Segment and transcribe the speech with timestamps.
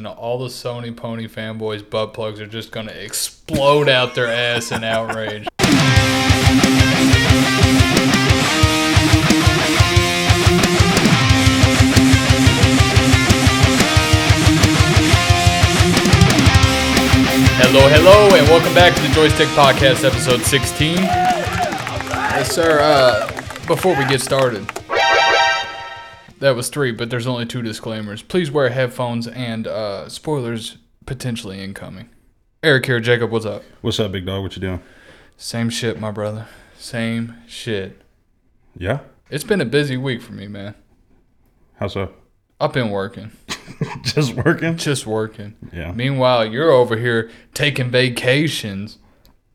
[0.00, 4.72] and all the Sony Pony fanboys' butt plugs are just gonna explode out their ass
[4.72, 5.46] in outrage.
[17.62, 20.96] Hello, hello, and welcome back to the Joystik Podcast, episode 16.
[20.96, 22.80] Yes, sir.
[22.80, 23.26] Uh,
[23.66, 24.66] before we get started,
[26.40, 28.22] that was three, but there's only two disclaimers.
[28.22, 32.08] Please wear headphones and uh, spoilers potentially incoming.
[32.62, 33.62] Erik here, Jacob, what's up?
[33.80, 34.42] What's up, big dog?
[34.42, 34.82] What you doing?
[35.36, 36.46] Same shit, my brother.
[36.76, 38.02] Same shit.
[38.76, 39.00] Yeah.
[39.30, 40.74] It's been a busy week for me, man.
[41.78, 42.12] How so?
[42.60, 43.32] I've been working,
[44.02, 44.76] Just working.
[44.76, 45.56] just working.
[45.72, 45.92] Yeah.
[45.92, 48.98] Meanwhile, you're over here taking vacations.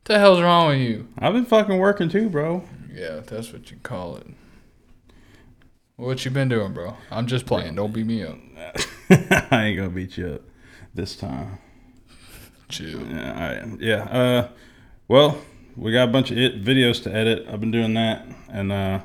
[0.04, 1.06] the hell's wrong with you?
[1.16, 2.64] I've been fucking working too, bro.
[2.92, 4.26] Yeah, that's what you call it.
[5.96, 6.94] What you been doing, bro?
[7.10, 7.74] I'm just playing.
[7.76, 8.36] Don't beat me up.
[9.50, 10.42] I ain't gonna beat you up
[10.94, 11.58] this time.
[12.68, 13.00] Chill.
[13.06, 13.32] Yeah.
[13.32, 13.80] All right.
[13.80, 14.02] Yeah.
[14.04, 14.48] Uh,
[15.08, 15.38] well,
[15.74, 17.46] we got a bunch of it videos to edit.
[17.48, 19.00] I've been doing that, and uh,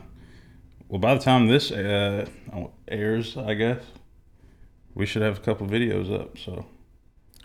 [0.89, 2.25] well, by the time this uh
[2.89, 3.81] airs, I guess
[4.93, 6.37] we should have a couple videos up.
[6.37, 6.65] So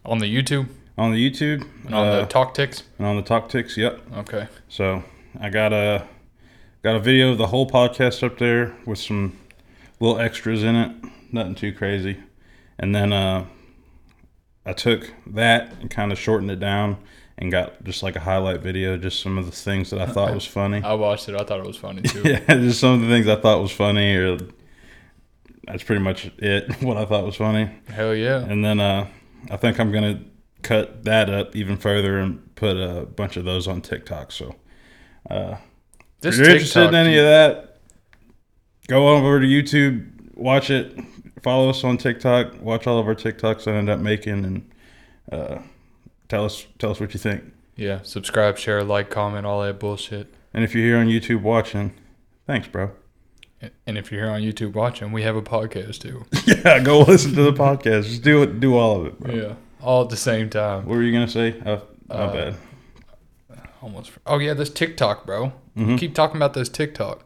[0.05, 2.83] On the YouTube on the YouTube and on uh, the TikToks.
[2.99, 3.77] and on the TikToks.
[3.77, 4.01] Yep.
[4.19, 4.49] Okay.
[4.69, 5.05] So
[5.39, 6.07] I got a
[6.83, 9.39] got a video of the whole podcast up there with some
[10.01, 10.97] little extras in it,
[11.33, 12.19] nothing too crazy.
[12.79, 13.47] And then uh,
[14.65, 16.99] I took that and kind of shortened it down
[17.39, 20.35] and got just like a highlight video, just some of the things that I thought
[20.35, 20.83] was funny.
[20.83, 21.35] I watched it.
[21.35, 22.23] I thought it was funny too.
[22.25, 24.39] yeah, just some of the things I thought was funny, or
[25.65, 26.71] that's pretty much it.
[26.83, 27.71] What I thought was funny.
[27.89, 28.39] Hell yeah.
[28.39, 29.09] And then uh,
[29.51, 30.23] I think I'm gonna
[30.63, 34.33] cut that up even further and put a bunch of those on TikTok.
[34.33, 34.55] So.
[35.29, 35.57] Uh,
[36.29, 37.77] If you're interested in TikTok, any of that,
[38.89, 40.99] go over to YouTube, watch it,
[41.43, 44.71] follow us on TikTok, watch all of our TikToks that I end up making, and
[45.33, 45.59] uh,
[46.29, 47.45] tell us tell us what you think.
[47.77, 48.01] Yeah.
[48.03, 50.33] Subscribe, share, like, comment, all that bullshit.
[50.55, 51.93] And if you're here on YouTube watching,
[52.47, 52.91] thanks, bro.
[53.87, 56.25] And if you're here on YouTube watching, we have a podcast too.
[56.47, 58.05] yeah, go listen to the podcast.
[58.05, 59.35] Just do it, do all of it, bro.
[59.35, 59.55] yeah.
[59.83, 60.87] All at the same time.
[60.87, 61.59] What were you gonna say?
[61.61, 62.57] Uh, my Uh, bad.
[63.83, 64.11] Almost.
[64.27, 65.53] Oh yeah, this TikTok, bro.
[65.77, 65.99] Mhm.
[65.99, 67.25] Keep talking about this TikTok.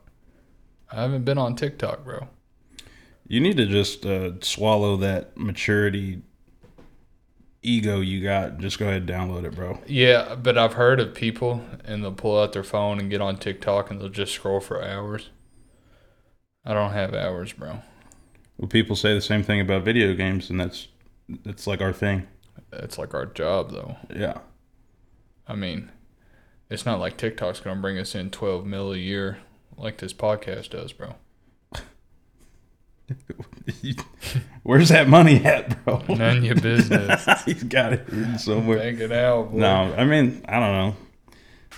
[0.90, 2.28] I haven't been on TikTok, bro.
[3.26, 6.22] You need to just uh, swallow that maturity
[7.62, 8.58] ego you got.
[8.58, 9.78] Just go ahead and download it, bro.
[9.86, 13.36] Yeah, but I've heard of people and they'll pull out their phone and get on
[13.36, 15.30] TikTok and they'll just scroll for hours.
[16.64, 17.82] I don't have hours, bro.
[18.58, 20.88] Well, people say the same thing about video games, and that's
[21.44, 22.26] that's like our thing.
[22.72, 23.96] It's like our job, though.
[24.14, 24.38] Yeah.
[25.46, 25.90] I mean,
[26.70, 29.38] it's not like TikTok's gonna bring us in 12 mil a year
[29.76, 31.14] like this podcast does, bro.
[34.62, 36.02] Where's that money at, bro?
[36.08, 37.26] None of your business.
[37.44, 38.78] He's got it hidden somewhere.
[38.78, 39.58] Bank it out, boy.
[39.58, 40.72] No, I mean, I don't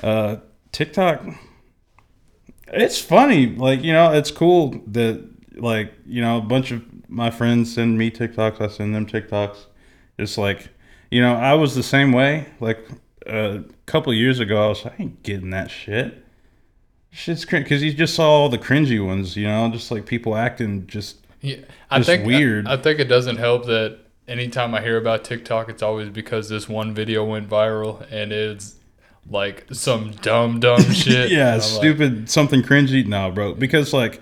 [0.03, 0.09] know.
[0.09, 0.37] Uh,
[0.73, 1.25] TikTok,
[2.69, 3.47] it's funny.
[3.47, 7.97] Like, you know, it's cool that, like, you know, a bunch of my friends send
[7.97, 8.61] me TikToks.
[8.61, 9.67] I send them TikToks.
[10.19, 10.69] It's like,
[11.11, 12.49] you know, I was the same way.
[12.61, 12.87] Like,
[13.27, 16.25] a couple years ago, I was like, I ain't getting that shit.
[17.11, 17.65] Shit's cringe.
[17.65, 21.19] Because you just saw all the cringy ones, you know, just like people acting just
[21.41, 21.57] Yeah,
[21.91, 22.67] I Just think weird.
[22.67, 26.49] I, I think it doesn't help that anytime I hear about TikTok, it's always because
[26.49, 28.77] this one video went viral and it's
[29.29, 31.31] like some dumb dumb shit.
[31.31, 33.07] yeah, I'm like, stupid something cringy.
[33.07, 34.21] No, bro, because like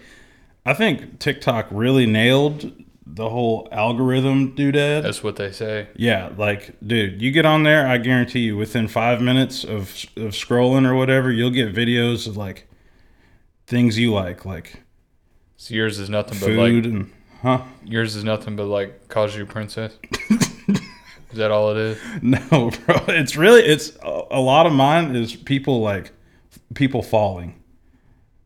[0.66, 2.72] I think TikTok really nailed
[3.14, 5.02] the whole algorithm doodad.
[5.02, 5.88] that's what they say.
[5.96, 9.80] Yeah, like dude, you get on there, I guarantee you, within five minutes of
[10.16, 12.66] of scrolling or whatever, you'll get videos of like
[13.66, 14.82] things you like, like
[15.56, 17.12] So yours is nothing but food like and
[17.42, 17.62] huh?
[17.84, 19.96] yours is nothing but like Kaiju Princess.
[21.30, 21.98] is that all it is?
[22.22, 26.12] No, bro, it's really it's a, a lot of mine is people like
[26.74, 27.59] people falling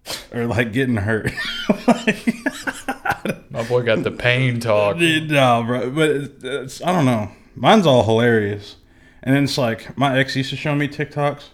[0.33, 1.33] or like getting hurt.
[3.51, 4.97] My boy got the pain talk.
[4.97, 5.91] No, bro.
[5.91, 7.31] But it's, it's, I don't know.
[7.55, 8.77] Mine's all hilarious.
[9.23, 11.45] And then it's like my ex used to show me TikToks,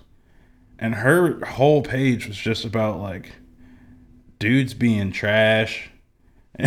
[0.76, 3.30] and her whole page was just about like
[4.40, 5.88] dudes being trash.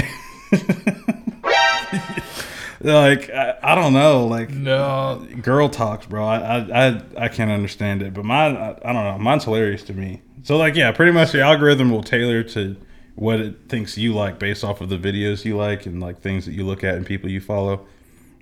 [2.80, 6.26] like I, I don't know, like No, girl talks, bro.
[6.26, 9.18] I I I, I can't understand it, but mine I, I don't know.
[9.20, 10.22] Mine's hilarious to me.
[10.44, 12.76] So like yeah, pretty much the algorithm will tailor to
[13.16, 16.46] what it thinks you like based off of the videos you like and like things
[16.46, 17.86] that you look at and people you follow.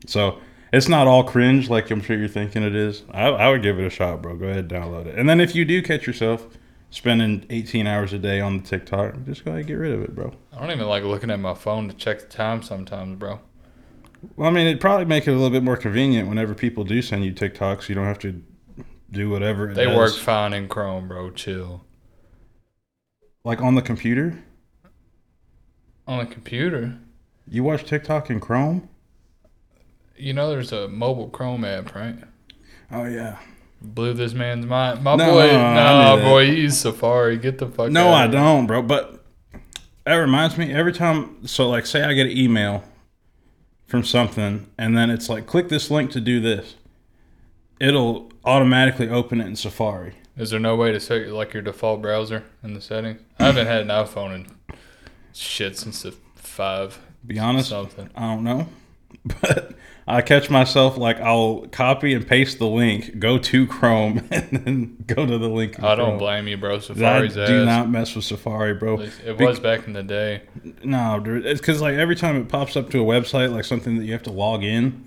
[0.07, 0.39] So
[0.73, 3.03] it's not all cringe like I'm sure you're thinking it is.
[3.11, 4.35] I, I would give it a shot, bro.
[4.37, 5.17] Go ahead, download it.
[5.17, 6.47] And then if you do catch yourself
[6.89, 10.01] spending 18 hours a day on the TikTok, just go ahead and get rid of
[10.01, 10.33] it, bro.
[10.53, 13.39] I don't even like looking at my phone to check the time sometimes, bro.
[14.35, 17.01] Well, I mean, it'd probably make it a little bit more convenient whenever people do
[17.01, 17.89] send you TikToks.
[17.89, 18.41] You don't have to
[19.11, 19.69] do whatever.
[19.69, 19.97] It They does.
[19.97, 21.31] work fine in Chrome, bro.
[21.31, 21.83] Chill.
[23.43, 24.37] Like on the computer.
[26.07, 26.97] On the computer,
[27.47, 28.87] You watch TikTok in Chrome?
[30.17, 32.15] you know there's a mobile Chrome app, right?
[32.91, 33.37] Oh yeah.
[33.81, 35.03] Blew this man's mind.
[35.03, 36.23] My No, boy, no, that.
[36.23, 37.37] boy, he's Safari.
[37.37, 38.83] Get the fuck No, I don't, bro.
[38.83, 39.23] But
[40.05, 41.47] that reminds me every time.
[41.47, 42.83] So, like, say I get an email
[43.87, 46.75] from something, and then it's like, click this link to do this.
[47.79, 50.13] It'll automatically open it in Safari.
[50.41, 53.21] Is there no way to set like your default browser in the settings?
[53.37, 54.47] I haven't had an iPhone in
[55.35, 58.09] shit since the five Be honest, something.
[58.15, 58.67] I don't know,
[59.41, 59.75] but
[60.07, 65.03] I catch myself like I'll copy and paste the link, go to Chrome, and then
[65.05, 65.79] go to the link.
[65.83, 66.17] I don't Chrome.
[66.17, 66.79] blame you, bro.
[66.79, 67.65] Safari's I do ass.
[67.67, 68.99] not mess with Safari, bro.
[68.99, 70.41] it was back in the day.
[70.83, 71.45] No, dude.
[71.45, 74.13] It's because like every time it pops up to a website, like something that you
[74.13, 75.05] have to log in,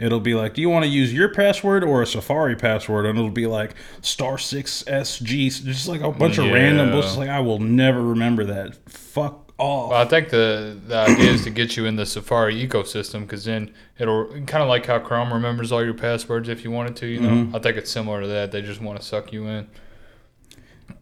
[0.00, 3.18] it'll be like, "Do you want to use your password or a Safari password?" And
[3.18, 6.92] it'll be like star six SG, just like a bunch of random Yeah.
[6.92, 7.18] bullshit.
[7.18, 8.76] Like I will never remember that.
[8.90, 9.90] Fuck off.
[9.90, 13.44] Well, I think the, the idea is to get you in the Safari ecosystem because
[13.46, 17.06] then it'll kind of like how Chrome remembers all your passwords if you wanted to.
[17.06, 17.56] You know, Mm-hmm.
[17.56, 18.52] I think it's similar to that.
[18.52, 19.66] They just want to suck you in.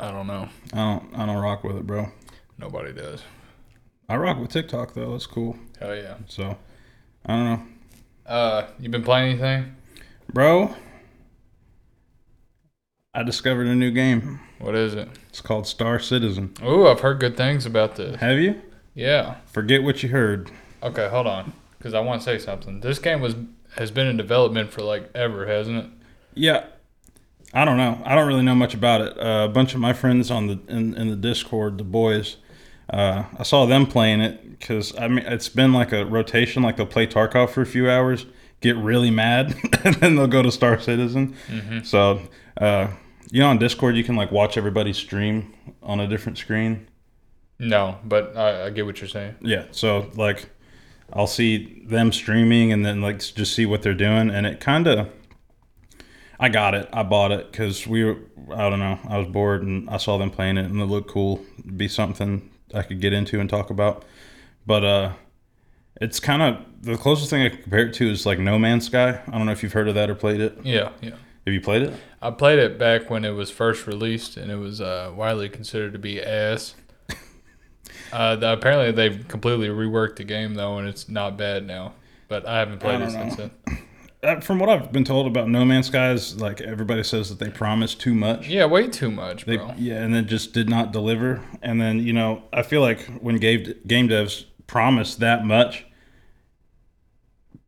[0.00, 0.48] I don't know.
[0.72, 1.14] I don't.
[1.18, 2.08] I don't rock with it, bro.
[2.58, 3.22] Nobody does.
[4.08, 5.14] I rock with TikTok though.
[5.14, 5.56] It's cool.
[5.80, 6.14] Hell yeah.
[6.28, 6.56] So
[7.26, 7.62] I don't know,
[8.26, 9.76] Uh, you been playing anything?
[10.32, 10.74] bro.
[13.14, 14.40] I discovered a new game.
[14.58, 15.08] What is it?
[15.28, 16.54] It's called Star Citizen.
[16.64, 18.20] Ooh, I've heard good things about this.
[18.20, 18.60] Have you?
[18.94, 19.36] Yeah.
[19.46, 20.50] Forget what you heard.
[20.82, 22.80] Okay, hold on, because I want to say something.
[22.80, 23.36] This game was
[23.76, 25.90] has been in development for like ever, hasn't it?
[26.34, 26.64] Yeah,
[27.52, 28.00] I don't know.
[28.04, 29.18] I don't really know much about it.
[29.18, 32.36] Uh, a bunch of my friends on the in, in the Discord, the boys,
[32.90, 36.62] uh, I saw them playing it because I mean it's been like a rotation.
[36.62, 38.26] Like they'll play Tarkov for a few hours,
[38.60, 39.54] get really mad,
[39.84, 41.34] and then they'll go to Star Citizen.
[41.84, 42.20] So
[42.58, 42.88] uh,
[43.30, 46.88] you know, on Discord you can like watch everybody stream on a different screen.
[47.58, 49.36] No, but I, I get what you're saying.
[49.40, 49.66] Yeah.
[49.70, 50.50] So like,
[51.12, 54.86] I'll see them streaming and then like just see what they're doing, and it kind
[54.86, 55.08] of.
[56.38, 56.88] I got it.
[56.92, 58.18] I bought it because we were.
[58.52, 58.98] I don't know.
[59.08, 61.44] I was bored and I saw them playing it and it looked cool.
[61.60, 64.04] It'd be something I could get into and talk about.
[64.66, 65.12] But uh,
[66.00, 69.20] it's kind of the closest thing I compare it to is like No Man's Sky.
[69.26, 70.58] I don't know if you've heard of that or played it.
[70.62, 71.16] Yeah, yeah.
[71.46, 71.94] Have you played it?
[72.22, 75.92] I played it back when it was first released, and it was uh, widely considered
[75.92, 76.74] to be ass.
[78.12, 81.94] Uh, the, apparently, they've completely reworked the game though, and it's not bad now.
[82.28, 83.50] But I haven't played I it don't since then.
[84.42, 87.50] From what I've been told about No Man's Sky, is like everybody says that they
[87.50, 88.48] promise too much.
[88.48, 89.74] Yeah, way too much, They, bro.
[89.76, 91.42] yeah, and then just did not deliver.
[91.62, 95.84] And then you know, I feel like when game game devs promise that much,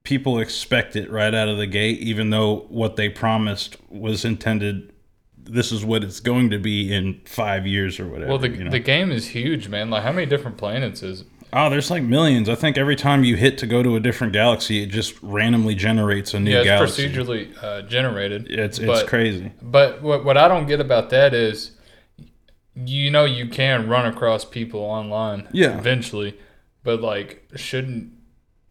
[0.02, 4.92] people expect it right out of the gate, even though what they promised was intended.
[5.48, 8.30] This is what it's going to be in five years or whatever.
[8.30, 8.70] well, the, you know?
[8.70, 9.90] the game is huge, man.
[9.90, 11.24] Like, how many different planets is?
[11.52, 12.48] Oh, there's like millions.
[12.48, 15.74] I think every time you hit to go to a different galaxy, it just randomly
[15.74, 17.08] generates a new Yeah, it's galaxy.
[17.08, 18.50] procedurally uh, generated.
[18.50, 19.52] It's it's but, crazy.
[19.62, 21.72] But what what I don't get about that is,
[22.74, 25.48] you know, you can run across people online.
[25.52, 25.78] Yeah.
[25.78, 26.38] Eventually,
[26.82, 28.12] but like, shouldn't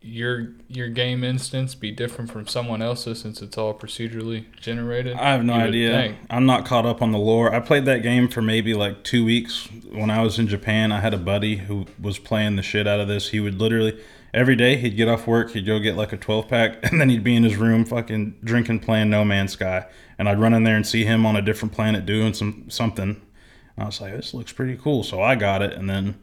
[0.06, 5.18] your your game instance be different from someone else's since it's all procedurally generated?
[5.18, 5.92] I have no idea.
[5.92, 6.18] think.
[6.30, 7.54] I'm not caught up on the lore.
[7.54, 10.92] I played that game for maybe like two weeks when I was in Japan.
[10.92, 13.30] I had a buddy who was playing the shit out of this.
[13.30, 14.00] He would literally
[14.33, 17.09] every day he'd get off work, he'd go get like a 12 pack, and then
[17.09, 19.88] he'd be in his room fucking drinking, playing No Man's Sky.
[20.19, 23.21] And I'd run in there and see him on a different planet doing some something.
[23.76, 25.04] And I was like, this looks pretty cool.
[25.04, 26.19] So I got it, and then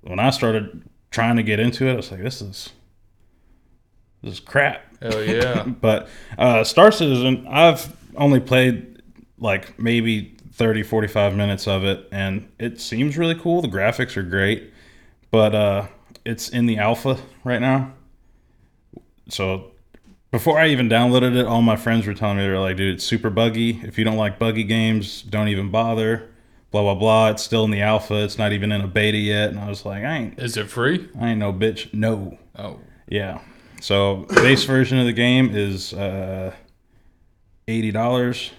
[0.00, 2.70] when I started trying to get into it, I was like, this is
[4.22, 4.84] this is crap.
[5.00, 5.64] Hell yeah.
[5.80, 9.02] But uh, Star Citizen, I've only played
[9.38, 13.62] like maybe 30, 45 minutes of it, and it seems really cool.
[13.62, 14.72] The graphics are great,
[15.30, 15.86] but uh,
[16.24, 17.92] it's in the alpha right now.
[19.28, 19.72] So
[20.30, 23.04] before I even downloaded it, all my friends were telling me they're like, dude, it's
[23.04, 23.80] super buggy.
[23.82, 26.28] If you don't like buggy games, don't even bother.
[26.70, 27.28] Blah blah blah.
[27.30, 28.24] It's still in the alpha.
[28.24, 29.50] It's not even in a beta yet.
[29.50, 31.08] And I was like, I ain't, is it free?
[31.20, 31.92] I ain't no bitch.
[31.92, 32.38] No.
[32.56, 33.40] Oh, Yeah.
[33.82, 36.54] So base version of the game is uh,
[37.66, 38.52] eighty dollars,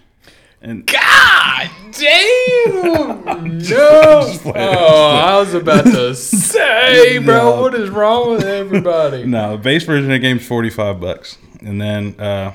[0.62, 3.58] and God damn!
[3.60, 4.38] no.
[4.54, 7.62] Oh, I was about to say, bro, No.
[7.62, 9.24] what is wrong with everybody?
[9.26, 12.54] no base version of the game's forty five bucks, and then uh,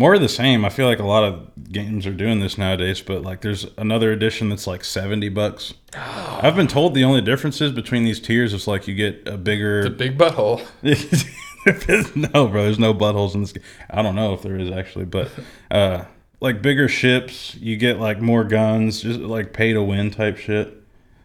[0.00, 0.64] more of the same.
[0.64, 4.12] I feel like a lot of games are doing this nowadays, but like there's another
[4.12, 5.74] edition that's like seventy bucks.
[5.94, 9.82] I've been told the only differences between these tiers is like you get a bigger
[9.82, 10.66] The big butthole.
[12.34, 13.62] no, bro, there's no buttholes in this game.
[13.90, 15.30] I don't know if there is actually, but
[15.70, 16.04] uh,
[16.40, 20.79] like bigger ships, you get like more guns, just like pay to win type shit.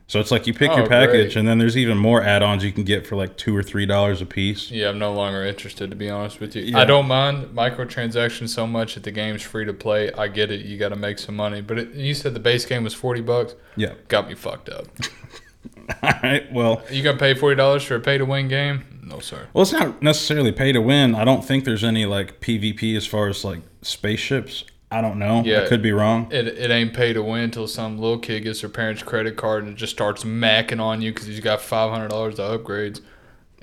[0.08, 1.36] So it's like you pick Oh, your package, great.
[1.38, 4.22] and then there's even more add-ons you can get for like two or three dollars
[4.22, 4.70] a piece.
[4.70, 6.62] Yeah, I'm no longer interested to be honest with you.
[6.62, 6.78] Yeah.
[6.80, 10.12] I don't mind microtransactions so much that the game's free to play.
[10.14, 10.64] I get it.
[10.64, 13.22] You got to make some money, but it, you said the base game was forty
[13.22, 13.56] bucks.
[13.76, 13.94] Yeah.
[14.08, 14.86] Got me fucked up.
[16.04, 16.52] All right.
[16.54, 18.84] Well, You got to pay forty dollars for a pay to win game?
[19.04, 19.48] No, sir.
[19.54, 21.14] well, it's not necessarily pay to win.
[21.16, 24.66] I don't think there's any like PvP as far as like spaceships.
[24.96, 25.44] I don't know.
[25.44, 25.64] Yeah.
[25.64, 26.30] I could be wrong.
[26.32, 29.66] It, it ain't pay to win until some little kid gets their parents' credit card
[29.66, 33.02] and it just starts macking on you because he's got five hundred dollars to upgrades.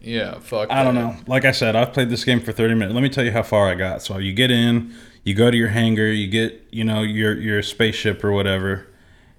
[0.03, 0.71] Yeah, fuck.
[0.71, 1.17] I don't know.
[1.27, 2.93] Like I said, I've played this game for 30 minutes.
[2.93, 4.03] Let me tell you how far I got.
[4.03, 7.63] So you get in, you go to your hangar, you get, you know, your your
[7.63, 8.87] spaceship or whatever.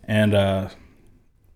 [0.05, 0.69] And uh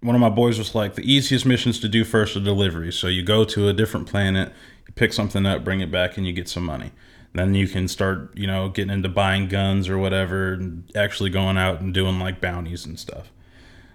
[0.02, 2.94] one of my boys was like, the easiest missions to do first are deliveries.
[2.94, 4.54] So you go to a different planet,
[4.88, 6.92] you pick something up, bring it back, and you get some money.
[7.34, 11.58] Then you can start, you know, getting into buying guns or whatever, and actually going
[11.58, 13.32] out and doing like bounties and stuff.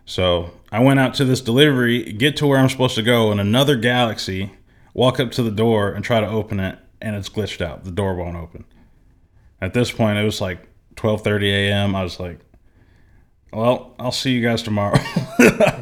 [0.04, 3.38] So I went out to this delivery, get to where I'm supposed to go in
[3.38, 4.52] another galaxy,
[4.94, 7.84] walk up to the door and try to open it, and it's glitched out.
[7.84, 8.64] The door won't open.
[9.60, 11.94] At this point, it was like 12:30 a.m.
[11.94, 12.40] I was like,
[13.52, 14.98] "Well, I'll see you guys tomorrow."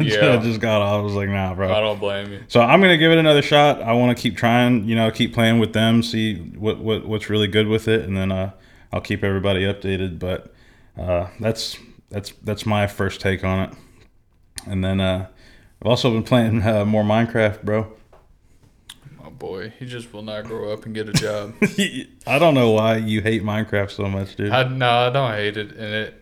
[0.01, 0.33] Yeah.
[0.33, 1.01] I just got off.
[1.01, 2.41] I was like, "Nah, bro." I don't blame you.
[2.49, 3.83] So I'm gonna give it another shot.
[3.83, 7.29] I want to keep trying, you know, keep playing with them, see what, what what's
[7.29, 8.53] really good with it, and then uh,
[8.93, 10.19] I'll keep everybody updated.
[10.19, 10.55] But
[10.99, 11.77] uh, that's
[12.09, 13.75] that's that's my first take on it.
[14.67, 15.27] And then uh,
[15.83, 17.93] I've also been playing uh, more Minecraft, bro.
[19.23, 21.55] My boy, he just will not grow up and get a job.
[22.27, 24.51] I don't know why you hate Minecraft so much, dude.
[24.51, 26.20] I no, I don't hate it, and it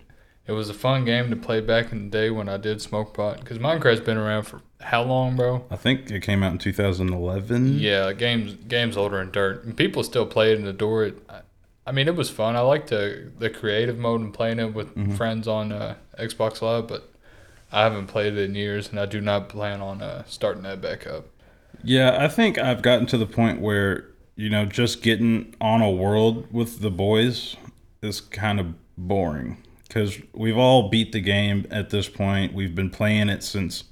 [0.49, 3.15] it was a fun game to play back in the day when I did smoke
[3.15, 3.39] pot.
[3.39, 5.65] Because Minecraft's been around for how long, bro?
[5.71, 7.79] I think it came out in 2011.
[7.79, 11.23] Yeah, games games older than dirt, and people still play it and adore it.
[11.29, 11.41] I,
[11.87, 12.57] I mean, it was fun.
[12.57, 15.15] I liked the the creative mode and playing it with Mm-hmm.
[15.15, 17.13] friends on uh, Xbox Live, but
[17.71, 20.81] I haven't played it in years, and I do not plan on uh, starting that
[20.81, 21.27] back up.
[21.85, 25.91] Yeah, I think I've gotten to the point where, you know, just getting on a
[25.91, 27.57] world with the boys
[28.03, 32.53] is kind of boring because we've all beat the game at this point.
[32.53, 33.85] We've been playing it since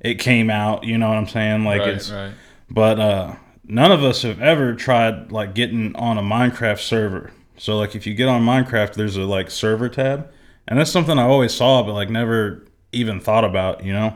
[0.00, 1.64] it came out, you know what I'm saying?
[1.64, 2.32] Like right, it's right.
[2.68, 7.30] but uh none of us have ever tried like getting on a Minecraft server.
[7.56, 10.30] So like if you get on Minecraft there's a like server tab
[10.66, 14.14] and that's something I always saw but like never even thought about, you know?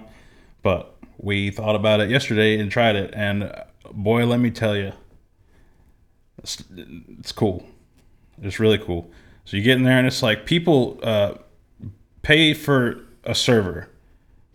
[0.63, 3.53] But we thought about it yesterday and tried it and
[3.93, 4.93] boy let me tell you
[6.39, 6.63] it's,
[7.19, 7.65] it's cool.
[8.43, 9.11] It's really cool.
[9.47, 11.35] So you get in there and it's like people uh
[12.23, 13.89] pay for a server.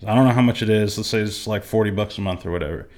[0.06, 0.98] I don't know how much it is.
[0.98, 2.90] Let's say it's like 40 bucks a month or whatever.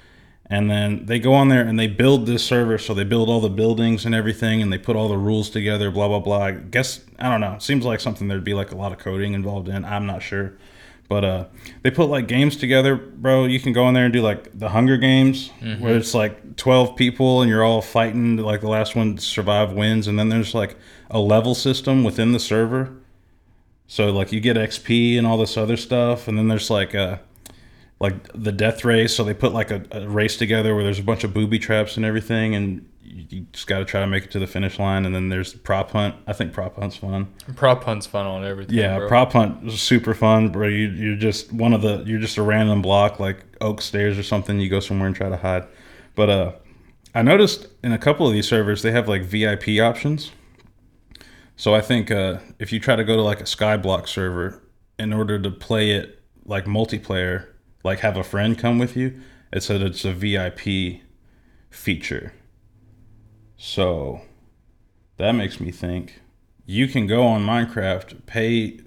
[0.46, 2.76] And then they go on there and they build this server.
[2.78, 5.90] So they build all the buildings and everything and they put all the rules together,
[5.90, 6.42] blah, blah, blah.
[6.44, 7.54] I guess, I don't know.
[7.54, 9.84] It seems like something there'd be like a lot of coding involved in.
[9.84, 10.54] I'm not sure.
[11.08, 11.44] But uh,
[11.82, 13.44] they put like games together, bro.
[13.44, 16.96] You can go in there and do like the Hunger Games, where it's like 12
[16.96, 18.38] people and you're all fighting.
[18.38, 20.06] Like the last one to survive wins.
[20.08, 20.76] And then there's like
[21.10, 22.94] a level system within the server.
[23.86, 27.20] So like you get XP and all this other stuff, and then there's like a
[28.00, 29.14] like the death race.
[29.14, 31.96] So they put like a, a race together where there's a bunch of booby traps
[31.96, 34.78] and everything, and you, you just got to try to make it to the finish
[34.78, 35.06] line.
[35.06, 36.14] And then there's prop hunt.
[36.26, 37.32] I think prop hunt's fun.
[37.56, 38.76] Prop hunt's fun on everything.
[38.76, 39.08] Yeah, bro.
[39.08, 40.68] prop hunt is super fun, bro.
[40.68, 44.22] You you're just one of the you're just a random block like oak stairs or
[44.22, 44.58] something.
[44.60, 45.66] You go somewhere and try to hide.
[46.14, 46.52] But uh,
[47.14, 50.32] I noticed in a couple of these servers they have like VIP options.
[51.56, 54.60] So I think uh, if you try to go to like a Skyblock server
[54.98, 57.46] in order to play it like multiplayer,
[57.84, 59.20] like have a friend come with you,
[59.52, 61.00] it said it's a VIP
[61.70, 62.32] feature.
[63.56, 64.22] So
[65.18, 66.20] that makes me think
[66.66, 68.80] you can go on Minecraft, pay,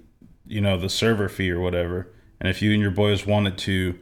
[0.46, 3.98] you know, the server fee or whatever, and if you and your boys wanted to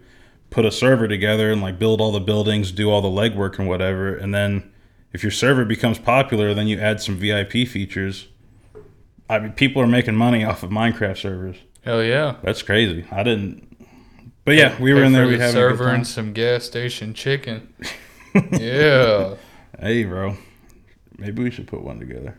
[0.51, 3.69] put a server together and like build all the buildings, do all the legwork and
[3.69, 4.73] whatever, and then
[5.13, 8.29] if your server becomes popular, then you add some VIP features.
[9.29, 11.57] I mean, people are making money off of Minecraft servers.
[11.83, 12.37] Hell yeah.
[12.43, 13.07] That's crazy.
[13.11, 13.66] I didn't.
[14.47, 15.27] But yeah, we were in there.
[15.27, 17.75] We the having a server and some gas station chicken.
[18.53, 19.35] yeah,
[19.79, 20.37] Hey, bro.
[21.19, 22.39] Maybe we should put one together.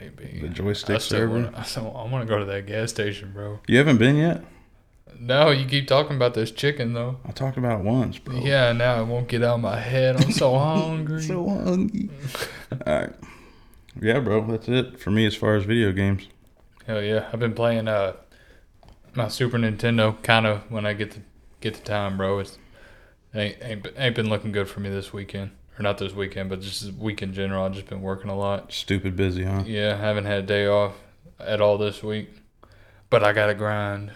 [0.00, 0.40] maybe.
[0.40, 1.34] The I Joystik still server.
[1.34, 3.60] wanna, I, still, I want to go to that gas station, bro.
[3.68, 4.42] You haven't been yet?
[5.18, 7.18] No, you keep talking about this chicken though.
[7.26, 8.36] I talked about it once, bro.
[8.36, 10.16] Yeah, now it won't get out of my head.
[10.16, 11.22] I'm so hungry.
[11.22, 12.08] So hungry.
[12.86, 13.12] All right.
[14.00, 14.44] Yeah, bro.
[14.46, 16.26] That's it for me as far as video games.
[16.86, 18.14] Hell yeah, I've been playing uh
[19.14, 21.20] my Super Nintendo kind of when I get the
[21.60, 22.38] get the time, bro.
[22.40, 22.58] It's
[23.34, 25.50] ain't ain't, been- ain't been looking good for me this weekend.
[25.78, 27.64] or not this weekend, but just this week in general.
[27.64, 28.72] I've just been working a lot.
[28.72, 29.62] Stupid busy, huh?
[29.66, 30.92] Yeah, haven't had a day off
[31.40, 32.30] at all this week,
[33.10, 34.10] but I gotta grind.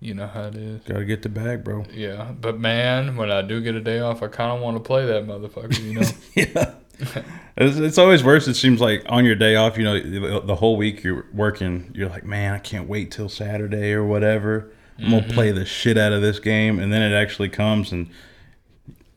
[0.00, 0.82] You know how it is.
[0.82, 1.84] Gotta get the bag, bro.
[1.92, 4.80] Yeah, but man, when I do get a day off, I kind of want to
[4.80, 5.78] play that motherfucker.
[5.82, 6.08] You know.
[6.34, 6.74] yeah.
[7.56, 8.48] It's, it's always worse.
[8.48, 12.08] It seems like on your day off, you know, the, whole week you're working, you're
[12.08, 14.72] like, man, I can't wait till Saturday or whatever.
[14.98, 18.10] I'm gonna play the shit out of this game, and then it actually comes and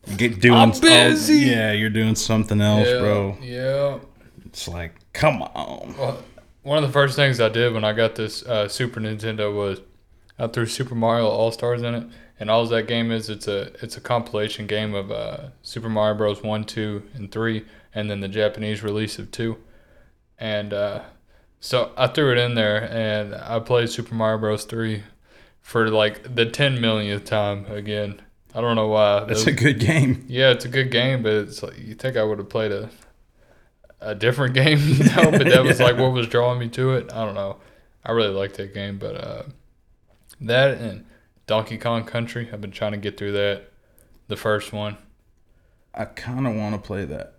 [0.06, 0.56] you get doing.
[0.56, 1.40] I'm oh, busy.
[1.40, 3.38] yeah, you're doing something else, yeah, bro.
[3.42, 4.00] Yeah.
[4.46, 5.96] It's like, come on.
[5.98, 6.24] Well,
[6.64, 9.82] one of the first things I did when I got this uh, Super Nintendo was
[10.40, 12.08] I threw Super Mario All Stars in it,
[12.40, 16.16] and all that game is it's a it's a compilation game of uh, Super Mario
[16.18, 16.44] Bros.
[16.44, 19.58] One, two, and three, and then the Japanese release of two,
[20.38, 21.02] and uh,
[21.60, 24.64] so I threw it in there and I played Super Mario Bros.
[24.66, 25.04] three
[25.62, 28.22] for like the ten millionth time again.
[28.56, 29.20] I don't know why.
[29.26, 30.26] That's Those- a good game.
[30.28, 32.90] yeah, it's a good game, but it's like you think I would have played a
[34.00, 35.32] a different game, you know?
[35.32, 37.12] But that was like what was drawing me to it.
[37.12, 37.58] I don't know.
[38.06, 39.44] I really like that game, but uh,
[40.42, 41.06] that and
[41.48, 43.72] Donkey Kong Country, I've been trying to get through that.
[44.28, 44.98] The first one,
[45.94, 47.36] I kind of want to play that.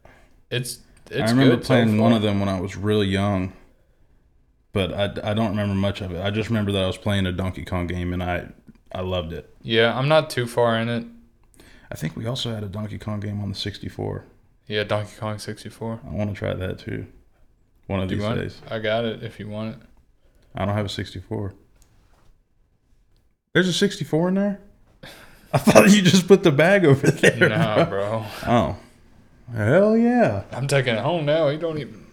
[0.50, 3.52] it's it's I remember so playing one of them when I was really young,
[4.72, 6.20] but I, I don't remember much of it.
[6.22, 8.48] I just remember that I was playing a Donkey Kong game and I
[8.92, 9.54] I loved it.
[9.62, 11.04] Yeah, I'm not too far in it.
[11.90, 14.24] I think we also had a Donkey Kong game on the 64.
[14.66, 16.00] Yeah, Donkey Kong 64.
[16.06, 17.06] I want to try that too.
[17.86, 18.62] One of Do these days.
[18.70, 19.82] I got it if you want it.
[20.54, 21.54] I don't have a 64.
[23.52, 24.60] There's a 64 in there?
[25.52, 27.48] I thought you just put the bag over there.
[27.48, 28.24] Nah, bro.
[28.46, 28.76] Oh.
[29.54, 30.44] Hell yeah.
[30.52, 31.48] I'm taking it home now.
[31.48, 32.06] You don't even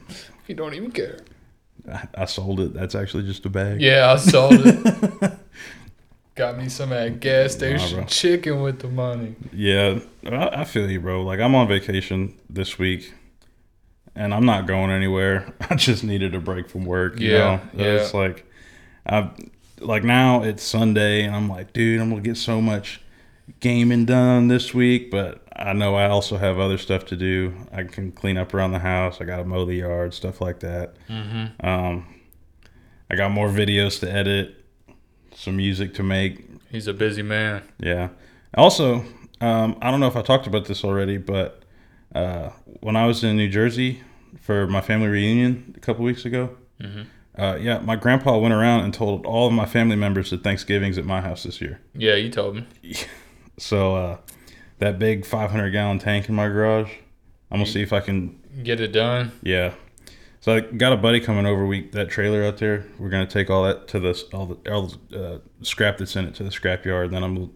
[0.47, 1.19] you don't even care.
[1.91, 2.73] I, I sold it.
[2.73, 3.81] That's actually just a bag.
[3.81, 5.33] Yeah, I sold it.
[6.35, 9.35] Got me some that gas station chicken with the money.
[9.53, 11.23] Yeah, I, I feel you, bro.
[11.23, 13.13] Like I'm on vacation this week,
[14.15, 15.53] and I'm not going anywhere.
[15.69, 17.19] I just needed a break from work.
[17.19, 17.61] You Yeah, know?
[17.83, 17.85] yeah.
[17.95, 18.49] It's like,
[19.05, 19.29] I
[19.85, 23.01] like now it's Sunday, and I'm like, dude, I'm gonna get so much
[23.59, 27.53] gaming done this week, but I know I also have other stuff to do.
[27.71, 29.21] I can clean up around the house.
[29.21, 30.95] I got to mow the yard, stuff like that.
[31.07, 31.65] Mm-hmm.
[31.65, 32.07] Um,
[33.09, 34.63] I got more videos to edit,
[35.35, 36.45] some music to make.
[36.71, 37.61] He's a busy man.
[37.79, 38.09] Yeah.
[38.55, 39.05] Also,
[39.41, 41.63] um, I don't know if I talked about this already, but
[42.13, 42.49] uh,
[42.81, 44.01] when I was in New Jersey
[44.41, 47.05] for my family reunion a couple weeks ago, Mhm.
[47.37, 50.97] Uh, yeah, my grandpa went around and told all of my family members that Thanksgiving's
[50.97, 51.81] at my house this year.
[51.93, 52.65] Yeah, you told me.
[53.57, 54.17] So uh,
[54.79, 56.91] that big 500 gallon tank in my garage,
[57.49, 58.37] I'm gonna see if I can.
[58.63, 59.31] Get it done.
[59.41, 59.73] Yeah.
[60.41, 61.65] So I got a buddy coming over.
[61.65, 62.85] We that trailer out there.
[62.99, 66.25] We're gonna take all that to the all the, all the uh, scrap that's in
[66.25, 67.11] it to the scrap yard.
[67.11, 67.49] Then I'm gonna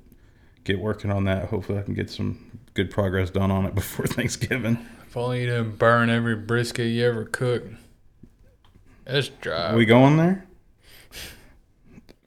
[0.63, 1.49] get working on that.
[1.49, 4.85] Hopefully, I can get some good progress done on it before Thanksgiving.
[5.05, 7.73] If only you didn't burn every brisket you ever cooked.
[9.09, 9.71] It's dry.
[9.73, 10.45] Are we going there?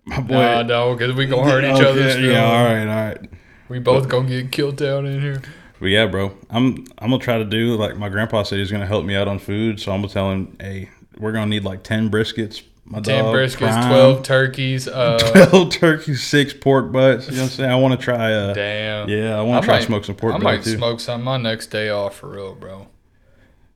[0.04, 0.34] My boy.
[0.34, 2.32] Nah, no, because we gonna hurt each Okay, other's feelings.
[2.32, 3.30] Yeah, all right, all right.
[3.68, 5.42] We both gonna get killed down in here.
[5.80, 8.86] But yeah, bro, I'm I'm gonna try to do like my grandpa said he's gonna
[8.86, 9.80] help me out on food.
[9.80, 12.62] So I'm gonna tell him, hey, we're gonna need like ten briskets.
[12.84, 14.88] My Ten dog, briskets, prime, twelve turkeys.
[14.88, 15.18] Uh,
[15.48, 17.26] twelve turkeys, six pork butts.
[17.28, 17.70] You know what I'm saying?
[17.70, 18.32] I want to try.
[18.32, 19.08] Uh, damn.
[19.08, 20.76] yeah, I want to try to smoke some pork I might too.
[20.76, 22.88] smoke some my next day off for real, bro.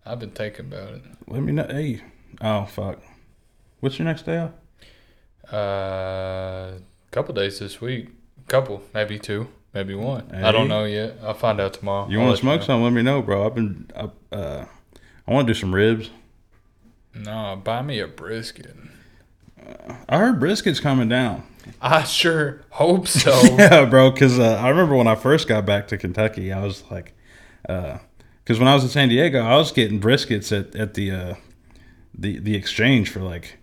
[0.05, 1.03] I've been thinking about it.
[1.29, 1.67] Let me know.
[1.69, 2.03] Hey,
[2.41, 3.01] oh fuck,
[3.81, 5.53] what's your next day off?
[5.53, 6.79] Uh,
[7.11, 8.09] couple days this week.
[8.49, 10.31] Couple, maybe two, maybe one.
[10.33, 11.17] I don't know yet.
[11.23, 12.09] I'll find out tomorrow.
[12.09, 12.67] You I'll want to smoke know.
[12.67, 12.83] some?
[12.83, 13.47] Let me know, bro.
[13.47, 13.91] I've been.
[13.97, 14.67] I, uh,
[15.27, 16.11] I want to do some ribs.
[17.15, 18.77] No, buy me a brisket.
[20.09, 21.45] I heard brisket's coming down.
[21.81, 23.33] I sure hope so.
[23.57, 24.11] yeah, bro.
[24.11, 27.15] Because uh, I remember when I first got back to Kentucky, I was like,
[27.63, 31.35] because when I was in San Diego, I was getting briskets at at the uh,
[32.19, 33.59] the the exchange for like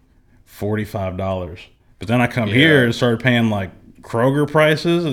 [0.45, 1.59] forty five dollars.
[1.99, 2.55] But then I come Yeah.
[2.55, 5.05] here and started paying like Kroger prices,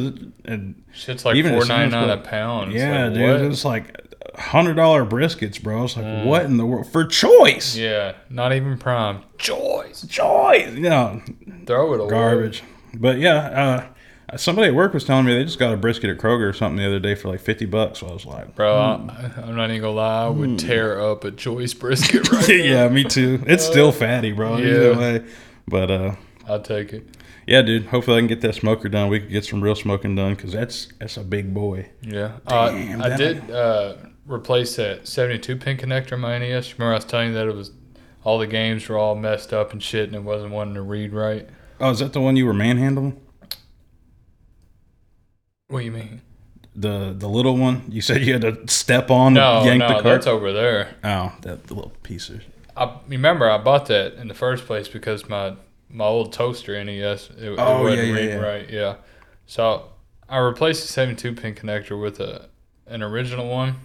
[0.44, 2.72] and, Shit's like Even four ninety nine a pound.
[2.72, 3.40] It's yeah, like, dude, what?
[3.40, 3.96] it was like
[4.37, 5.85] hundred dollar briskets, bro.
[5.85, 7.76] It's like what in the world for choice?
[7.76, 9.22] Yeah, not even prime.
[9.38, 10.05] Choice.
[10.09, 11.22] Choice, you know,
[11.66, 12.11] Throw it away.
[12.11, 12.62] garbage.
[12.94, 13.87] But yeah, uh,
[14.37, 16.77] somebody at work was telling me they just got a brisket at Kroger or something
[16.77, 18.01] the other day for like fifty bucks.
[18.01, 20.25] So I was like, Bro, I, I'm not even gonna lie.
[20.27, 22.55] I would tear up a choice brisket right now.
[22.55, 23.43] yeah, me too.
[23.47, 24.59] It's still fatty, bro.
[24.59, 25.25] Either way.
[25.69, 26.14] But uh,
[26.49, 27.07] I'll take it.
[27.47, 27.87] yeah, dude.
[27.87, 29.09] Hopefully, I can get that smoker done.
[29.09, 31.88] We could get some real smoking done because that's that's a big boy.
[32.03, 32.38] Yeah.
[32.49, 33.95] Damn, uh, I did uh,
[34.27, 36.73] replace that 72 pin connector in my NES.
[36.79, 37.73] Remember I was telling you that it was
[38.25, 41.12] all the games were all messed up and shit and it wasn't wanting to read
[41.12, 41.49] right?
[41.81, 43.19] Oh, is that the one you were manhandling?
[45.70, 46.20] What do you mean?
[46.76, 47.85] The the little one.
[47.88, 50.04] You said you had to step on No, to yank no, the cart.
[50.04, 50.94] that's over there.
[51.02, 52.42] oh, that the little piece of.
[52.76, 55.54] I remember I bought that in the first place because my
[55.88, 58.35] my old toaster NES it, it Oh, wasn't yeah, yeah, yeah.
[58.37, 58.70] right.
[58.70, 58.94] Yeah,
[59.46, 59.88] so
[60.28, 62.48] I replaced the 72 pin connector with a
[62.87, 63.76] an original one.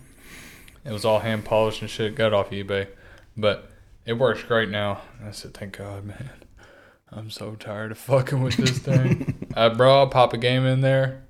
[0.84, 2.14] It was all hand polished and shit.
[2.16, 2.88] Got it off eBay,
[3.36, 3.70] but
[4.06, 5.02] it works great now.
[5.26, 6.30] I said, thank God, man.
[7.12, 9.48] I'm so tired of fucking with this thing.
[9.56, 11.24] I bro, I'll pop a game in there.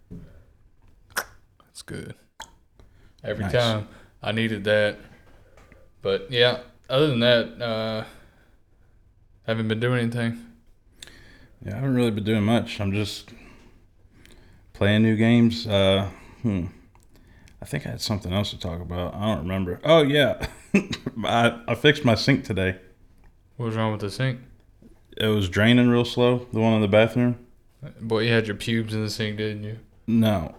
[1.76, 2.16] It's good.
[3.22, 3.52] Every Nice.
[3.52, 3.90] time
[4.24, 4.98] I needed that.
[6.02, 6.60] But yeah,
[6.90, 8.06] other than that, uh
[9.46, 10.42] haven't been doing anything.
[11.66, 12.80] Yeah, I haven't really been doing much.
[12.80, 13.34] I'm just
[14.72, 15.68] playing new games.
[15.68, 16.10] Uh,
[16.44, 16.68] hmm.
[17.62, 19.14] I think I had something else to talk about.
[19.14, 19.82] I don't remember.
[19.84, 20.48] Oh yeah,
[21.26, 22.78] I I fixed my sink today.
[23.58, 24.40] What was wrong with the sink?
[25.18, 26.48] It was draining real slow.
[26.54, 27.38] The one in the bathroom.
[28.00, 29.80] Boy, you had your pubes in the sink, didn't you?
[30.08, 30.56] No,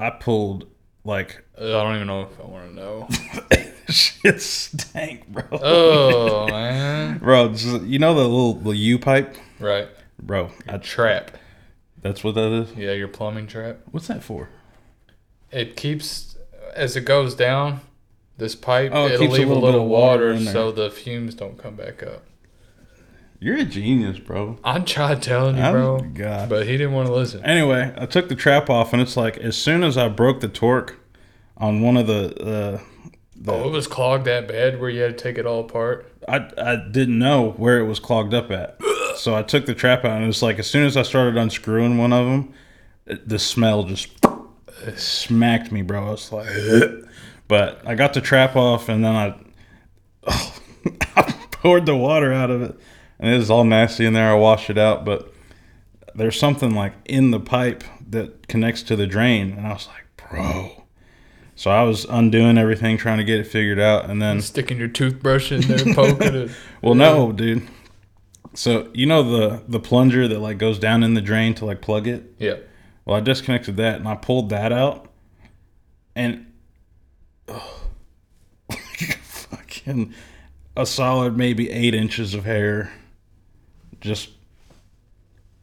[0.00, 0.66] I pulled
[1.04, 3.08] like Uh, I don't even know if I want to know.
[3.88, 5.42] shit stank, bro.
[5.52, 9.88] Oh man, Bro, just- you know the little the U pipe, right?
[10.22, 10.50] bro.
[10.68, 11.32] a trap.
[12.02, 12.72] that's what that is.
[12.74, 13.78] Yeah, your plumbing trap.
[13.90, 14.48] What's that for?
[15.50, 16.36] It keeps
[16.74, 17.80] as it goes down.
[18.38, 20.88] This pipe, Oh, it a leave a little little, bit of water water, so the
[20.90, 22.22] fumes don't come back up.
[23.42, 24.58] You're a genius, bro.
[24.62, 26.48] I tried telling you, I'm- bro, God.
[26.50, 27.42] but he didn't want to listen.
[27.44, 30.48] Anyway, I took the trap off, and it's like as soon as I broke the
[30.48, 30.98] torque
[31.56, 32.80] on one of the, uh,
[33.34, 36.06] the Oh, it was clogged that bad where you had to take it all apart.
[36.28, 38.78] I I didn't know where it was clogged up at,
[39.16, 41.96] so I took the trap out, and it's like as soon as I started unscrewing
[41.96, 42.52] one of them,
[43.06, 44.08] it- the smell just
[44.96, 46.08] smacked me, bro.
[46.08, 46.46] I was like,
[47.48, 49.34] but I got the trap off, and then I,
[51.16, 52.78] I poured the water out of it,
[53.20, 54.30] and it was all nasty in there.
[54.30, 55.32] I washed it out, but
[56.14, 60.28] there's something like in the pipe that connects to the drain, and I was like,
[60.28, 60.84] bro.
[61.54, 64.88] So I was undoing everything, trying to get it figured out, and then Sticking your
[64.88, 66.50] toothbrush in there, poking it.
[66.82, 67.68] well, no, dude.
[68.54, 71.82] So you know the the plunger that like goes down in the drain to like
[71.82, 72.34] plug it.
[72.38, 72.56] Yeah.
[73.04, 75.10] Well, I disconnected that and I pulled that out,
[76.16, 76.46] and
[77.46, 77.82] oh,
[79.22, 80.14] fucking
[80.76, 82.90] a solid maybe eight inches of hair,
[84.00, 84.30] just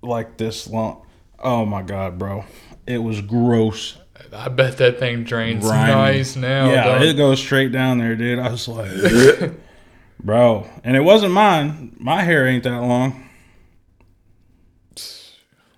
[0.01, 1.05] like this long.
[1.39, 2.45] Oh my god, bro!
[2.85, 3.97] It was gross.
[4.33, 5.91] I bet that thing drains Grimy.
[5.93, 6.69] nice now.
[6.71, 8.39] yeah, it goes straight down there, dude.
[8.39, 8.91] I was like,
[10.23, 11.95] bro, and it wasn't mine.
[11.99, 13.23] My hair ain't that long.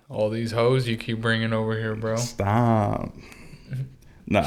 [0.08, 2.16] All these hoes you keep bringing over here, bro.
[2.16, 3.14] Stop.
[4.32, 4.42] No,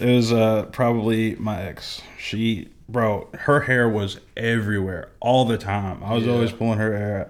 [0.00, 2.00] it was uh probably my ex.
[2.18, 6.02] She, bro, her hair was everywhere all the time.
[6.04, 6.32] I was Yeah.
[6.32, 7.20] always pulling her hair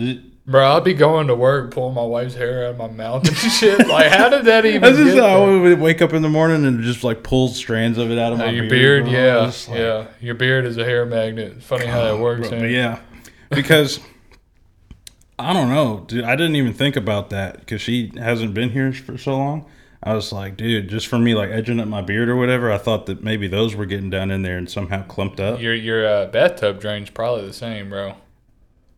[0.00, 0.16] out.
[0.46, 3.36] Bro, I'd be going to work pulling my wife's hair out of my mouth and
[3.36, 3.86] shit.
[3.86, 6.28] Like, how did that even That's just get how I would wake up in the
[6.30, 9.04] morning and just like pull strands of it out of Uh, my your beard.
[9.04, 9.36] beard, yeah,
[9.68, 10.06] like, yeah.
[10.20, 11.52] Your beard is a hair magnet.
[11.58, 12.48] It's funny how that works.
[12.48, 13.00] Bro, but yeah,
[13.50, 14.00] because
[15.38, 16.24] I don't know, dude.
[16.24, 19.66] I didn't even think about that because she hasn't been here for so long.
[20.08, 22.78] I was like, dude, just for me like edging up my beard or whatever, I
[22.78, 25.60] thought that maybe those were getting down in there and somehow clumped up.
[25.60, 28.14] Your your uh, bathtub drain's probably the same, bro.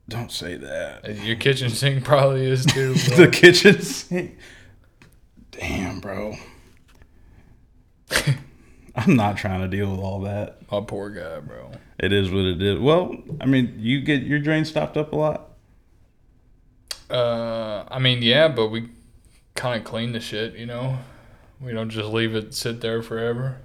[0.09, 1.05] Don't say that.
[1.05, 2.94] Uh, Your kitchen sink probably is too.
[3.16, 4.38] The kitchen sink.
[5.51, 6.37] Damn, bro.
[8.94, 10.59] I'm not trying to deal with all that.
[10.70, 11.73] my poor guy, bro.
[11.99, 12.79] It is what it is.
[12.79, 15.49] Well, I mean, you get your drain stopped up a lot.
[17.11, 18.88] Uh, I mean, yeah, but we
[19.54, 20.98] kind of clean the shit, you know.
[21.60, 23.58] We don't just leave it sit there forever,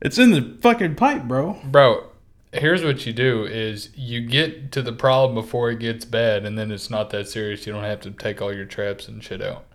[0.00, 1.58] It's in the fucking pipe, bro.
[1.64, 2.04] bro.
[2.52, 6.58] Here's what you do: is you get to the problem before it gets bad, and
[6.58, 7.66] then it's not that serious.
[7.66, 9.66] You don't have to take all your traps and shit out.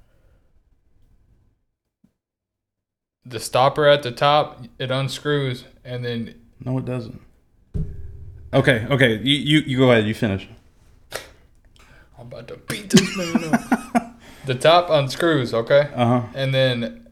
[3.25, 7.21] The stopper at the top, it unscrews, and then No, it doesn't.
[8.53, 9.17] Okay, okay.
[9.23, 10.05] You you, you go ahead.
[10.07, 10.47] You finish.
[12.17, 13.61] I'm about to beat this man up.
[14.45, 15.89] the top unscrews, okay?
[15.93, 16.27] Uh huh.
[16.33, 17.07] And then,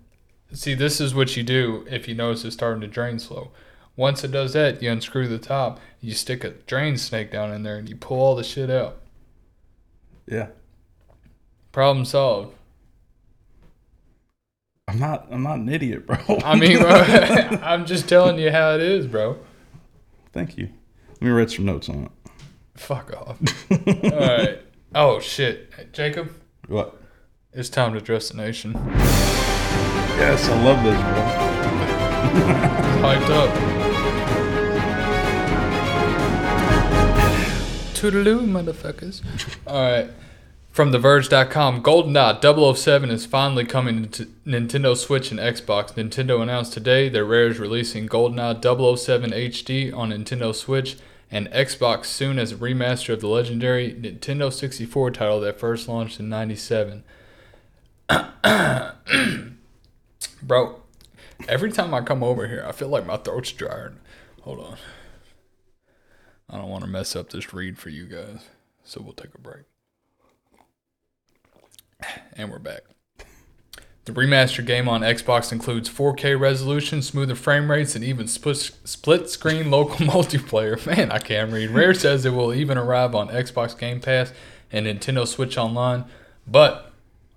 [0.53, 3.51] see, this is what you do if you notice it's starting to drain slow.
[3.95, 7.63] Once it does that, you unscrew the top, you stick a drain snake down in
[7.63, 9.01] there, and you pull all the shit out.
[10.25, 10.47] Yeah.
[11.71, 12.55] Problem solved.
[14.87, 15.27] I'm not.
[15.31, 16.17] I'm not an idiot, bro.
[16.43, 16.89] I mean, bro,
[17.63, 19.37] I'm just telling you how it is, bro.
[20.33, 20.69] Thank you.
[21.13, 22.11] Let me write some notes on it.
[22.75, 23.37] Fuck off.
[23.69, 24.59] all right.
[24.95, 25.93] Oh, shit.
[25.93, 26.33] Jacob,
[26.67, 27.00] What?
[27.53, 28.73] It's time to dress the nation.
[30.17, 31.21] Yes, I love this, bro.
[33.01, 33.49] Hyped up.
[37.93, 39.21] Toodaloo, motherfuckers.
[39.67, 40.09] All right.
[40.71, 45.93] From TheVerge.com, GoldenEye 007 is finally coming to Nintendo Switch and Xbox.
[45.93, 50.97] Nintendo announced today that Rare is releasing GoldenEye 007 HD on Nintendo Switch
[51.29, 56.21] and Xbox soon as a remaster of the legendary Nintendo 64 title that first launched
[56.21, 57.03] in 97.
[60.43, 60.81] Bro,
[61.47, 63.89] every time I come over here, I feel like my throat's dry.
[64.41, 64.77] Hold on.
[66.49, 68.45] I don't want to mess up this read for you guys,
[68.83, 69.63] so we'll take a break.
[72.33, 72.81] And we're back.
[74.05, 79.29] The remastered game on Xbox includes 4K resolution, smoother frame rates, and even split, split
[79.29, 80.83] screen local multiplayer.
[80.87, 81.69] Man, I can't read.
[81.69, 84.33] Rare says it will even arrive on Xbox Game Pass
[84.71, 86.05] and Nintendo Switch Online,
[86.47, 86.90] but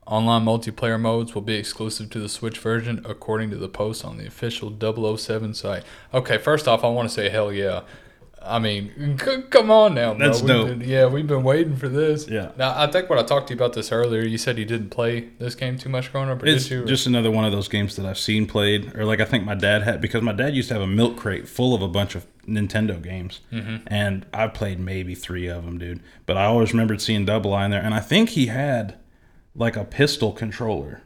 [0.07, 4.19] online multiplayer modes will be exclusive to the Switch version, according to the post on
[4.19, 4.71] the official
[5.17, 5.83] 007 site.
[6.12, 7.83] Okay, first off, I want to say hell yeah.
[8.47, 10.27] I mean, c- come on now, bro.
[10.27, 10.67] That's We've dope.
[10.69, 12.29] been- yeah, we've been waiting for this.
[12.29, 12.51] Yeah.
[12.59, 14.90] Now, I think when I talked to you about this earlier, you said you didn't
[14.90, 16.85] play this game too much growing up, or It's did you?
[16.85, 19.55] just another one of those games that I've seen played, or like I think my
[19.55, 22.14] dad had because my dad used to have a milk crate full of a bunch
[22.14, 23.77] of Nintendo games, Mm-hmm.
[23.87, 26.01] and I played maybe three of them, dude.
[26.27, 28.97] But I always remembered seeing Double Eye in there, and I think he had
[29.55, 31.03] like a pistol controller.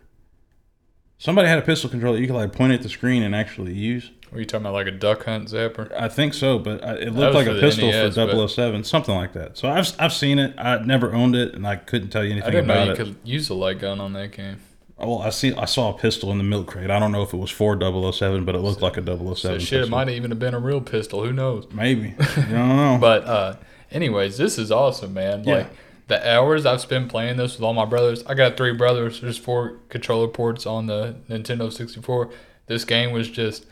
[1.18, 4.10] Somebody had a pistol controller you could like point at the screen and actually use.
[4.30, 5.90] Were you talking about like a duck hunt zapper?
[5.98, 9.14] I think so, but I- it looked like a pistol NES, for but- 007, something
[9.14, 9.56] like that.
[9.58, 10.54] So I've I've seen it.
[10.58, 12.92] I never owned it, and I couldn't tell you I anything didn't know about you
[12.92, 12.96] it.
[12.96, 14.58] could use a light gun on that game.
[14.96, 15.54] Well, I see.
[15.54, 16.90] I saw a pistol in the milk crate.
[16.90, 19.36] I don't know if it was for 007, but it looked like a 007.
[19.36, 21.24] So shit, it might even have been a real pistol.
[21.24, 21.66] Who knows?
[21.72, 22.14] Maybe.
[22.20, 22.98] I don't know.
[23.00, 23.56] But uh,
[23.92, 25.44] anyways, this is awesome, man.
[25.44, 25.54] Yeah.
[25.54, 25.70] Like
[26.08, 28.24] the hours I've spent playing this with all my brothers.
[28.26, 29.20] I got three brothers.
[29.20, 32.30] There's four controller ports on the Nintendo 64.
[32.66, 33.66] This game was just,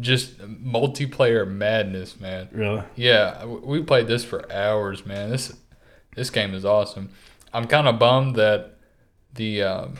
[0.00, 2.48] just multiplayer madness, man.
[2.52, 2.82] really?
[2.94, 5.30] Yeah, we played this for hours, man.
[5.30, 5.54] This,
[6.14, 7.10] this game is awesome.
[7.52, 8.76] I'm kind of bummed that
[9.34, 9.94] the um,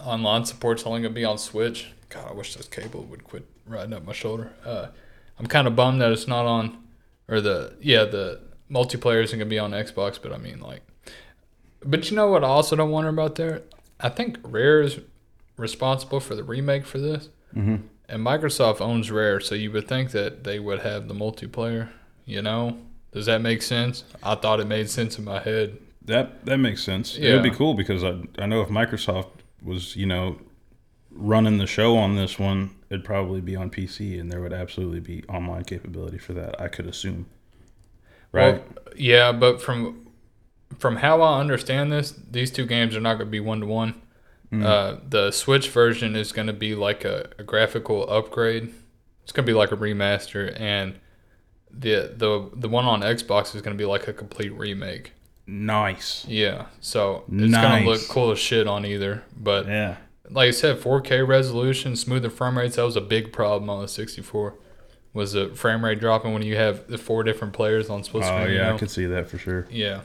[0.00, 1.88] online support's only gonna be on Switch.
[2.08, 4.52] God, I wish this cable would quit riding up my shoulder.
[4.64, 4.88] Uh,
[5.38, 6.78] I'm kind of bummed that it's not on,
[7.28, 8.40] or the yeah the
[8.70, 10.18] multiplayer isn't gonna be on Xbox.
[10.20, 10.82] But I mean like,
[11.84, 12.44] but you know what?
[12.44, 13.62] I also don't wonder about there.
[14.00, 15.00] I think Rare is
[15.56, 17.76] responsible for the remake for this, Mm-hmm.
[18.08, 21.88] and Microsoft owns Rare, so you would think that they would have the multiplayer.
[22.26, 22.78] You know,
[23.12, 24.04] does that make sense?
[24.22, 25.78] I thought it made sense in my head.
[26.04, 27.16] That that makes sense.
[27.16, 27.30] Yeah.
[27.30, 29.30] It would be cool because I I know if Microsoft
[29.62, 30.38] was you know
[31.10, 35.00] running the show on this one, it'd probably be on PC, and there would absolutely
[35.00, 36.60] be online capability for that.
[36.60, 37.26] I could assume.
[38.30, 38.56] Right.
[38.62, 40.07] Well, yeah, but from
[40.78, 43.66] from how I understand this, these two games are not going to be one to
[43.66, 44.00] one.
[44.50, 48.72] Uh, the Switch version is going to be like a, a graphical upgrade.
[49.22, 50.98] It's going to be like a remaster, and
[51.70, 55.12] the the the one on Xbox is going to be like a complete remake.
[55.46, 56.24] nice.
[56.26, 59.22] Yeah, so it's going to look cool as shit on either.
[59.36, 59.96] But Yeah.
[60.30, 62.76] like I said, 4K resolution, smoother frame rates.
[62.76, 64.54] That was a big problem on the 64.
[65.12, 68.28] Was the frame rate dropping when you have the four different players on split Oh
[68.28, 68.50] screen?
[68.52, 68.74] you yeah, know?
[68.76, 69.66] I could see that for sure.
[69.70, 70.00] Yeah.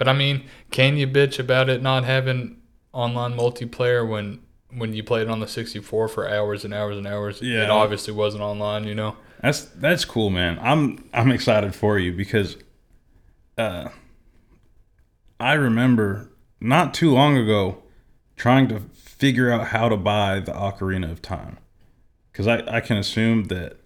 [0.00, 2.56] But I mean, can you bitch about it not having
[2.94, 7.42] online multiplayer when when you played on the 64 for hours and hours and hours?
[7.42, 7.64] Yeah.
[7.64, 9.18] It obviously wasn't online, you know?
[9.42, 10.58] That's that's cool, man.
[10.62, 12.56] I'm I'm excited for you because
[13.58, 13.90] uh
[15.38, 16.30] I remember
[16.62, 17.82] not too long ago
[18.36, 21.58] trying to figure out how to buy the Ocarina of Time.
[22.32, 23.76] Cuz I I can assume that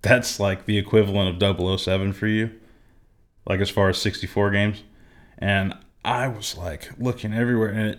[0.00, 2.52] that's like the equivalent of 007 for you.
[3.44, 4.84] Like as far as 64 games.
[5.40, 5.74] And
[6.04, 7.98] I was like looking everywhere and it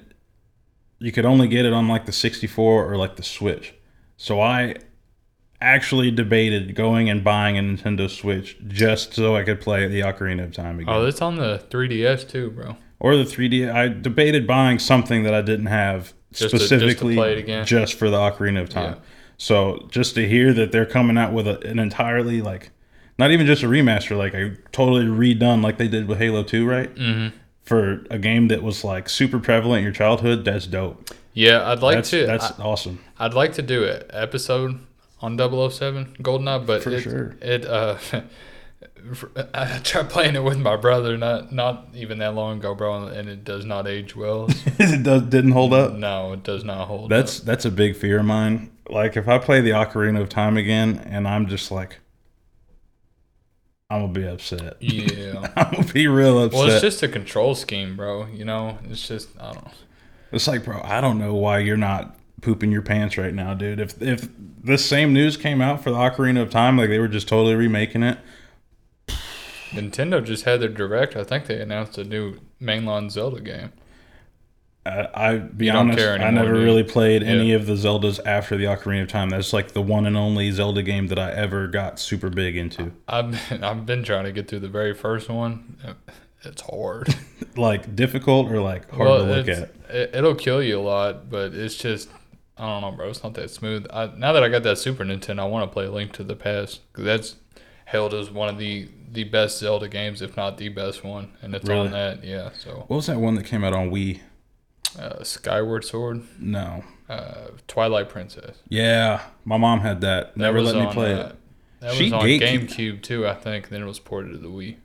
[0.99, 3.73] you could only get it on like the 64 or like the Switch.
[4.17, 4.75] So I
[5.59, 10.43] actually debated going and buying a Nintendo Switch just so I could play the Ocarina
[10.43, 10.93] of Time again.
[10.93, 12.77] Oh, it's on the 3DS too, bro.
[12.99, 13.71] or the 3D.
[13.73, 17.37] I debated buying something that I didn't have Just to- just to specifically play it
[17.39, 17.65] again.
[17.65, 18.93] just for the Ocarina of Time.
[18.93, 18.99] Yeah.
[19.37, 22.69] So just to hear that they're coming out with a, an entirely like,
[23.21, 26.67] not even just a remaster, like a totally redone, like they did with Halo 2,
[26.67, 26.93] right?
[26.95, 27.37] Mm-hmm.
[27.61, 31.11] For a game that was like super prevalent in your childhood, that's dope.
[31.33, 32.25] Yeah, I'd like that's to.
[32.25, 32.99] that's awesome.
[33.19, 34.79] I, would like to do an episode
[35.21, 37.35] on 007 GoldenEye, but For it, sure.
[37.39, 37.99] it uh,
[39.53, 43.29] I tried playing it with my brother not not even that long ago, bro, and
[43.29, 44.47] it does not age well.
[44.79, 45.93] it does, didn't hold up.
[45.93, 47.11] no, it does not hold.
[47.11, 48.71] That's that's a big fear of mine.
[48.89, 51.99] Like if I play the Ocarina of Time again and I'm just like
[53.91, 54.77] I'm gonna be upset.
[54.79, 55.51] yeah.
[55.57, 56.57] I'm gonna be real upset.
[56.57, 58.25] Well, it's just a control scheme, bro.
[58.27, 59.71] You know, it's just I don't know.
[60.31, 63.81] It's like, bro, I don't know why you're not pooping your pants right now, dude.
[63.81, 64.29] If if
[64.63, 67.55] this same news came out for the Ocarina of Time, like they were just totally
[67.55, 68.17] remaking it.
[69.71, 71.17] Nintendo just had their direct.
[71.17, 73.73] I think they announced a new mainline Zelda game.
[74.85, 76.63] I, I be honest, care I never you?
[76.63, 77.57] really played any Yeah.
[77.57, 79.29] of the Zeldas after the Ocarina of Time.
[79.29, 82.91] That's like the one and only Zelda game that I ever got super big into.
[83.07, 85.77] I've been, I've been trying to get through the very first one.
[86.43, 87.13] It's hard.
[87.57, 89.71] Like difficult or like hard well, to look at.
[89.89, 92.07] It, it'll kill you a lot, but it's just
[92.57, 93.09] I don't know, bro.
[93.09, 93.85] It's not that smooth.
[93.91, 96.35] I, now that I got that Super Nintendo, I want to play Link to the
[96.37, 97.35] Past that's
[97.83, 101.53] held as one of the the best Zelda games, if not the best one, and
[101.53, 101.87] it's Really?
[101.87, 102.23] on that.
[102.23, 104.21] Yeah, so What was that one that came out on Wii?
[104.99, 106.83] Uh, Skyward Sword, No.
[107.09, 108.57] uh, Twilight Princess.
[108.69, 110.33] Yeah, my mom had that.
[110.33, 111.35] That Never let me on, play uh, it.
[111.79, 113.69] That She was on gatekeep- GameCube too, I think.
[113.69, 114.75] Then it was ported to the Wii.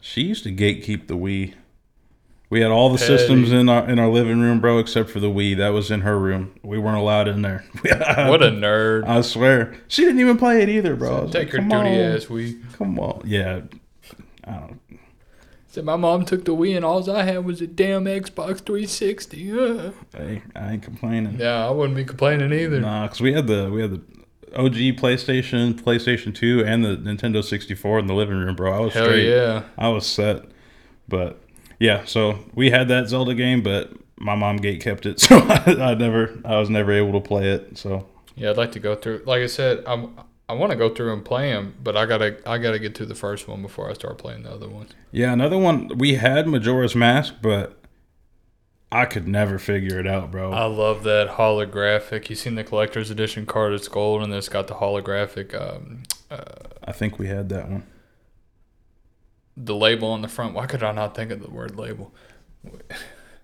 [0.00, 1.54] She used to gatekeep the Wii.
[2.48, 3.16] We had all the Petty.
[3.18, 5.56] systems in our in our living room, bro, except for the Wii.
[5.56, 6.54] That was in her room.
[6.62, 7.64] We weren't allowed in there.
[7.84, 9.04] What a nerd!
[9.06, 11.22] I swear, she didn't even play it either, bro.
[11.24, 12.62] Was Take like, "Come duty on, ass Wii.
[12.78, 13.62] Come on, yeah.
[14.44, 14.80] I don't.
[15.76, 19.52] Said my mom took the Wii and all I had was a damn Xbox 360.
[19.52, 19.90] Uh.
[20.16, 21.38] Hey, I ain't complaining.
[21.38, 22.80] Yeah, I wouldn't be complaining either.
[22.80, 24.00] Nah, cause we had the we had the
[24.58, 28.72] OG PlayStation, PlayStation Two, and the Nintendo sixty four in the living room, bro.
[28.72, 29.28] I was Hell straight.
[29.28, 29.64] yeah.
[29.76, 30.46] I was set.
[31.08, 31.42] But
[31.78, 35.90] yeah, so we had that Zelda game, but my mom gate kept it, so I,
[35.90, 37.76] I never, I was never able to play it.
[37.76, 39.24] So Yeah, I'd like to go through.
[39.26, 40.16] Like I said, I'm.
[40.48, 42.38] I want to go through and play them, but I gotta.
[42.48, 44.88] I gotta get through the first one before I start playing the other one.
[45.10, 47.76] yeah, another one we had Majora's Mask, but
[48.92, 50.52] I could never figure it out, bro.
[50.52, 52.30] I love that holographic.
[52.30, 53.72] You seen the collector's edition card?
[53.72, 55.52] It's gold, and it's got the holographic.
[55.60, 56.04] Um,
[56.84, 57.82] I think we had that one.
[59.56, 60.54] the label on the front.
[60.54, 62.12] Why could I not think of the word label?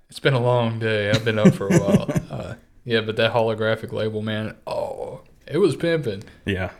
[0.08, 1.08] It's been a long day.
[1.08, 2.10] I've been up for a while.
[2.30, 4.56] Uh, yeah, but that holographic label, man.
[4.66, 6.22] Oh, it was pimping.
[6.44, 6.70] Yeah,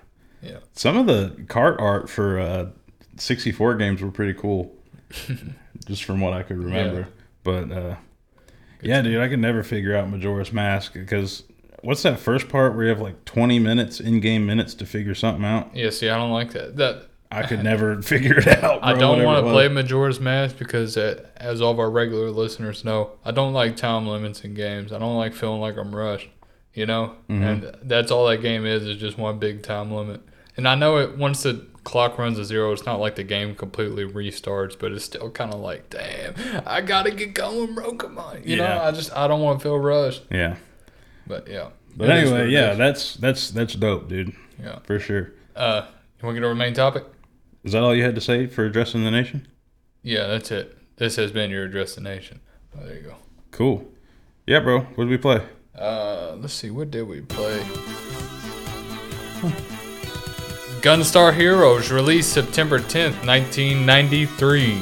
[0.43, 0.59] Yeah.
[0.73, 2.71] some of the cart art for uh,
[3.17, 4.75] sixty four games were pretty cool,
[5.87, 7.01] just from what I could remember.
[7.01, 7.07] Yeah.
[7.45, 7.97] But uh,
[8.83, 11.45] yeah, dude, I could never figure out Majora's Mask because
[11.83, 15.15] what's that first part where you have like twenty minutes in game minutes to figure
[15.15, 15.75] something out?
[15.75, 15.91] Yeah.
[15.91, 16.77] See, I don't like that.
[16.77, 18.81] That I could never figure it out.
[18.83, 22.85] I don't want to play Majora's Mask because, uh, as all of our regular listeners
[22.85, 24.93] know, I don't like time limits in games.
[24.93, 26.29] I don't like feeling like I'm rushed,
[26.75, 27.17] you know.
[27.29, 27.43] Mm-hmm.
[27.43, 30.21] And that's all that game is is just one big time limit.
[30.57, 33.55] And I know it once the clock runs to zero, it's not like the game
[33.55, 36.35] completely restarts, but it's still kind of like, damn,
[36.67, 37.95] I gotta get going, bro.
[37.95, 38.65] Come on, you know.
[38.65, 38.83] Yeah.
[38.87, 40.57] I just I don't want to feel rushed, Yeah,
[41.27, 41.69] but yeah.
[41.97, 44.79] but It anyway, yeah, that's that's that's dope, dude, yeah.
[44.85, 45.33] for sure.
[45.57, 45.87] Uh,
[46.21, 47.05] you want to get the main topic?
[47.65, 49.49] Is that all you had to say for addressing the nation?
[50.03, 50.77] Yeah, that's it.
[50.97, 52.41] This has been your address the nation.
[52.77, 53.17] Oh, there you go.
[53.51, 53.89] Cool.
[54.47, 54.81] Yeah, bro.
[54.81, 55.43] What did we play?
[55.77, 57.63] Uh, let's see, what did we play?
[60.83, 64.81] Gunstar Heroes released September 10th, 1993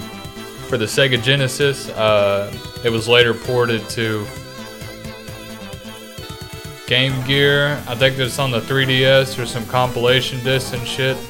[0.67, 1.91] for the Sega Genesis.
[1.91, 2.51] Uh,
[2.83, 4.27] it was later ported to
[6.87, 7.73] Game Gear.
[7.87, 11.19] I think it's on the 3DS or some compilation disc and shit.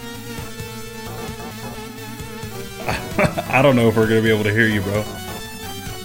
[3.51, 5.03] I don't know if we're gonna be able to hear you, bro.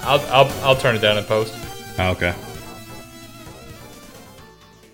[0.02, 1.54] I'll, I'll, I'll turn it down in post.
[2.00, 2.34] Okay.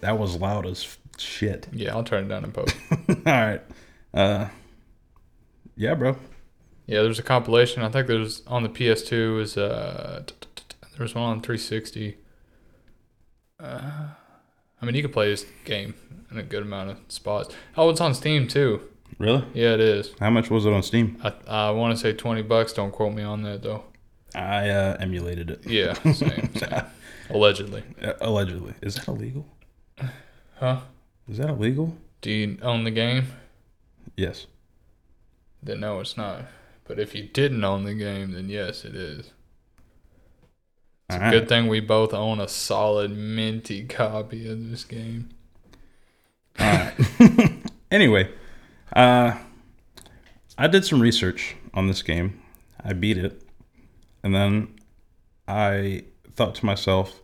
[0.02, 0.84] That was loud as
[1.22, 1.68] shit.
[1.72, 2.76] Yeah, I'll turn it down in post.
[3.10, 3.62] all right.
[4.14, 4.48] Uh,
[5.76, 6.18] yeah, bro.
[6.88, 7.84] Yeah, there's a compilation.
[7.84, 12.18] I think there's on the PS2 is uh t- t- t- there's one on 360.
[13.60, 13.82] Uh,
[14.82, 15.94] I mean, you can play this game
[16.32, 17.54] in a good amount of spots.
[17.78, 18.82] Oh, it's on Steam too.
[19.20, 19.46] Really?
[19.54, 20.14] Yeah, it is.
[20.20, 21.18] How much was it on Steam?
[21.24, 22.74] I I want to say 20 bucks.
[22.74, 23.84] Don't quote me on that though.
[24.34, 25.68] I uh, emulated it.
[25.68, 26.56] Yeah, same.
[26.56, 26.84] same.
[27.30, 27.84] Allegedly.
[28.02, 28.74] Uh, allegedly.
[28.82, 29.46] Is that illegal?
[30.60, 30.82] Huh?
[31.30, 31.96] Is that illegal?
[32.22, 33.28] Do you own the game?
[34.16, 34.48] Yes.
[35.64, 36.46] Then no, it's not.
[36.86, 39.32] But if you didn't own the game, then yes, it is.
[41.10, 41.32] All It's a right.
[41.32, 45.30] good thing we both own a solid minty copy of this game.
[46.60, 46.94] All right.
[47.92, 48.30] anyway,
[48.94, 49.38] uh,
[50.58, 52.42] I did some research on this game.
[52.84, 53.42] I beat it,
[54.24, 54.76] and then
[55.48, 56.04] I
[56.34, 57.22] thought to myself,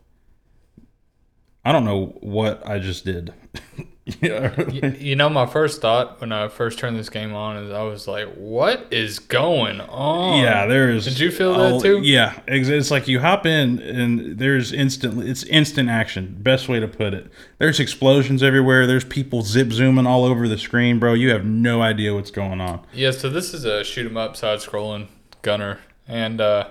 [1.68, 3.34] I don't know what I just did.
[4.06, 4.54] yeah.
[4.58, 7.82] Y- you know, my first thought when I first turned this game on is I
[7.84, 11.04] was like, "What is going on?" Yeah, there's.
[11.04, 12.00] Did you feel that too?
[12.02, 15.22] Yeah, it's, it's like you hop in and there's instant.
[15.28, 16.38] It's instant action.
[16.40, 17.30] Best way to put it.
[17.58, 18.88] There's explosions everywhere.
[18.88, 21.14] There's people zip zooming all over the screen, bro.
[21.16, 22.86] You have no idea what's going on.
[22.94, 23.12] Yeah.
[23.12, 25.08] So this is a shoot 'em up, side scrolling
[25.42, 26.70] gunner, and uh,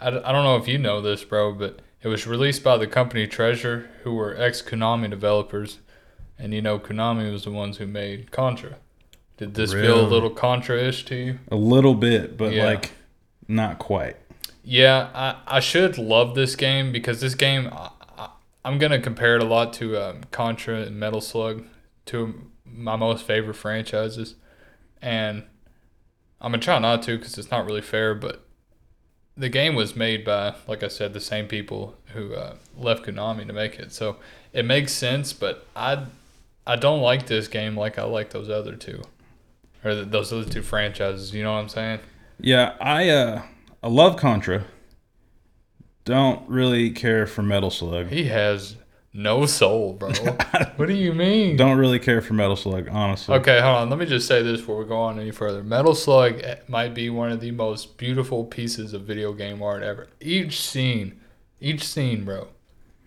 [0.00, 2.86] I, I don't know if you know this, bro, but it was released by the
[2.86, 5.78] company Treasure, who were ex Konami developers,
[6.38, 8.76] and you know Konami was the ones who made Contra.
[9.36, 11.38] Did this feel a little Contra-ish to you?
[11.50, 12.66] A little bit, but Yeah.
[12.66, 12.92] like
[13.48, 14.16] not quite.
[14.64, 17.90] Yeah, I, I should love this game because this game I,
[18.64, 21.64] I'm gonna compare it a lot to um, Contra and Metal Slug,
[22.06, 24.36] two my most favorite franchises,
[25.00, 25.44] and
[26.40, 28.14] I'm gonna try not to because it's not really fair.
[28.14, 28.44] But
[29.36, 33.46] the game was made by, like I said, the same people who uh, left Konami
[33.46, 34.16] to make it, so
[34.52, 35.32] it makes sense.
[35.32, 36.04] But I
[36.66, 39.02] I don't like this game like I like those other two,
[39.84, 41.34] or th- those other two franchises.
[41.34, 42.00] You know what I'm saying?
[42.38, 43.42] Yeah, I uh
[43.82, 44.64] I love Contra.
[46.04, 48.08] Don't really care for Metal Slug.
[48.08, 48.76] He has
[49.14, 50.10] no soul, bro.
[50.76, 51.56] what do you mean?
[51.56, 53.34] Don't really care for Metal Slug, honestly.
[53.36, 53.90] Okay, hold on.
[53.90, 55.62] Let me just say this before we go on any further.
[55.62, 59.82] Metal Slug eh, might be one of the most beautiful pieces of video game art
[59.82, 60.08] ever.
[60.20, 61.20] Each scene,
[61.60, 62.48] each scene, bro,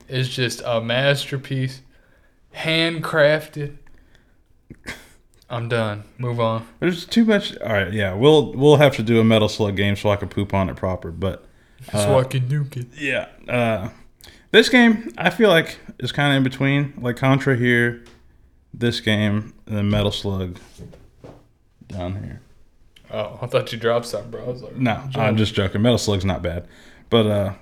[0.07, 1.81] is just a masterpiece,
[2.55, 3.77] handcrafted.
[5.49, 6.03] I'm done.
[6.17, 6.67] Move on.
[6.79, 7.57] There's too much.
[7.59, 10.29] All right, yeah, we'll we'll have to do a Metal Slug game so I can
[10.29, 11.11] poop on it proper.
[11.11, 11.45] But
[11.91, 12.87] so I can nuke it.
[12.97, 13.89] yeah, uh,
[14.51, 18.03] this game I feel like is kind of in between, like Contra here,
[18.73, 20.59] this game, and then Metal Slug
[21.87, 22.41] down here.
[23.11, 24.43] Oh, I thought you dropped some, bro.
[24.43, 25.81] I was like, No, I'm just joking.
[25.81, 26.67] Metal Slug's not bad,
[27.09, 27.53] but uh,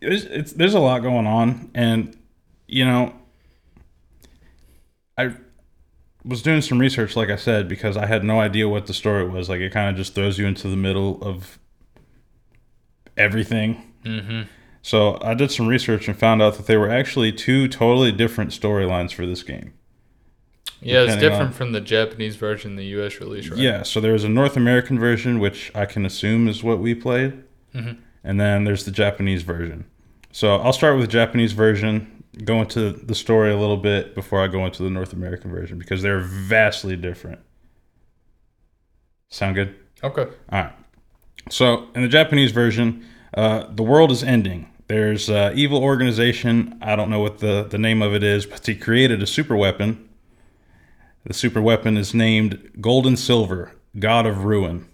[0.00, 2.16] it's, it's there's a lot going on, and
[2.66, 3.14] you know,
[5.18, 5.34] I
[6.24, 9.28] was doing some research, like I said, because I had no idea what the story
[9.28, 9.48] was.
[9.48, 11.58] Like it kind of just throws you into the middle of
[13.16, 13.92] everything.
[14.04, 14.42] Mm-hmm.
[14.86, 18.52] So I did some research and found out that there were actually two totally different
[18.52, 19.72] storylines for this game.
[20.80, 23.18] Yeah, it's different on- from the Japanese version, the U.S.
[23.18, 23.58] release, right?
[23.58, 27.32] Yeah, so there's a North American version, which I can assume is what we played,
[27.74, 27.96] Mhm.
[28.22, 29.86] and then there's the Japanese version.
[30.30, 34.40] So I'll start with the Japanese version, go into the story a little bit before
[34.40, 37.40] I go into the North American version because they're vastly different.
[39.30, 39.74] Sound good?
[40.04, 40.26] Okay.
[40.52, 40.72] All right.
[41.50, 44.68] So in the Japanese version, uh, the world is ending.
[44.88, 46.78] There's uh, evil organization.
[46.80, 49.56] I don't know what the, the name of it is, but he created a super
[49.56, 50.08] weapon.
[51.24, 54.86] The super weapon is named Golden Silver, God of Ruin.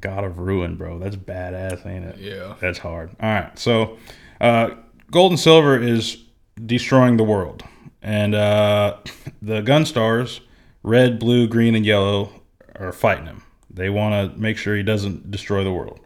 [0.00, 0.98] God of Ruin, bro.
[0.98, 2.18] That's badass, ain't it?
[2.18, 2.56] Yeah.
[2.60, 3.10] That's hard.
[3.20, 3.56] All right.
[3.56, 3.96] So,
[4.40, 4.70] uh,
[5.12, 6.24] gold and silver is
[6.66, 7.62] destroying the world.
[8.02, 8.96] And uh,
[9.42, 10.40] the Gunstars,
[10.82, 12.42] red, blue, green, and yellow,
[12.74, 13.44] are fighting him.
[13.70, 16.00] They want to make sure he doesn't destroy the world.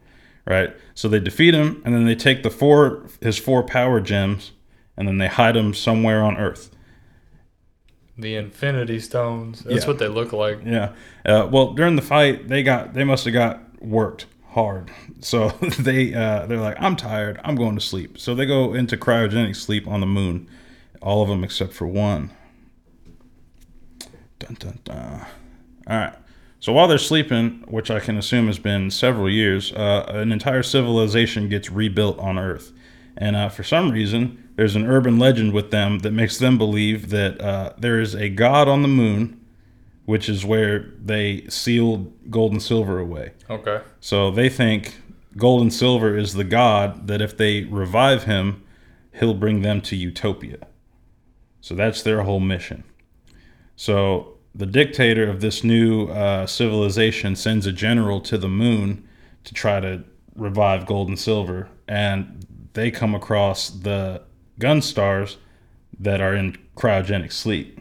[0.46, 0.74] Right?
[0.94, 4.52] So they defeat him, and then they take the four his four power gems,
[4.96, 6.70] and then they hide him somewhere on Earth.
[8.16, 9.60] The Infinity Stones.
[9.64, 9.88] That's Yeah.
[9.88, 10.60] what they look like.
[10.64, 10.92] Yeah.
[11.24, 14.90] Uh, well, during the fight, they got they must have got worked hard.
[15.20, 15.48] So
[15.80, 17.40] they uh, they're like, I'm tired.
[17.44, 18.16] I'm going to sleep.
[18.18, 20.48] So they go into cryogenic sleep on the moon.
[21.02, 22.30] All of them except for one.
[24.38, 25.26] Dun dun dun.
[25.88, 26.14] All right.
[26.60, 30.62] So while they're sleeping, which I can assume has been several years, uh, an entire
[30.62, 32.72] civilization gets rebuilt on Earth.
[33.16, 37.10] And uh, for some reason, there's an urban legend with them that makes them believe
[37.10, 39.40] that uh, there is a god on the moon,
[40.06, 43.32] which is where they sealed gold and silver away.
[43.48, 43.80] Okay.
[44.00, 45.00] So they think
[45.36, 48.62] gold and silver is the god that if they revive him,
[49.12, 50.58] he'll bring them to utopia.
[51.60, 52.84] So that's their whole mission.
[53.76, 59.06] So the dictator of this new uh, civilization sends a general to the moon
[59.44, 60.02] to try to
[60.34, 64.22] revive gold and silver, and they come across the
[64.58, 65.36] gun stars
[66.00, 67.80] that are in cryogenic sleep.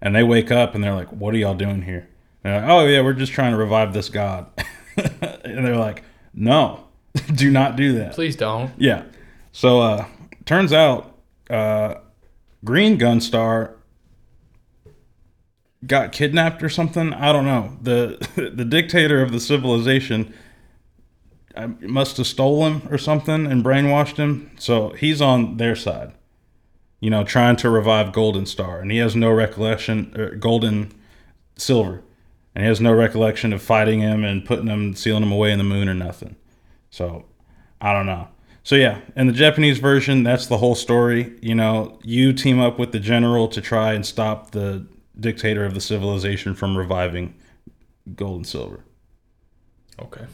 [0.00, 2.08] And they wake up and they're like, "What are y'all doing here?"
[2.44, 4.50] Like, "Oh yeah, we're just trying to revive this god."
[4.96, 6.02] and they're like,
[6.34, 6.84] "No,
[7.34, 8.72] do not do that." Please don't.
[8.76, 9.04] Yeah.
[9.52, 10.06] So uh
[10.44, 11.18] turns out
[11.48, 11.94] uh
[12.64, 13.75] Green Gunstar
[15.86, 17.12] got kidnapped or something.
[17.12, 17.76] I don't know.
[17.80, 20.34] The the dictator of the civilization
[21.54, 24.50] uh, must have stole him or something and brainwashed him.
[24.58, 26.12] So he's on their side.
[27.00, 30.92] You know, trying to revive Golden Star and he has no recollection er, Golden
[31.56, 32.02] Silver.
[32.54, 35.58] And he has no recollection of fighting him and putting him sealing him away in
[35.58, 36.36] the moon or nothing.
[36.90, 37.26] So
[37.80, 38.28] I don't know.
[38.62, 41.38] So yeah, in the Japanese version, that's the whole story.
[41.40, 44.86] You know, you team up with the general to try and stop the
[45.18, 47.34] dictator of the civilization from reviving
[48.14, 48.80] gold and silver.
[50.00, 50.26] Okay.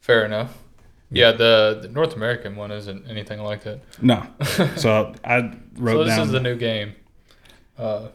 [0.00, 0.56] Fair enough.
[1.10, 3.80] Yeah, the, the North American one isn't anything like that.
[4.02, 4.26] No,
[4.76, 6.26] so I wrote So this down.
[6.26, 6.94] is the new game.
[7.78, 8.08] Uh,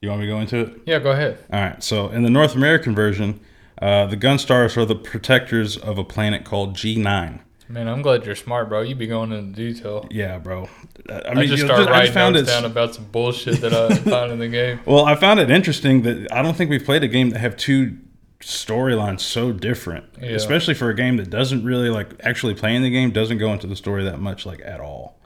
[0.00, 0.80] you want me to go into it?
[0.86, 1.38] yeah, go ahead.
[1.52, 1.82] All right.
[1.82, 3.40] So in the North American version,
[3.80, 7.40] uh, the Gunstars are the protectors of a planet called G9.
[7.68, 8.82] Man, I'm glad you're smart, bro.
[8.82, 10.06] You'd be going into detail.
[10.10, 10.68] Yeah, bro.
[11.08, 13.60] I, I, mean, just you start know, I writing found notes down about some bullshit
[13.60, 14.80] that I found in the game.
[14.84, 17.56] Well, I found it interesting that I don't think we've played a game that have
[17.56, 17.96] two
[18.40, 20.30] storylines so different, Yeah.
[20.30, 23.66] especially for a game that doesn't really like actually playing the game doesn't go into
[23.66, 25.18] the story that much like at all.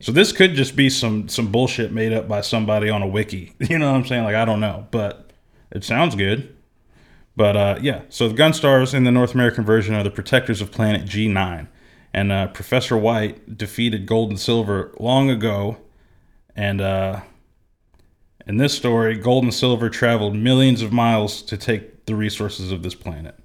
[0.00, 3.54] So this could just be some some bullshit made up by somebody on a wiki.
[3.60, 4.24] You know what I'm saying?
[4.24, 5.30] Like I don't know, but
[5.70, 6.54] it sounds good.
[7.36, 10.70] But uh, yeah, so the Gunstars in the North American version are the protectors of
[10.72, 11.68] planet G9,
[12.16, 15.76] and uh, Professor White defeated Gold and Silver long ago,
[16.56, 17.20] and uh,
[18.46, 22.82] in this story, Gold and Silver traveled millions of miles to take the resources of
[22.82, 23.38] this planet.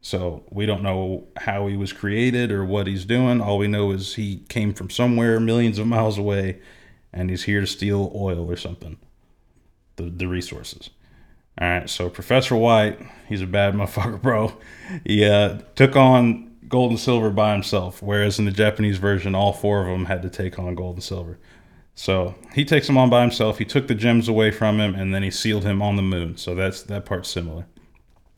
[0.00, 3.42] So we don't know how he was created or what he's doing.
[3.42, 6.62] All we know is he came from somewhere millions of miles away,
[7.12, 8.96] and he's here to steal oil or something.
[9.96, 10.88] The the resources.
[11.60, 12.98] All right, so Professor White,
[13.28, 14.56] he's a bad motherfucker, bro.
[15.04, 19.52] He uh, took on Gold and Silver by himself, whereas in the Japanese version, all
[19.52, 21.38] four of them had to take on Gold and Silver.
[21.94, 23.58] So he takes him on by himself.
[23.58, 26.36] He took the gems away from him, and then he sealed him on the moon.
[26.36, 27.66] So that's that part's similar.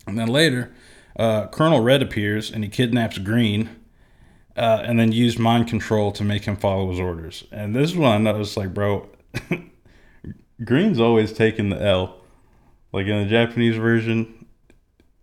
[0.07, 0.71] And then later,
[1.19, 3.71] uh, Colonel Red appears and he kidnaps Green,
[4.55, 7.45] uh, and then used mind control to make him follow his orders.
[7.51, 9.09] And this is when I noticed, like, bro,
[10.63, 12.21] Green's always taking the L.
[12.93, 14.36] Like in the Japanese version,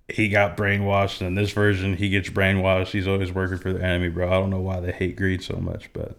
[0.07, 1.19] he got brainwashed.
[1.19, 2.91] and In this version, he gets brainwashed.
[2.91, 4.27] He's always working for the enemy, bro.
[4.27, 6.17] I don't know why they hate Green so much, but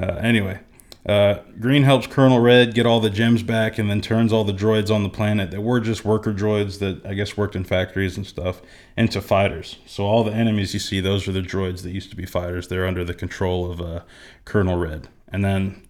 [0.00, 0.60] uh, anyway.
[1.06, 4.52] Uh, Green helps Colonel Red get all the gems back and then turns all the
[4.52, 8.16] droids on the planet that were just worker droids that I guess worked in factories
[8.16, 8.60] and stuff
[8.96, 9.78] into fighters.
[9.86, 12.66] So all the enemies you see, those are the droids that used to be fighters.
[12.66, 14.00] They're under the control of uh,
[14.44, 15.08] Colonel Red.
[15.28, 15.86] And then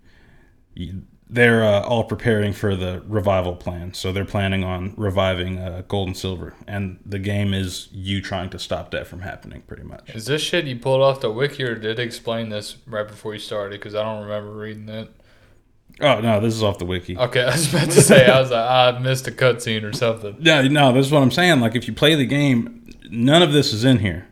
[1.28, 3.94] they're uh, all preparing for the revival plan.
[3.94, 6.54] So they're planning on reviving uh, Gold and Silver.
[6.66, 10.14] And the game is you trying to stop that from happening, pretty much.
[10.14, 13.40] Is this shit you pulled off the wiki or did explain this right before you
[13.40, 13.80] started?
[13.80, 15.12] Because I don't remember reading it.
[16.00, 17.16] Oh, no, this is off the wiki.
[17.16, 20.36] Okay, I was about to say I was like I missed a cutscene or something.
[20.40, 21.60] Yeah, no, this is what I'm saying.
[21.60, 24.28] Like, if you play the game, none of this is in here.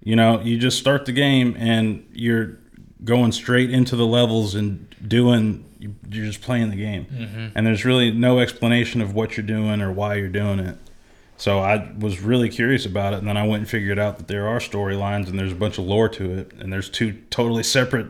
[0.00, 2.58] You know, you just start the game and you're
[3.04, 5.64] going straight into the levels and doing.
[5.78, 7.46] You're just playing the game, mm-hmm.
[7.54, 10.76] and there's really no explanation of what you're doing or why you're doing it.
[11.36, 14.26] So I was really curious about it, and then I went and figured out that
[14.26, 17.62] there are storylines and there's a bunch of lore to it, and there's two totally
[17.62, 18.08] separate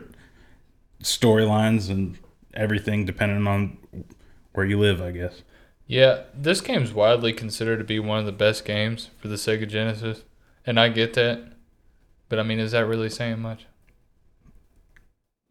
[1.03, 2.17] storylines and
[2.55, 3.77] everything depending on
[4.53, 5.43] where you live, I guess.
[5.85, 9.67] Yeah, this game's widely considered to be one of the best games for the Sega
[9.67, 10.23] Genesis,
[10.65, 11.53] and I get that.
[12.29, 13.65] But I mean, is that really saying much?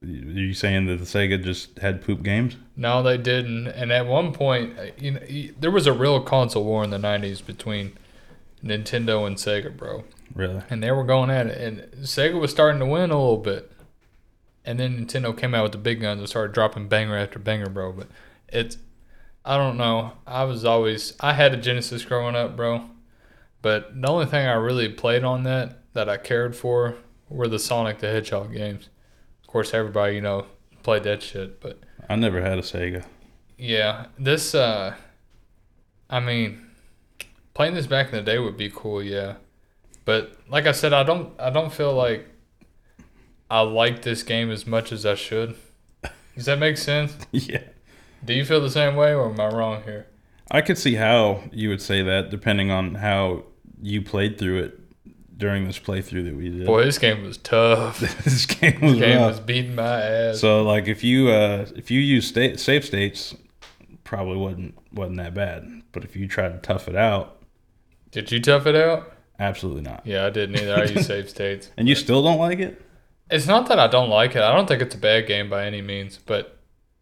[0.01, 2.57] Are you saying that the Sega just had poop games?
[2.77, 3.67] No, they didn't.
[3.67, 5.21] And at one point, you know,
[5.59, 7.99] there was a real console war in the '90s between
[8.63, 10.05] Nintendo and Sega, bro.
[10.35, 10.63] Really?
[10.71, 13.73] and they were going at it, and Sega was starting to win a little bit.
[14.65, 17.71] And then Nintendo came out with the big guns and started dropping banger after banger,
[17.71, 17.93] bro.
[17.93, 18.09] But
[18.49, 18.77] it's,
[19.45, 20.13] I don't know.
[20.27, 22.91] I was always, I had a Genesis growing up, bro.
[23.63, 26.97] But the only thing I really played on that that I cared for
[27.31, 28.91] were the Sonic the Hedgehog games.
[29.49, 30.45] Of course, everybody you know
[30.83, 33.03] played that shit, but I never had a Sega.
[33.57, 34.95] yeah, this, uh,
[36.11, 36.67] I mean,
[37.55, 39.37] playing this back in the day would be cool, yeah.
[40.05, 42.29] But like I said, I don't, I don't feel like
[43.51, 45.57] I like this game as much as I should.
[46.37, 47.17] Does that make sense?
[47.33, 47.63] yeah.
[48.23, 50.09] Do you feel the same way, or am I wrong here?
[50.51, 53.45] I could see how you would say that depending on how
[53.81, 54.78] you played through it
[55.39, 56.67] during this playthrough that we did.
[56.67, 58.01] Boy, this game was tough.
[58.25, 59.31] this game was This game rough.
[59.31, 60.41] was beating my ass.
[60.41, 63.35] So like if you uh if you use state save states,
[64.05, 65.83] probably wasn't wasn't that bad.
[65.93, 67.39] But if you try to tough it out,
[68.11, 69.13] Did you tough it out?
[69.41, 70.03] absolutely not.
[70.05, 70.75] Yeah, I didn't either.
[70.75, 71.71] I use save states.
[71.77, 72.83] And you still don't like it?
[73.31, 74.43] It's not that I don't like it.
[74.43, 76.58] I don't think it's a bad game by any means, but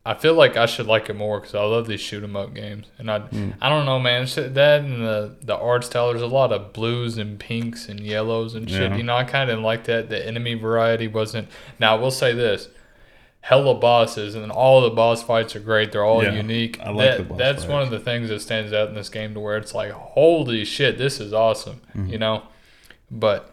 [0.08, 2.54] I feel like I should like it more because I love these shoot 'em up
[2.54, 2.86] games.
[2.98, 3.22] And I,
[3.60, 4.26] I don't know, man.
[4.36, 6.10] That and the the art style.
[6.10, 8.92] There's a lot of blues and pinks and yellows and shit.
[8.92, 8.96] Yeah.
[8.96, 10.08] You know, I kind of like that.
[10.08, 11.48] The enemy variety wasn't.
[11.80, 12.68] Now I will say this:
[13.40, 15.90] hella bosses and all the boss fights are great.
[15.92, 16.78] They're all Yeah, unique.
[16.80, 19.08] I like That- the boss That's one of the things that stands out in this
[19.08, 21.80] game to where it's like, holy shit, this is awesome.
[21.96, 22.10] Mm-hmm.
[22.12, 22.42] You know,
[23.10, 23.50] but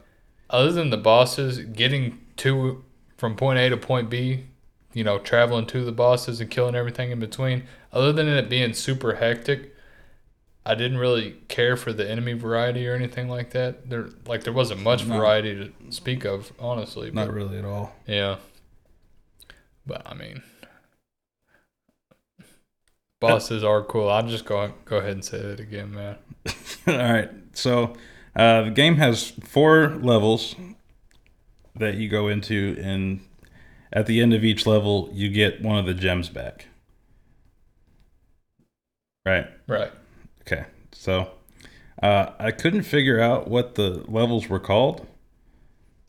[0.49, 2.84] other than the bosses, getting to
[3.18, 4.45] from point A to point B,
[4.94, 8.74] you know, traveling to the bosses and killing everything in between, other than it being
[8.74, 9.76] super hectic,
[10.66, 13.89] I didn't really care for the enemy variety or anything like that.
[13.89, 15.18] There like there wasn't much No.
[15.18, 17.12] variety to speak of, honestly.
[17.12, 17.94] Not But, really at all.
[18.08, 18.38] yeah.
[19.86, 20.41] But I mean
[23.20, 24.10] bosses are cool.
[24.10, 26.18] I'll just go go ahead and say that again, man.
[26.88, 27.30] All right.
[27.54, 27.94] So
[28.36, 30.56] uh, the game has four levels
[31.76, 33.22] that you go into, and
[33.94, 36.66] at the end of each level, you get one of the gems back.
[39.26, 39.48] Right.
[39.68, 39.91] Right.
[40.41, 40.66] Okay.
[40.91, 41.32] So
[42.02, 45.08] Uh, I couldn't figure out what the levels were called.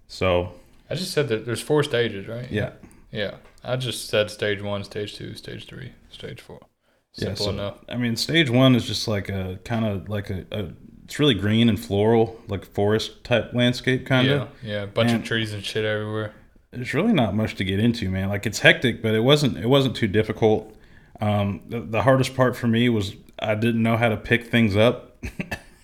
[0.09, 0.53] So
[0.91, 2.51] I just said that there's four stages, right?
[2.51, 2.73] yeah,
[3.13, 3.37] Yeah.
[3.63, 6.59] I just said stage one, stage two, stage three, stage four.
[7.15, 7.27] yeah.
[7.27, 7.77] Simple So, enough.
[7.89, 10.73] I mean, stage one is just like a kind of like a, a.
[11.05, 14.49] It's really green and floral, like forest type landscape, kind of.
[14.63, 14.83] Yeah, yeah.
[14.83, 16.33] A bunch And- of trees and shit everywhere.
[16.77, 18.29] There's really not much to get into, man.
[18.29, 19.57] Like it's hectic, but it wasn't.
[19.59, 20.75] It wasn't too difficult.
[21.21, 24.77] Um, the, the hardest part for me was I didn't know how to pick things
[24.77, 25.17] up.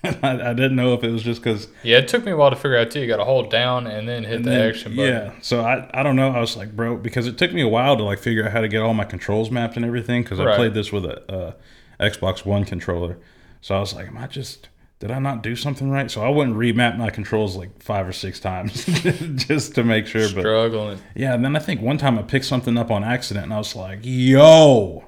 [0.03, 2.49] I, I didn't know if it was just because Yeah, it took me a while
[2.51, 3.01] to figure out too.
[3.01, 5.13] You got to hold down and then hit And the then- action button.
[5.15, 5.33] Yeah.
[5.43, 6.31] So I, I don't know.
[6.33, 8.63] I was like, bro, because it took me a while to like figure out how
[8.63, 10.23] to get all my controls mapped and everything.
[10.23, 11.55] Because I played this with a,
[12.01, 13.19] a Xbox One controller.
[13.61, 14.71] So I was like, am I just
[15.01, 16.11] did I not do something right?
[16.11, 18.85] So I wouldn't remap my controls like five or six times
[19.35, 20.29] just to make sure.
[20.29, 20.99] But Struggling.
[21.17, 23.59] yeah, and then I think one time I picked something up on accident and I
[23.59, 25.05] was like, yo.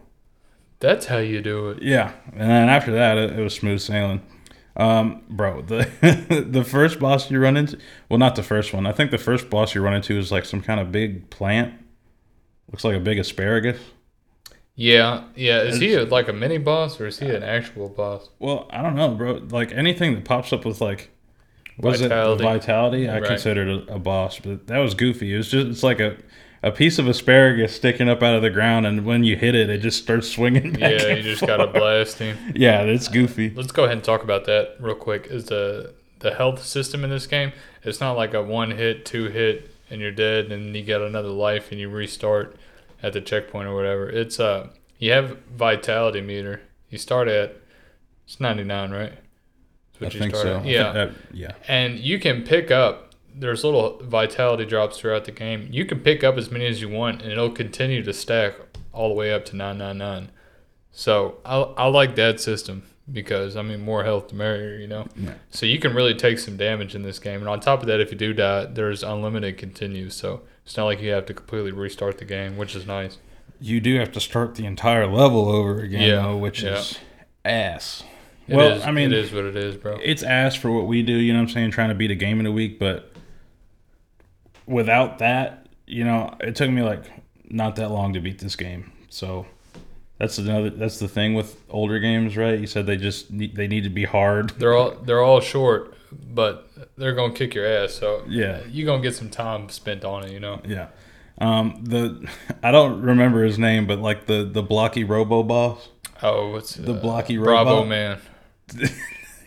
[0.81, 1.83] That's how you do it.
[1.83, 4.23] Yeah, and then after that, it, it was smooth sailing.
[4.75, 5.87] Um, bro, the
[6.49, 7.79] the first boss you run into,
[8.09, 8.87] well, not the first one.
[8.87, 11.75] I think the first boss you run into is like some kind of big plant.
[12.71, 13.79] Looks like a big asparagus.
[14.83, 15.63] Yeah, yeah.
[15.63, 18.29] Is he a, like a mini boss or is he an actual boss?
[18.41, 19.35] Well, I don't know, bro.
[19.51, 21.11] Like anything that pops up with like,
[21.79, 22.43] was Vitality.
[22.45, 23.09] it vitality?
[23.09, 23.29] I Right.
[23.29, 25.33] considered a, a boss, but that was goofy.
[25.35, 26.17] It was just it's like a.
[26.65, 29.69] A piece of asparagus sticking up out of the ground, and when you hit it,
[29.69, 30.77] it just starts swinging.
[30.79, 31.75] Yeah, and you just got to forth.
[31.75, 32.39] blast him.
[32.55, 33.51] Yeah, it's uh, goofy.
[33.51, 35.27] Let's go ahead and talk about that real quick.
[35.29, 37.51] Is the the health system in this game?
[37.83, 41.31] It's not like a one hit, two hit, and you're dead, and you get another
[41.31, 42.55] life and you restart
[43.03, 44.09] at the checkpoint or whatever.
[44.09, 46.63] It's uh, you have vitality meter.
[46.91, 47.57] You start at
[48.25, 49.13] it's 99, right?
[50.01, 50.59] I think so.
[50.59, 51.53] I Yeah, think that- yeah.
[51.69, 56.23] and you can pick up there's little vitality drops throughout the game you can pick
[56.23, 58.53] up as many as you want and it'll continue to stack
[58.93, 60.31] all the way up to 999
[60.91, 65.07] so i, I like that system because i mean more health the merrier you know
[65.17, 65.33] Yeah.
[65.49, 68.01] so you can really take some damage in this game and on top of that
[68.01, 71.73] if you do die there's unlimited continues so it's not like you have to completely
[71.73, 73.19] restart the game which is nice
[73.61, 76.79] You do have to start the entire level over again, Yeah, though, which yeah.
[76.79, 76.99] is
[77.45, 78.03] ass.
[78.49, 80.87] It well, is- I mean, it is what it is bro it's ass for what
[80.87, 81.13] we do.
[81.15, 81.71] You know what I'm saying?
[81.71, 83.13] Trying to beat a game in a week, but
[84.67, 87.05] without that, you know, it took me like
[87.49, 88.91] not that long to beat this game.
[89.09, 89.47] So
[90.19, 90.71] that's another.
[90.71, 92.59] That's the thing with older games, right?
[92.59, 94.51] You said they just need, they need to be hard.
[94.59, 95.95] they're all they're all short
[96.35, 98.61] but they're gonna kick your ass so Yeah.
[98.69, 100.89] you're gonna get some time spent on it you know Yeah.
[101.39, 102.29] Um, the
[102.63, 105.89] I don't remember his name, but like the the blocky robo boss.
[106.23, 107.89] Oh, what's The uh, blocky Bravo robot?
[107.89, 108.19] man?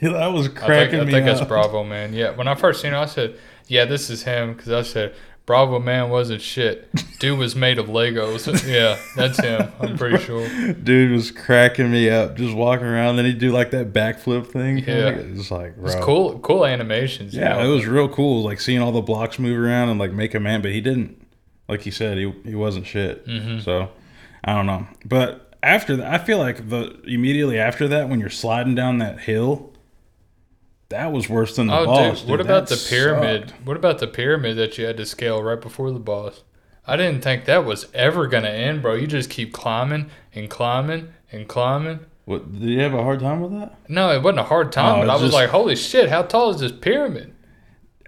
[0.01, 2.13] that was I think, cracking I think that's Bravo man.
[2.13, 5.13] Yeah, when I first seen it, I said, "Yeah, this is him," because I said
[5.45, 6.89] Bravo man wasn't shit.
[7.19, 8.67] Dude was made of Legos.
[8.67, 9.71] yeah, that's him.
[9.79, 10.47] I'm pretty sure.
[10.73, 13.17] Dude was cracking me up just walking around.
[13.17, 14.79] Then he'd do like that backflip thing.
[14.79, 15.09] Yeah.
[15.09, 15.85] It's like, bro.
[15.85, 16.39] It's cool.
[16.39, 17.35] Cool animations.
[17.35, 17.65] Yeah, know?
[17.65, 18.43] it was real cool.
[18.43, 21.21] Like seeing all the blocks move around and like make a man, but he didn't.
[21.67, 23.27] Like he said, he he wasn't shit.
[23.27, 23.59] Mm-hmm.
[23.59, 23.89] So
[24.43, 24.87] I don't know.
[25.05, 29.19] But after that, I feel like the immediately after that, when you're sliding down that
[29.19, 29.73] hill,
[30.89, 32.21] that was worse than the Oh, boss.
[32.21, 32.45] dude, what dude.
[32.45, 33.49] about the pyramid?
[33.49, 33.61] sucked.
[33.65, 36.43] What about the pyramid that you had to scale right before the boss?
[36.87, 38.93] I didn't think that was ever gonna end, bro.
[38.93, 42.01] You just keep climbing and climbing and climbing.
[42.25, 43.75] What did you have a hard time with that?
[43.87, 46.09] No, it wasn't a hard time, Oh, but I was just- like, "Holy shit!
[46.09, 47.33] How tall is this pyramid?"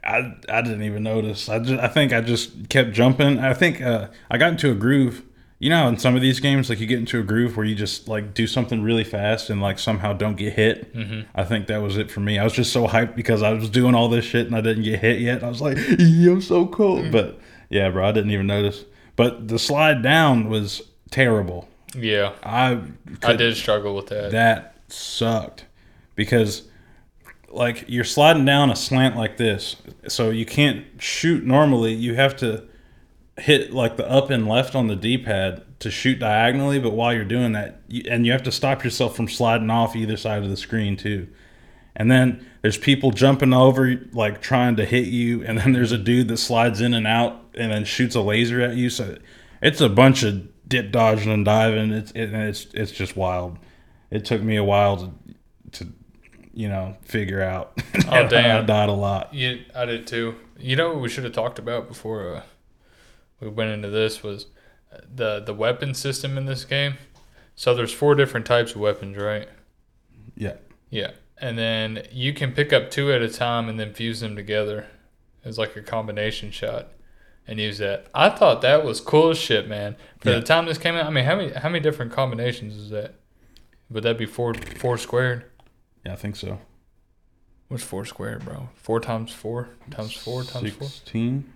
[0.04, 1.50] I I didn't even notice.
[1.50, 3.40] I just I think I just kept jumping.
[3.40, 5.24] I think uh, I got into a groove.
[5.60, 7.74] You know, in some of these games, like you get into a groove where you
[7.74, 10.94] just like do something really fast and like somehow don't get hit.
[10.94, 11.22] Mm-hmm.
[11.34, 12.38] I think that was it for me.
[12.38, 14.84] I was just so hyped because I was doing all this shit and I didn't
[14.84, 15.44] get hit yet.
[15.44, 17.10] I was like, "Yeah, I'm so cool.
[17.12, 17.40] But
[17.70, 18.86] yeah, bro, I didn't even notice.
[19.16, 21.68] But the slide down was terrible.
[21.96, 22.80] Yeah, I
[23.24, 24.32] I did struggle with that.
[24.32, 25.66] that sucked
[26.16, 26.64] because
[27.50, 29.78] like you're sliding down a slant like this
[30.08, 32.64] so you can't shoot normally you have to
[33.38, 37.24] hit like the up and left on the d-pad to shoot diagonally but while you're
[37.24, 40.50] doing that you, and you have to stop yourself from sliding off either side of
[40.50, 41.28] the screen too
[41.96, 45.98] and then there's people jumping over like trying to hit you and then there's a
[45.98, 49.16] dude that slides in and out and then shoots a laser at you so
[49.62, 53.58] it's a bunch of dip dodging and diving it's it, it's it's just wild
[54.10, 55.12] it took me a while to
[55.72, 55.88] to
[56.54, 58.64] you know figure out Oh, damn.
[58.64, 60.36] i died a lot Yeah, I did too.
[60.60, 62.42] You know what we should have talked about before uh,
[63.40, 64.48] we went into this was
[64.94, 66.96] uh, the the weapon system in this game.
[67.56, 69.50] So there's four different types of weapons, right?
[70.36, 70.54] yeah
[70.92, 71.12] Yeah,
[71.42, 74.86] and then you can pick up two at a time and then fuse them together
[75.44, 76.90] as like a combination shot
[77.48, 78.08] and use that.
[78.14, 79.96] I thought that was cool as shit, man.
[80.20, 80.40] For Yeah.
[80.40, 83.16] the time this came out, I mean, how many how many different combinations is that?
[83.90, 85.46] Would that be four four squared?
[86.06, 86.60] yeah i think so
[87.70, 88.70] What's four squared, bro?
[88.76, 90.88] Four times four times four times four.
[90.88, 91.52] Sixteen.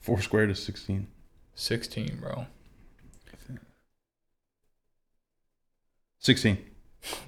[0.00, 1.08] Four squared is sixteen.
[1.54, 2.46] Sixteen, bro.
[6.18, 6.58] Sixteen.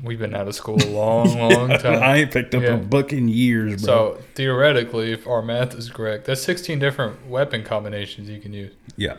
[0.02, 2.02] We've been out of school a long, long time.
[2.02, 2.74] I ain't picked up Yeah.
[2.74, 4.16] a book in years, bro.
[4.16, 8.74] So theoretically, if our math is correct, that's 16 different weapon combinations you can use.
[8.96, 9.16] Yeah.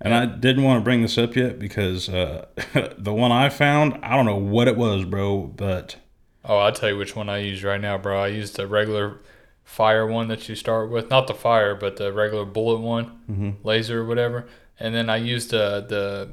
[0.00, 2.46] And I didn't want to bring this up yet because uh,
[2.96, 5.96] the one I found, I don't know what it was, bro, but
[6.46, 8.22] Oh, I'll tell you which one I use right now, bro.
[8.22, 9.18] I used the regular
[9.70, 13.54] fire one that you start with, not the fire, but the regular bullet one, Mhm.
[13.64, 14.46] laser or whatever.
[14.80, 16.30] And then I used uh, the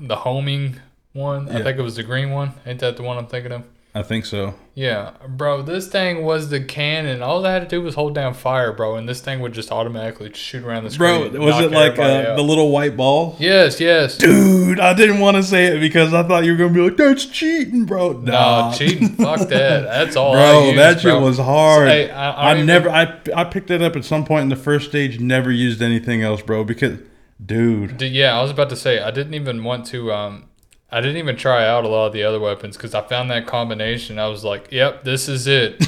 [0.00, 0.80] the homing
[1.12, 1.48] one.
[1.48, 2.50] I think it was the green one.
[2.66, 3.62] Ain't that the one I'm thinking of?
[3.94, 4.54] I think so.
[4.74, 5.60] Yeah, bro.
[5.60, 7.20] This thing was the cannon.
[7.22, 9.70] All I had to do was hold down fire, bro, and this thing would just
[9.70, 11.24] automatically shoot around the screen.
[11.34, 13.36] and was it like uh, the little white ball?
[13.38, 14.16] Yes, yes.
[14.16, 16.88] Dude, I didn't want to say it because I thought you were going to be
[16.88, 18.12] like, that's cheating, bro.
[18.12, 19.08] No, cheating.
[19.16, 19.82] Fuck that.
[19.82, 21.20] That's all I Bro, used, that shit bro.
[21.20, 21.88] was hard.
[21.88, 24.48] Hey, I- I I, even- never, I, I picked it up at some point in
[24.48, 26.98] the first stage, never used anything else, bro, because,
[27.44, 27.98] dude.
[27.98, 30.10] D- Yeah, I was about to say I didn't even want to.
[30.12, 30.48] Um,
[30.92, 33.46] I didn't even try out a lot of the other weapons because I found that
[33.46, 34.18] combination.
[34.18, 35.82] I was like, "Yep, this is it.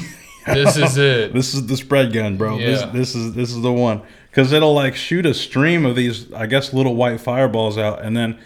[0.47, 2.57] this is it." This is the spread gun, bro.
[2.57, 2.67] Yeah.
[2.67, 4.01] This this is this is the one
[4.31, 8.17] because it'll like shoot a stream of these, I guess, little white fireballs out, and
[8.17, 8.39] then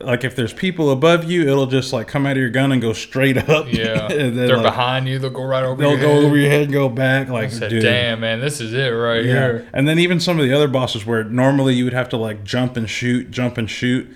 [0.00, 2.82] like if there's people above you, it'll just like come out of your gun and
[2.82, 3.66] go straight up.
[3.72, 5.18] Yeah, and then, they're like, behind you.
[5.18, 5.80] They'll go right over.
[5.80, 6.24] They'll your go head.
[6.24, 7.28] over your head and go back.
[7.28, 7.82] Like, said, dude.
[7.82, 9.32] "Damn, man, this is it right Yeah.
[9.32, 12.16] here." And then even some of the other bosses where normally you would have to
[12.16, 14.08] like jump and shoot, jump and shoot,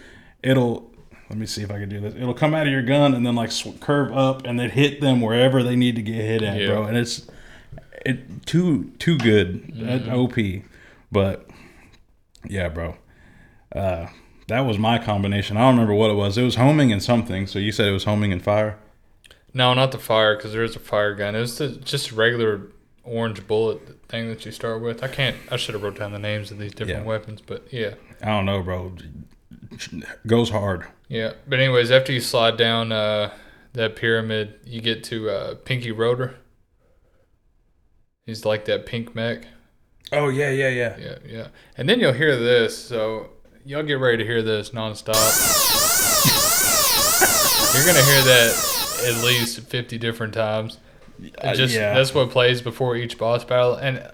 [0.43, 0.90] it'll
[1.31, 2.15] let me see if I can do this.
[2.15, 5.01] It'll come out of your gun and then like sw- curve up and then hit
[5.01, 6.67] them wherever they need to get hit at, Yeah.
[6.67, 6.83] bro.
[6.85, 7.27] And it's
[8.05, 10.13] it too too good at Mm-hmm.
[10.13, 10.65] OP,
[11.13, 11.49] but
[12.49, 12.97] yeah, bro.
[13.75, 14.09] Uh,
[14.49, 15.57] that was my combination.
[15.57, 16.37] I don't remember what it was.
[16.37, 17.47] It was homing and something.
[17.47, 18.79] So you said it was homing and fire.
[19.55, 21.35] No, not the fire because there's a fire gun.
[21.37, 22.73] It was the, just a regular
[23.05, 25.03] orange bullet thing that you start with.
[25.05, 25.37] I can't.
[25.51, 27.07] I should have wrote down the names of these different Yeah.
[27.07, 27.95] weapons, but yeah.
[28.23, 28.93] I don't know, bro.
[30.27, 30.87] Goes hard.
[31.09, 33.33] Yeah, but anyways, after you slide down uh,
[33.73, 36.35] that pyramid, you get to uh, Pinky Roader.
[38.27, 39.47] He's like that pink mech.
[40.13, 40.97] Oh yeah, yeah, yeah.
[40.99, 41.49] Yeah, yeah.
[41.77, 42.77] And then you'll hear this.
[42.77, 43.31] So
[43.65, 45.15] y'all get ready to hear this nonstop.
[47.75, 50.79] You're gonna hear that at least fifty different times.
[51.23, 51.95] It just yeah.
[51.95, 54.11] that's what plays before each boss battle, and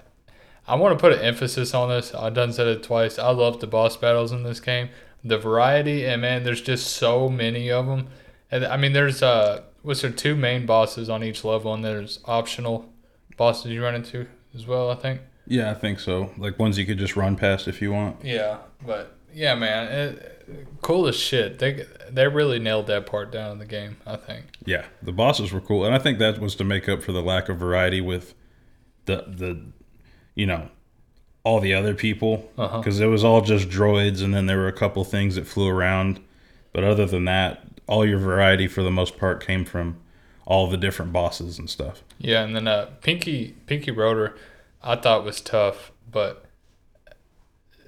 [0.67, 2.13] I want to put an emphasis on this.
[2.13, 3.17] I've done said it twice.
[3.17, 4.89] I love the boss battles in this game,
[5.27, 8.07] the variety, and man, there's just so many of them.
[8.51, 12.19] And I mean, there's uh, what's there two main bosses on each level, and there's
[12.25, 12.89] optional
[13.35, 14.89] bosses you run into as well.
[14.89, 15.21] I think.
[15.45, 16.31] Yeah, I think so.
[16.37, 18.23] Like ones you could just run past if you want.
[18.23, 21.59] Yeah, but yeah, man, it, cool as shit.
[21.59, 23.97] They they really nailed that part down in the game.
[24.05, 24.45] I think.
[24.65, 27.21] Yeah, the bosses were cool, and I think that was to make up for the
[27.21, 28.33] lack of variety with
[29.05, 29.65] the the,
[30.35, 30.69] you know,
[31.47, 32.77] all the other people Uh-huh.
[32.79, 35.67] because it was all just droids, and then there were a couple things that flew
[35.69, 36.19] around,
[36.73, 39.95] but other than that, all your variety for the most part came from
[40.45, 42.03] all the different bosses and stuff.
[42.19, 44.33] Yeah, and then uh, Pinky Pinky Roader,
[44.83, 46.43] I thought was tough, but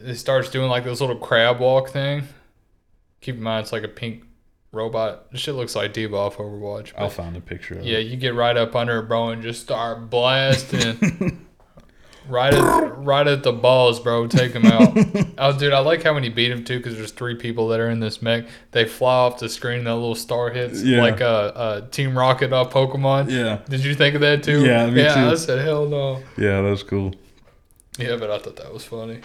[0.01, 2.23] it starts doing like this little crab walk thing.
[3.21, 4.23] Keep in mind, it's like a pink
[4.71, 5.31] robot.
[5.31, 6.93] This shit looks like D.Va off Overwatch.
[6.97, 8.07] I'll find a picture of yeah, it.
[8.07, 10.97] you get right up under it, bro, and just start blasting.
[12.29, 14.27] right at right at the balls, bro.
[14.27, 14.95] Take him out.
[15.37, 17.79] oh, dude, I like how when you beat him too, because there's three people that
[17.79, 18.47] are in this mech.
[18.71, 21.01] They fly off the screen, and that little star hits, Yeah.
[21.01, 23.29] like a, uh Team Rocket off Pokemon.
[23.31, 24.63] Yeah, Did you think of that too?
[24.65, 25.31] Yeah, me yeah, too.
[25.31, 26.23] I said hell no.
[26.37, 27.13] yeah, that was cool.
[27.97, 29.19] Yeah, but I thought that was funny.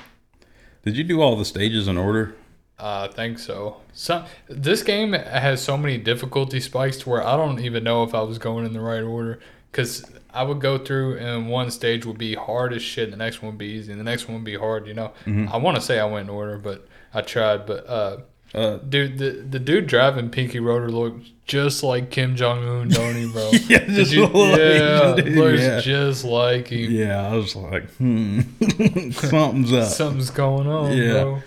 [0.83, 2.35] Did you do all the stages in order?
[2.79, 3.77] I think so.
[3.93, 8.15] Some this game has so many difficulty spikes to where I don't even know if
[8.15, 9.39] I was going in the right order.
[9.75, 13.17] Cause I would go through and one stage would be hard as shit, and the
[13.19, 14.87] next one would be easy, and the next one would be hard.
[14.87, 17.67] You know, I want to say I went in order, but I tried.
[17.67, 18.17] But uh,
[18.55, 23.15] Uh, dude, the the dude driving Pinky Roader looked just like Kim Jong Un, don't
[23.17, 23.51] he, bro?
[23.69, 25.81] yeah, just you- like- yeah, dude, looks yeah.
[25.81, 26.91] just like him.
[26.91, 28.41] Yeah, I was like, hmm,
[29.11, 29.89] something's up.
[29.89, 31.13] Something's going on, Yeah.
[31.13, 31.43] bro.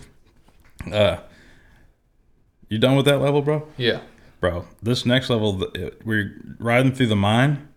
[0.93, 1.19] Uh,
[2.69, 3.67] you done with that level, bro?
[3.77, 4.01] Yeah.
[4.39, 5.65] Bro, this next level,
[6.05, 7.67] we're riding through the mine.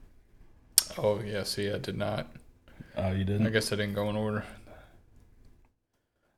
[1.03, 1.43] Oh yeah.
[1.45, 2.27] See, I did not.
[2.97, 3.47] Oh, you didn't?
[3.47, 4.45] I guess I didn't go in order.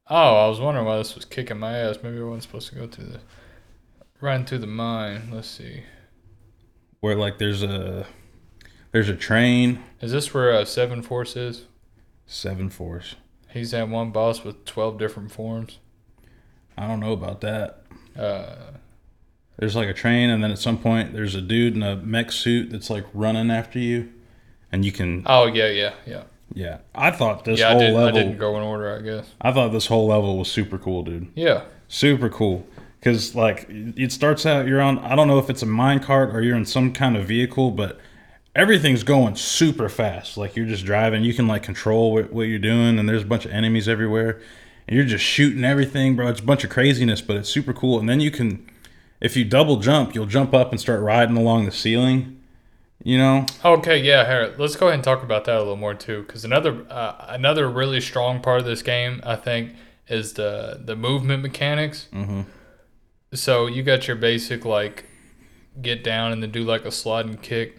[0.08, 1.98] Oh, I was wondering why this was kicking my ass.
[2.02, 3.20] Maybe I wasn't supposed to go through the
[4.20, 5.30] riding through the mine.
[5.32, 5.82] Let's see.
[7.00, 8.06] Where like there's a
[8.92, 11.64] there's a train, Is this where uh, Seven Force is?
[12.26, 13.16] seven force.
[13.50, 15.78] He's had one boss with twelve different forms.
[16.78, 17.82] I don't know about that.
[18.16, 18.72] Uh,
[19.58, 22.32] There's like a train, and then at some point there's a dude in a mech
[22.32, 24.10] suit that's like running after you,
[24.73, 25.23] and you can.
[25.27, 26.23] Oh yeah, yeah, yeah.
[26.55, 28.12] Yeah, I thought this Yeah, I, whole I level.
[28.20, 29.27] didn't go in order, I guess.
[29.41, 31.29] I thought this whole level was super cool, dude.
[31.35, 31.62] Yeah.
[31.89, 32.66] Super cool.
[33.01, 36.43] Because, like, it starts out, you're on, I don't know if it's a minecart or
[36.43, 37.99] you're in some kind of vehicle, but
[38.55, 40.37] everything's going super fast.
[40.37, 41.25] Like, you're just driving.
[41.25, 44.39] You can, like, control what, what you're doing, and there's a bunch of enemies everywhere.
[44.87, 46.29] And you're just shooting everything, bro.
[46.29, 47.99] It's a bunch of craziness, but it's super cool.
[47.99, 48.68] And then you can,
[49.23, 52.39] if you double jump, you'll jump up and start riding along the ceiling.
[53.05, 53.46] You know?
[53.64, 54.53] Okay, yeah, Harry.
[54.57, 57.68] Let's go ahead and talk about that a little more too, because another uh, another
[57.68, 59.72] really strong part of this game, I think,
[60.09, 62.09] is the the movement mechanics.
[62.12, 62.42] Mm-hmm.
[63.34, 65.07] So you got your basic like
[65.80, 67.78] get down and then do like a slide and kick,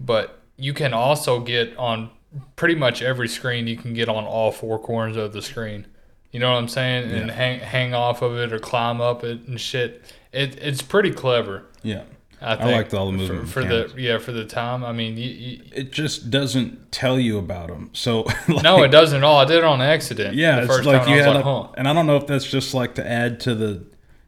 [0.00, 2.10] but you can also get on
[2.56, 3.66] pretty much every screen.
[3.66, 5.86] You can get on all four corners of the screen.
[6.32, 7.12] You know what I'm saying?
[7.12, 10.02] And hang hang off of it or climb up it and shit.
[10.32, 11.66] It it's pretty clever.
[11.82, 12.02] Yeah.
[12.40, 14.84] I, think, liked all the movement for, for the yeah for the time.
[14.84, 17.90] I mean, you, you, It just doesn't tell you about them.
[17.94, 19.38] So, like, No, it doesn't at all.
[19.38, 20.34] I did it on accident.
[20.34, 21.68] Yeah, the it's like time you had, was a, huh.
[21.78, 23.84] and I don't know if that's just like to add to the,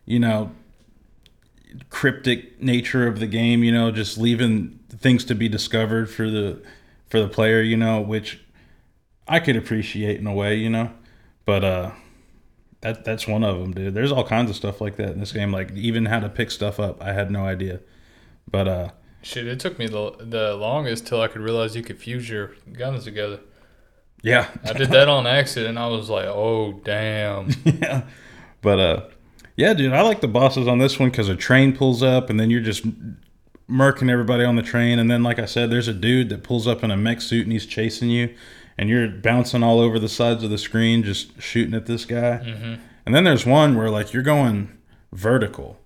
[0.07, 0.53] you know,
[1.91, 3.63] cryptic nature of the game.
[3.63, 6.63] You know, just leaving things to be discovered for the
[7.11, 7.61] for the player.
[7.61, 8.41] You know, which
[9.27, 10.55] I could appreciate in a way.
[10.55, 10.93] You know,
[11.45, 11.91] but uh,
[12.81, 13.93] that that's one of them, dude.
[13.93, 15.53] There's all kinds of stuff like that in this game.
[15.53, 17.81] Like even how to pick stuff up, I had no idea.
[18.51, 18.89] But uh,
[19.23, 22.53] Shit, it took me the, the longest till I could realize you could fuse your
[22.73, 23.41] guns together.
[24.23, 25.77] yeah, I did that on accident.
[25.77, 27.51] I was like, oh damn.
[27.65, 28.03] yeah.
[28.63, 29.07] But uh,
[29.57, 32.39] yeah, dude, I like the bosses on this one because a train pulls up and
[32.39, 32.85] then you're just
[33.69, 34.99] murking everybody on the train.
[34.99, 37.43] And then, like I said, there's a dude that pulls up in a mech suit
[37.43, 38.35] and he's chasing you,
[38.79, 42.37] and you're bouncing all over the sides of the screen just shooting at this guy.
[43.05, 44.79] And then there's one where like you're going
[45.13, 45.79] vertical,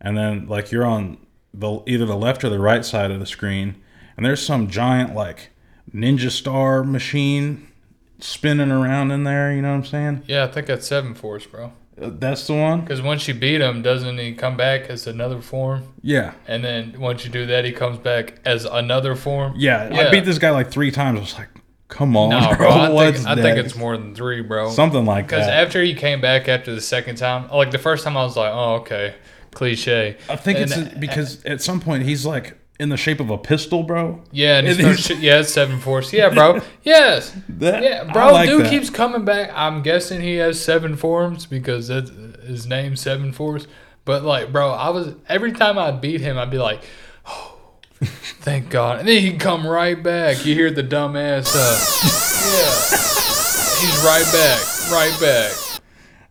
[0.00, 1.18] and then like you're on
[1.54, 3.76] the either the left or the right side of the screen,
[4.16, 5.50] and there's some giant like
[5.94, 7.68] ninja star machine
[8.20, 9.52] spinning around in there.
[9.52, 10.22] You know what I'm saying?
[10.26, 11.72] Yeah, I think that's Seven Force, bro.
[12.00, 12.82] Uh, That's the one.
[12.82, 15.82] Because once you beat him, doesn't he come back as another form?
[16.00, 19.54] Yeah, And then once you do that, he comes back as another form.
[19.56, 19.88] yeah.
[19.90, 20.10] I Yeah.
[20.12, 21.18] beat this guy like three times.
[21.18, 21.48] I was like,
[21.88, 22.68] "Come on, No, bro, bro.
[22.68, 24.70] I what's think, I think next?" it's more than three, bro.
[24.70, 25.66] something like Because that.
[25.66, 28.52] after he came back after the second time, like the first time, I was like,
[28.54, 29.16] oh, okay,
[29.52, 30.16] cliche.
[30.28, 33.36] I think And- it's because at some point he's like in the shape of a
[33.38, 34.22] pistol, bro.
[34.30, 36.12] Yeah, and he starts yeah, seven force.
[36.12, 36.60] Yeah, bro.
[36.84, 37.34] Yes.
[37.48, 38.32] That- Yeah, bro.
[38.32, 38.70] like dude that.
[38.70, 39.50] keeps coming back.
[39.54, 42.10] I'm guessing he has seven forms because that's
[42.46, 43.66] his name, Seven Force.
[44.04, 46.82] But like, bro, I was every time I beat him, I'd be like,
[47.26, 47.56] oh,
[48.00, 50.46] thank God, and then he'd come right back.
[50.46, 51.76] You hear the dumbass, uh,
[52.48, 55.52] yeah, he's right back, right back.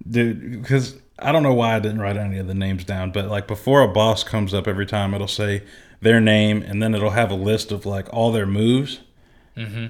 [0.09, 3.27] dude because i don't know why i didn't write any of the names down but
[3.27, 5.63] like before a boss comes up every time it'll say
[6.01, 8.99] their name and then it'll have a list of like all their moves
[9.55, 9.87] Mm-hmm.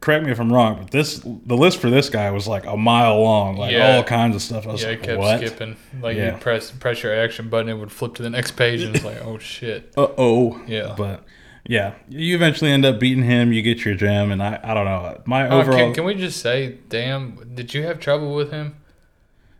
[0.00, 2.76] correct me if i'm wrong but this the list for this guy was like a
[2.76, 3.96] mile long like Yeah.
[3.96, 5.76] all kinds of stuff i was Yeah, like kept what skipping.
[6.00, 6.32] Like Yeah.
[6.34, 9.04] you press press your action button, it would flip to the next page, and it's
[9.04, 9.92] like, oh shit.
[9.96, 10.94] uh-oh Yeah.
[10.96, 11.24] but
[11.66, 14.84] yeah you eventually end up beating him you get your gem and i, I don't
[14.86, 18.50] know my Oh, overall can, can we just say, damn, did you have trouble with
[18.52, 18.76] him?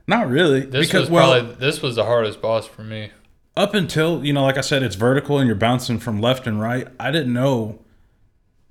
[0.08, 3.10] Not really This because was well probably this was the hardest boss for me.
[3.56, 6.60] up until you know like i said it's vertical and you're bouncing from left and
[6.60, 7.78] right i didn't know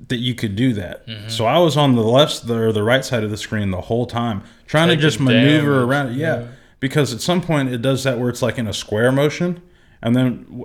[0.08, 1.30] that you could do that Mm-hmm.
[1.30, 4.06] so i was on the left or the right side of the screen the whole
[4.06, 6.40] time trying to just maneuver damage, around yeah.
[6.42, 6.48] yeah.
[6.80, 9.62] because at some point it does that where it's like in a square motion
[10.02, 10.64] and then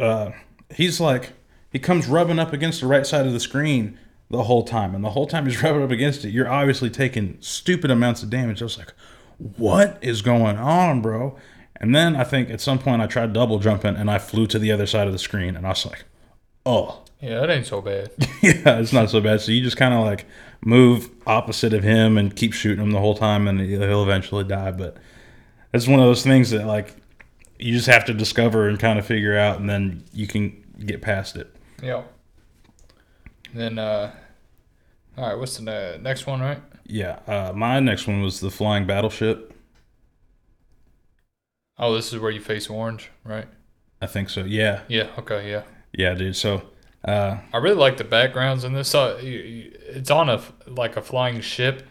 [0.00, 0.30] uh,
[0.74, 1.32] he's like
[1.70, 3.98] he comes rubbing up against the right side of the screen
[4.30, 7.36] the whole time and the whole time he's rubbing up against it you're obviously taking
[7.40, 8.92] stupid amounts of damage i was like
[9.56, 11.36] what is going on bro
[11.76, 14.58] and then i think at some point i tried double jumping and i flew to
[14.58, 16.04] the other side of the screen and i was like
[16.64, 18.10] oh Yeah, that ain't so bad.
[18.42, 20.26] yeah it's not so bad so you just kind of like
[20.64, 24.70] move opposite of him and keep shooting him the whole time and he'll eventually die
[24.70, 24.96] but
[25.72, 26.94] it's one of those things that like
[27.58, 31.02] you just have to discover and kind of figure out and then you can get
[31.02, 32.02] past it yeah.
[33.52, 34.12] Then, uh,
[35.18, 36.60] all right, what's the next one, right?
[37.00, 39.48] Yeah uh, my next one was the flying battleship
[41.78, 43.48] Oh, this is where you face orange, right?
[44.00, 45.08] i think so yeah Yeah.
[45.18, 45.50] Okay.
[45.50, 45.62] Yeah.
[45.92, 46.62] yeah dude so
[47.04, 48.88] uh, I really like the backgrounds in this.
[48.88, 51.82] So it's on a like a flying ship.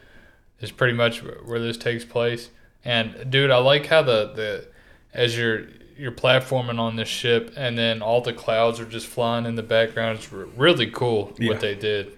[0.62, 2.50] Is pretty much where this takes place.
[2.86, 4.68] And dude, I like how the the
[5.14, 9.46] as you're you're platforming on this ship, and then all the clouds are just flying
[9.46, 10.20] in the background.
[10.20, 11.50] It's really cool Yeah.
[11.50, 12.18] what they did.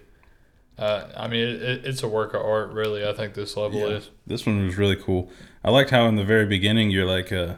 [0.78, 3.06] Uh, I mean, it, it, it's a work of art, really.
[3.06, 3.96] I think this level Yeah.
[3.96, 4.10] is.
[4.26, 5.30] This one was really cool.
[5.62, 7.54] I liked how in the very beginning you're like uh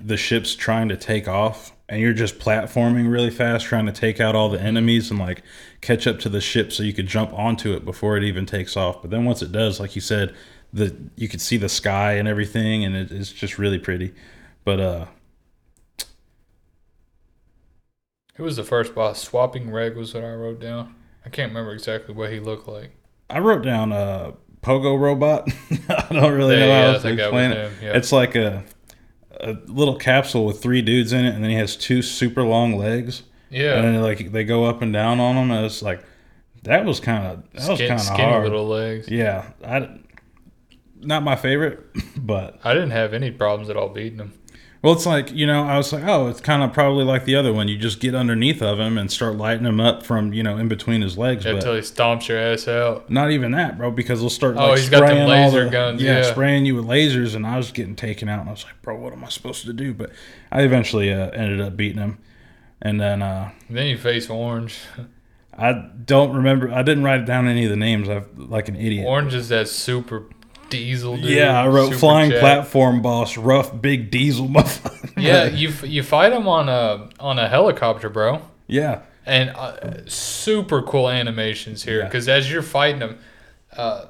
[0.00, 4.18] the ship's trying to take off and you're just platforming really fast, trying to take
[4.18, 5.42] out all the enemies and like
[5.82, 8.76] catch up to the ship so you could jump onto it before it even takes
[8.76, 9.02] off.
[9.02, 10.34] But then once it does, like you said,
[10.72, 14.12] the you could see the sky and everything, and it, it's just really pretty.
[14.64, 15.06] But uh,
[18.36, 19.22] Who was the first boss?
[19.22, 20.94] Swapping Reg was what I wrote down.
[21.24, 22.92] I can't remember exactly what he looked like.
[23.30, 25.48] I wrote down uh Pogo Robot.
[25.88, 27.72] I don't really know how yeah, to think that was explain it.
[27.82, 27.96] yeah.
[27.96, 28.64] It's like a
[29.40, 32.76] a little capsule with three dudes in it, and then he has two super long
[32.76, 33.22] legs.
[33.50, 35.50] Yeah, and like they go up and down on them.
[35.50, 36.04] And it's like
[36.62, 38.44] that was kind of that was kind of skinny hard.
[38.44, 39.08] little legs.
[39.08, 39.98] Yeah, I
[41.00, 41.84] not my favorite,
[42.16, 44.32] but I didn't have any problems at all beating him.
[44.84, 47.34] Well, it's like you know I was like, oh, it's kind of probably like the
[47.36, 47.66] other one.
[47.68, 50.68] You just get underneath of him and start lighting him up from you know in
[50.68, 53.08] between his legs, Yeah, but until he stomps your ass out.
[53.10, 54.56] not even that, bro, because they'll start.
[54.56, 56.30] Oh, like, he's got spraying laser the- guns, Yeah, yeah.
[56.30, 58.94] spraying you with lasers, and I was getting taken out, and I was like, bro,
[58.96, 59.94] what am I supposed to do?
[59.94, 60.10] But
[60.52, 62.18] I eventually uh, ended up beating him,
[62.82, 63.22] and then.
[63.22, 64.78] uh then you face Orange.
[65.56, 65.72] I
[66.04, 66.72] don't remember.
[66.72, 68.08] I didn't write down any of the names.
[68.08, 69.06] I've like an idiot.
[69.06, 70.24] Orange is that super
[70.70, 71.26] diesel dude.
[71.30, 72.40] Yeah, I wrote super flying jacked.
[72.40, 75.12] platform boss, rough big diesel motherfucker.
[75.16, 78.42] Yeah, you you fight him on a on a helicopter, bro.
[78.66, 82.04] yeah, and uh, super cool animations here Yeah.
[82.06, 83.18] because as you're fighting them,
[83.76, 84.06] uh,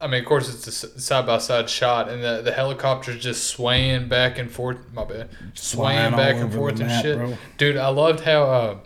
[0.00, 3.48] I mean, of course, it's a side by side shot, and the, the helicopter's just
[3.48, 4.78] swaying back and forth.
[4.92, 7.16] My bad, swaying Flying back and forth and map, shit.
[7.18, 7.36] bro.
[7.56, 8.78] Dude, I loved how uh,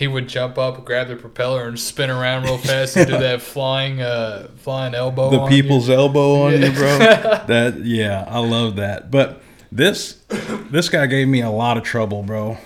[0.00, 3.42] he would jump up, grab the propeller, and spin around real fast and do that
[3.42, 5.28] flying uh, flying elbow.
[5.28, 5.62] the on you.
[5.62, 6.98] people's elbow on you, bro.
[6.98, 9.10] that yeah, I love that.
[9.10, 10.24] But this
[10.70, 12.56] this guy gave me a lot of trouble, bro.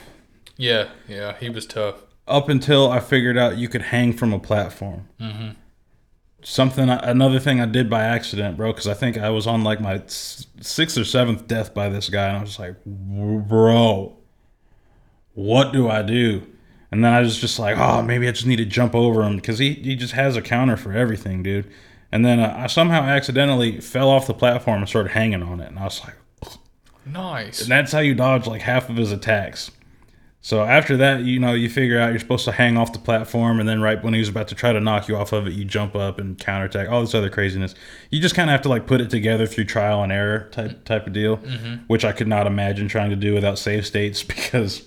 [0.56, 1.96] Yeah, yeah, he was tough.
[2.28, 5.08] Up until I figured out you could hang from a platform.
[5.20, 5.48] Mm-hmm.
[6.44, 9.80] Something, another thing I did by accident, bro, because I think I was on like
[9.80, 14.16] my sixth or seventh death by this guy, and I was like, bro,
[15.32, 16.46] what do I do?
[16.94, 19.34] And then I was just like, oh, maybe I just need to jump over him
[19.34, 21.68] because he, he just has a counter for everything, dude.
[22.12, 25.66] And then uh, I somehow accidentally fell off the platform and started hanging on it,
[25.70, 26.14] and I was like,
[27.04, 27.62] Nice.
[27.62, 29.72] and that's how you dodge like half of his attacks.
[30.40, 33.58] So after that, you know, you figure out you're supposed to hang off the platform,
[33.58, 35.54] and then right when he was about to try to knock you off of it,
[35.54, 36.88] you jump up and counterattack.
[36.88, 37.74] All this other craziness.
[38.10, 40.84] You just kind of have to like put it together through trial and error type
[40.84, 41.38] type of deal,
[41.88, 44.84] which I could not imagine trying to do without save states because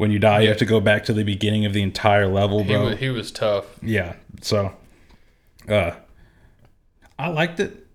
[0.00, 2.62] when you die, you have to go back to the beginning of the entire level,
[2.64, 2.86] He bro.
[2.86, 3.66] was, he was tough.
[3.82, 4.14] yeah.
[4.40, 4.72] So,
[5.68, 5.92] uh,
[7.18, 7.86] I liked it.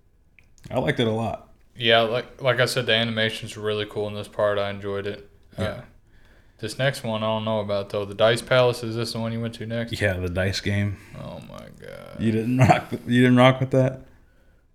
[0.70, 1.48] I liked it a lot.
[1.76, 4.58] Yeah, like like I said, the animations were really cool in this part.
[4.58, 5.28] I enjoyed it.
[5.58, 5.80] Uh, Yeah.
[6.58, 8.04] this next one I don't know about though.
[8.04, 10.00] The Dice Palace is this the one you went to next?
[10.00, 10.96] Yeah, the dice game.
[11.20, 12.92] Oh my god, You didn't rock.
[13.06, 14.02] You didn't rock with that.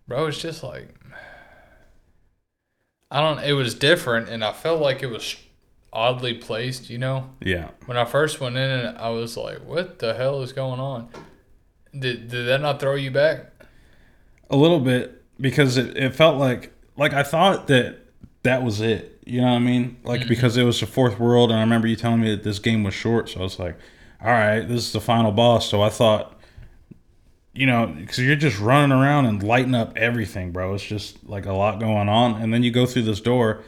[0.08, 0.28] bro!
[0.28, 0.90] It's just like
[3.10, 3.40] I don't.
[3.44, 5.36] It was different, and I felt like it was
[5.94, 6.90] oddly placed.
[6.90, 7.70] You know, Yeah.
[7.86, 11.10] when I first went in, I was like, "What the hell is going on?"
[11.98, 13.52] Did did that not throw you back?
[14.50, 18.00] A little bit because it, it felt like like I thought that
[18.44, 19.20] that was it.
[19.26, 19.98] You know what I mean?
[20.04, 20.30] Like mm-hmm.
[20.30, 22.84] because it was the fourth world, and I remember you telling me that this game
[22.84, 23.78] was short, so I was like,
[24.22, 25.70] all right, this is the final boss.
[25.70, 26.40] So I thought,
[27.54, 30.74] you know, because you're just running around and lighting up everything, bro.
[30.74, 33.64] It's just like a lot going on, and then you go through this door,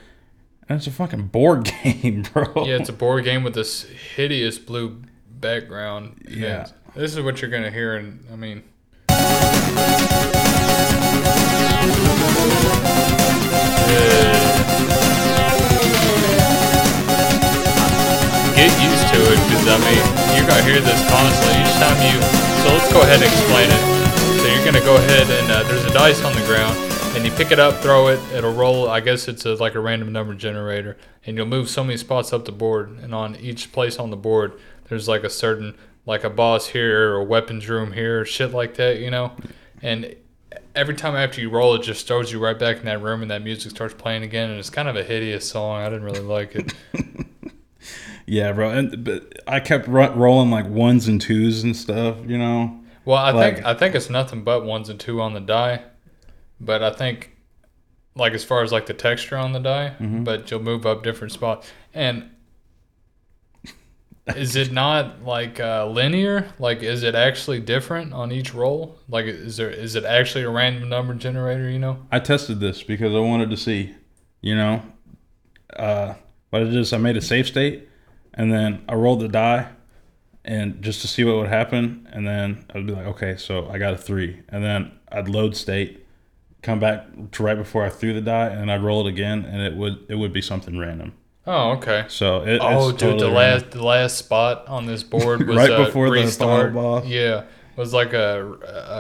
[0.70, 2.66] and it's a fucking board game, bro.
[2.66, 3.84] Yeah, it's a board game with this
[4.16, 6.22] hideous blue background.
[6.26, 6.68] And Yeah.
[6.96, 8.64] this is what you're gonna hear, and I mean.
[18.54, 20.04] Get used to it, because I mean,
[20.38, 22.16] you're gonna hear this constantly each time you.
[22.62, 23.82] So let's go ahead and explain it.
[24.40, 26.78] So you're gonna go ahead and uh, there's a dice on the ground,
[27.16, 28.90] and you pick it up, throw it, it'll roll.
[28.90, 32.34] I guess it's a, like a random number generator, and you'll move so many spots
[32.34, 34.54] up the board, and on each place on the board,
[34.90, 38.52] there's like a certain like a boss here or a weapons room here, or shit
[38.52, 39.32] like that, you know,
[39.82, 40.16] and
[40.76, 43.30] every time after you roll, it just throws you right back in that room, and
[43.32, 45.82] that music starts playing again, and it's kind of a hideous song.
[45.82, 46.74] I didn't really like it.
[48.26, 48.70] Yeah, bro.
[48.72, 52.16] And but I kept ro- rolling like ones and twos and stuff.
[52.26, 52.80] You know.
[53.04, 55.82] Well, I Like- think I think it's nothing but ones and two on the die,
[56.66, 57.32] but I think
[58.16, 60.24] like as far as like the texture on the die, Mm-hmm.
[60.24, 61.72] but you'll move up different spots.
[61.94, 62.30] And
[64.36, 66.48] is it not like uh, linear?
[66.58, 68.98] Like, is it actually different on each roll?
[69.10, 71.70] Like, is there is it actually a random number generator?
[71.70, 72.06] You know?
[72.12, 73.94] I tested this because I wanted to see,
[74.42, 74.82] you know,
[75.76, 76.14] uh,
[76.52, 77.90] what I did is I made a save state,
[78.34, 79.70] and then I rolled the die,
[80.46, 83.78] and just to see what would happen, and then I'd be like, okay, so I
[83.78, 86.03] got a three, and then I'd load state,
[86.64, 89.62] come back to right before I threw the die, and I'd roll it again, and
[89.62, 91.14] it would it would be something random.
[91.46, 92.06] Oh, okay.
[92.08, 93.36] So it, Oh, dude, totally the random.
[93.36, 96.74] last the last spot on this board was Right before the final restart.
[96.74, 97.06] boss.
[97.06, 97.44] Yeah,
[97.76, 98.54] was like a,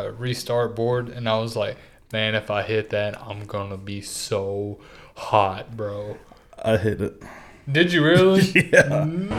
[0.07, 1.77] a restart board, and I was like,
[2.11, 4.79] man, if I hit that, I'm gonna be so
[5.15, 6.17] hot, bro.
[6.63, 7.23] I hit it.
[7.71, 8.41] Did you really?
[8.73, 9.33] Yeah, no!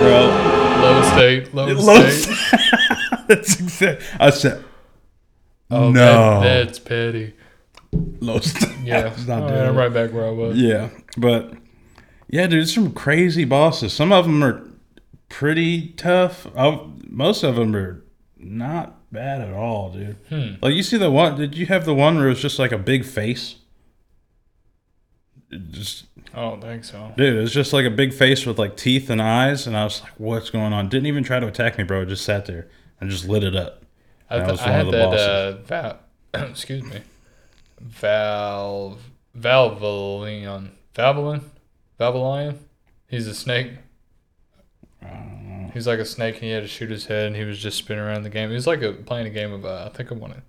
[0.00, 0.20] bro.
[0.82, 2.36] Low state, low, Low state.
[3.30, 4.02] That's exact.
[4.18, 4.64] I said
[5.70, 6.40] Oh, no.
[6.40, 7.34] that- that's petty.
[7.92, 8.56] Lost.
[8.84, 10.56] Yeah, It's not doing I'm right back where I was.
[10.56, 11.52] Yeah, but
[12.28, 13.92] yeah, dude, it's some crazy bosses.
[13.92, 14.62] Some of them are
[15.28, 16.46] pretty tough.
[16.56, 18.02] i most of them are
[18.38, 20.16] not bad at all, dude.
[20.28, 20.54] Hmm.
[20.62, 21.36] Like you see the one?
[21.36, 23.56] Did you have the one where it was just like a big face?
[25.50, 27.12] It just I don't think so.
[27.16, 29.84] dude, it was just like a big face with like teeth and eyes, and I
[29.84, 32.02] was like, "What's going on?" Didn't even try to attack me, bro.
[32.02, 32.68] It just sat there
[33.00, 33.82] and just lit it up.
[34.28, 35.26] I, That th- was I had of the that bosses.
[35.26, 35.98] uh, Val,
[36.50, 37.00] excuse me,
[37.80, 38.98] Val
[39.38, 41.42] Valvalion Valvalin
[41.98, 42.58] Valvalion.
[43.08, 43.72] He's a snake.
[45.02, 45.70] I don't know.
[45.72, 47.78] He's like a snake, and he had to shoot his head, and he was just
[47.78, 48.48] spinning around the game.
[48.50, 50.42] He was like a, playing a game of uh, I think I want to.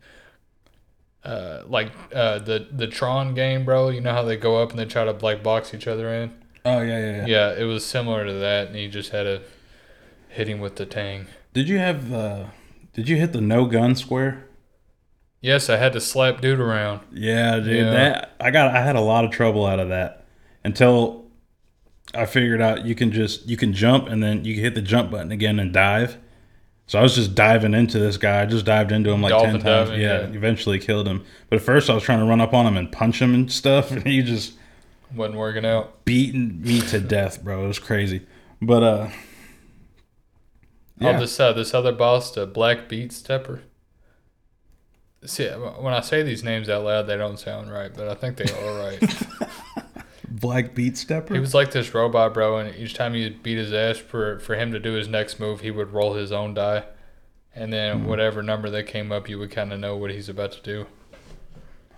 [1.23, 3.89] Uh, like uh, the the Tron game, bro.
[3.89, 6.33] You know how they go up and they try to like box each other in.
[6.65, 7.25] Oh yeah, yeah, yeah.
[7.25, 9.41] Yeah, it was similar to that, and he just had to
[10.29, 11.27] hit him with the tang.
[11.53, 12.45] Did you have uh
[12.93, 14.47] Did you hit the no gun square?
[15.41, 17.01] Yes, I had to slap dude around.
[17.11, 17.77] Yeah, dude.
[17.77, 17.91] Yeah.
[17.91, 18.75] That I got.
[18.75, 20.25] I had a lot of trouble out of that
[20.63, 21.25] until
[22.13, 24.81] I figured out you can just you can jump and then you can hit the
[24.81, 26.17] jump button again and dive.
[26.87, 28.41] So I was just diving into this guy.
[28.41, 29.89] I just dived into him like Dolphin ten times.
[29.89, 30.35] diving, yeah, yeah.
[30.35, 31.23] eventually killed him.
[31.49, 33.51] But at first I was trying to run up on him and punch him and
[33.51, 34.53] stuff, and he just
[35.15, 36.05] Wasn't working out.
[36.05, 37.63] beating me to death, bro.
[37.63, 38.27] It was crazy.
[38.61, 39.09] But uh,
[41.01, 43.61] Oh, yeah, this uh, this other boss, the Black Beat Stepper.
[45.25, 48.37] See, when I say these names out loud, they don't sound right, but I think
[48.37, 49.23] they are right.
[50.29, 51.33] Black Beat Stepper.
[51.33, 54.55] he was like this robot, bro, and each time you beat his ass for for
[54.55, 56.83] him to do his next move, he would roll his own die,
[57.53, 58.05] and then Hmm.
[58.07, 60.85] whatever number that came up, you would kind of know what he's about to do.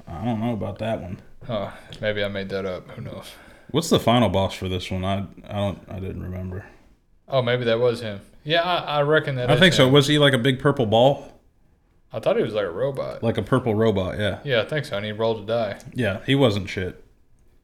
[0.08, 1.22] I don't know about that one.
[1.47, 2.89] Oh, maybe I made that up.
[2.91, 3.32] Who knows?
[3.72, 5.06] What's the final boss for this one?
[5.06, 6.66] I I don't I didn't remember.
[7.30, 8.20] Oh, maybe that was him.
[8.44, 9.50] Yeah, I, I reckon that.
[9.50, 9.88] I think so.
[9.88, 9.94] him.
[9.94, 11.30] Was he like a big purple ball?
[12.12, 13.24] I thought he was like a robot.
[13.24, 14.39] Like a purple robot, yeah.
[14.44, 14.98] Yeah, I think so.
[14.98, 15.80] And he rolled a die.
[15.94, 17.04] Yeah, he wasn't shit,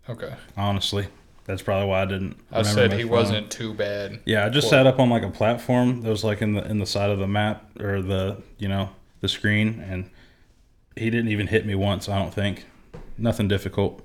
[0.09, 0.34] Okay.
[0.57, 1.07] honestly.
[1.45, 4.19] That's probably why I didn't I said he wasn't too bad.
[4.25, 4.69] Yeah, I just Cool.
[4.69, 7.17] sat up on like a platform that was like in the in the side of
[7.17, 8.89] the map or the, you know,
[9.21, 10.09] the screen and
[10.95, 12.65] he didn't even hit me once, I don't think.
[13.17, 14.01] Nothing difficult.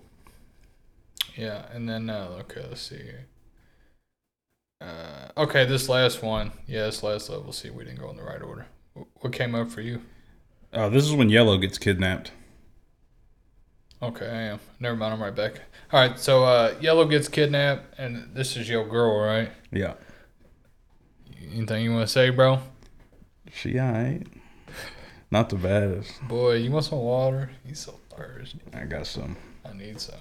[1.37, 2.97] Yeah, and then uh, okay, let's see.
[2.97, 3.27] here.
[4.85, 6.53] Uh, okay, this last one.
[6.67, 7.53] Yeah, this last level.
[7.53, 8.67] See, we didn't go in the right order.
[9.21, 10.03] What came up for you?
[10.73, 12.33] Oh, this is when Yellow gets kidnapped.
[14.03, 14.61] Okay, I am.
[14.81, 15.61] Never mind, I'm right back.
[15.93, 19.51] All right, so uh, Yellow gets kidnapped, and this is your girl, right?
[19.73, 19.95] Yeah.
[21.53, 22.59] Anything you want to say, bro?
[23.53, 24.27] She ain't.
[25.31, 26.13] Not the baddest.
[26.29, 27.51] Boy, you want some water?
[27.65, 28.61] He's so thirsty.
[28.75, 29.37] I got some.
[29.65, 30.15] I need some.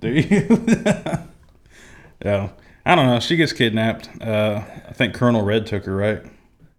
[0.00, 0.66] Do you?
[2.24, 2.50] yeah.
[2.86, 3.20] I don't know.
[3.20, 4.08] She gets kidnapped.
[4.20, 6.22] Uh, I think Colonel Red took her, right?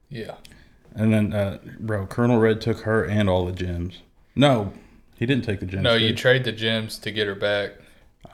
[0.09, 0.35] Yeah.
[0.93, 4.01] And then, uh, bro, Colonel Red took her and all the gems.
[4.35, 4.71] No,
[5.15, 5.83] he didn't take the gems.
[5.83, 7.71] No, you trade the gems to get her back.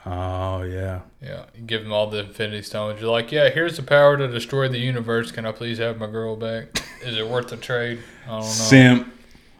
[0.06, 1.00] oh yeah.
[1.22, 3.00] Yeah, you give them all the Infinity Stones.
[3.00, 5.30] You're like, yeah, here's the power to destroy the universe.
[5.32, 6.82] Can I please have my girl back?
[7.02, 8.00] Is it worth the trade?
[8.26, 8.46] I don't know.
[8.46, 9.12] Simp.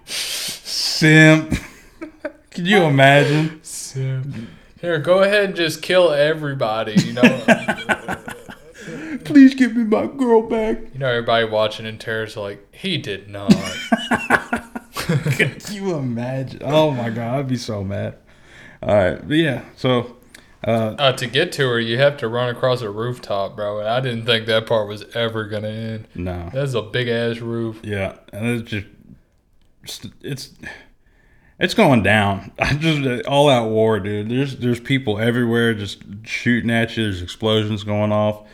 [0.05, 1.55] Simp.
[2.51, 3.61] Can you imagine?
[3.63, 4.49] Sim.
[4.83, 6.95] Here, go ahead and just kill everybody.
[7.01, 7.23] You know,
[9.25, 10.79] Please give me my girl back.
[10.93, 13.53] you know, everybody watching in terror's like, he did not.
[15.37, 16.61] Can you imagine?
[16.65, 18.17] Oh my god, I'd be so mad.
[18.83, 19.63] All right, but yeah.
[19.77, 20.17] So,
[20.67, 23.79] uh, Uh, to get to her, you have to run across a rooftop, bro.
[23.79, 26.09] And I didn't think that part was ever gonna end.
[26.17, 26.51] no.
[26.53, 27.79] That's a big ass roof.
[27.85, 28.87] Yeah, and it's just
[30.23, 30.51] it's
[31.59, 32.53] it's going down.
[32.59, 34.29] I just all out war, dude.
[34.29, 37.05] There's there's people everywhere just shooting at you.
[37.05, 38.47] There's explosions going off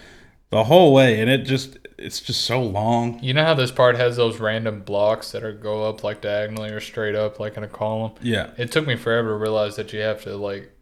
[0.50, 3.18] the whole way, and it just it's just so long.
[3.22, 6.70] You know how this part has those random blocks that are go up like diagonally
[6.70, 8.12] or straight up, like in a column.
[8.22, 10.72] Yeah, It took me forever to realize that you have to like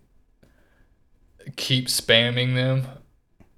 [1.56, 2.86] keep spamming them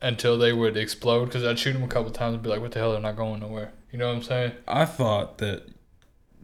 [0.01, 1.26] until they would explode.
[1.26, 2.93] Because I'd shoot them a couple times and be like, "What the hell?
[2.93, 4.52] They're not going nowhere." You know what I'm saying?
[4.66, 5.66] I thought that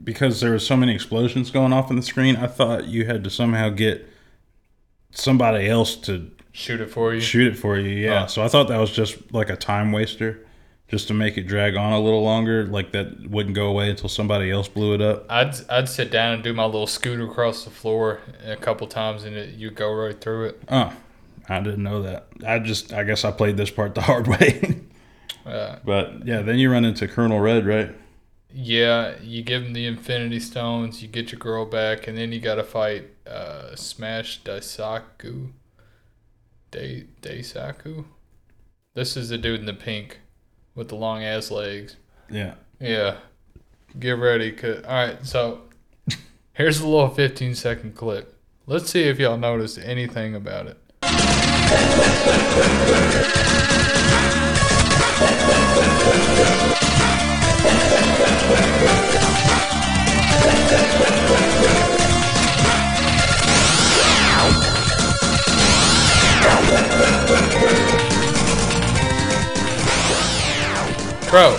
[0.03, 3.23] because there were so many explosions going off in the screen, I thought you had
[3.25, 4.09] to somehow get
[5.11, 7.21] somebody else to Shoot it for you.
[7.21, 7.89] shoot it for you.
[7.89, 8.27] Yeah, Oh.
[8.27, 10.41] so I thought that was just like a time waster.
[10.87, 14.09] just to make it drag on a little longer, like that wouldn't go away until
[14.09, 15.25] somebody else blew it up.
[15.31, 19.25] I'd I'd sit down and do my little scooter across the floor a couple times,
[19.25, 20.63] and it, you go right through it.
[20.69, 20.93] Oh,
[21.49, 22.27] I didn't know that.
[22.47, 24.83] I just, I guess I played this part the hard way.
[25.45, 27.91] Uh, but yeah, then you run into Colonel Red, right?
[28.57, 32.39] Yeah, you give him the Infinity Stones, you get your girl back, and then you
[32.39, 35.51] got to fight uh, Smash Daisaku.
[36.71, 38.05] Dai Daisaku.
[38.95, 40.21] This is the dude in the pink
[40.77, 41.97] with the long ass legs.
[42.31, 42.55] Yeah.
[42.81, 43.17] Yeah.
[43.99, 44.53] Get ready.
[44.53, 45.63] Cause, all right, so
[46.53, 48.39] here's a little 15 second clip.
[48.67, 50.79] Let's see if y'all noticed anything about it.
[71.31, 71.57] Bro,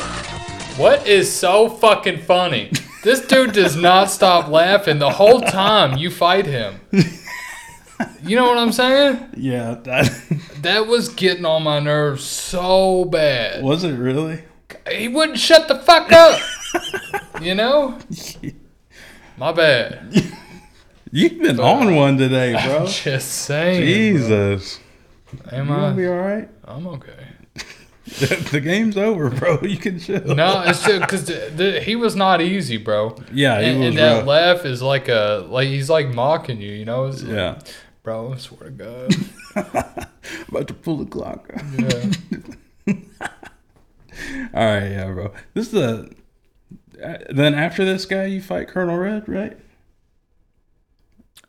[0.77, 2.71] what is so fucking funny?
[3.03, 6.79] This dude does not stop laughing the whole time you fight him.
[8.23, 9.19] You know what I'm saying?
[9.35, 9.75] Yeah.
[9.83, 10.09] That,
[10.61, 13.63] That was getting on my nerves so bad.
[13.63, 14.43] was it really?
[14.89, 16.39] He wouldn't shut the fuck up.
[17.41, 17.99] You know?
[19.37, 20.13] My bad.
[21.11, 22.87] You've been on one today, bro.
[22.87, 23.81] Just saying.
[23.81, 24.79] Jesus.
[25.51, 25.93] Am You gonna I?
[25.93, 26.49] be all right?
[26.63, 27.27] I'm okay.
[28.51, 29.59] the game's over, bro.
[29.61, 30.23] You can chill.
[30.35, 33.17] No, it's just because he was not easy, bro.
[33.33, 34.27] Yeah, he and, was and that rough.
[34.27, 37.05] laugh is like a like he's like mocking you, you know?
[37.07, 37.59] It's like, Yeah.
[38.03, 40.07] bro, I swear to God.
[40.47, 41.49] About to pull the clock.
[41.77, 42.93] Yeah.
[44.53, 45.33] All right, yeah, bro.
[45.53, 46.11] This is the.
[47.29, 49.57] Then after this guy, you fight Colonel Red, right?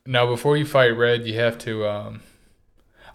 [0.06, 1.89] now, before you fight Red, you have to.
[1.89, 2.23] um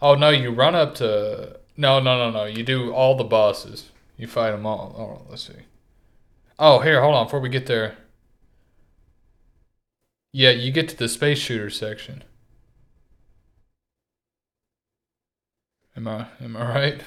[0.02, 1.60] Oh no, you run up to.
[1.78, 2.46] No, no, no, no.
[2.46, 3.92] You do all the bosses.
[4.18, 4.96] You fight them all.
[4.98, 5.64] Oh, let's see.
[6.60, 7.26] Oh, here, hold on.
[7.26, 7.98] Before we get there.
[10.34, 12.24] Yeah, you get to the space shooter section.
[15.96, 17.02] Am I am I right?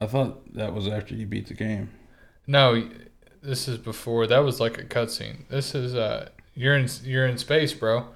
[0.00, 1.90] I thought that was after you beat the game.
[2.46, 2.88] No,
[3.42, 4.26] this is before.
[4.26, 5.48] That was like a cutscene.
[5.48, 8.06] This is uh, you're in you're in space, bro,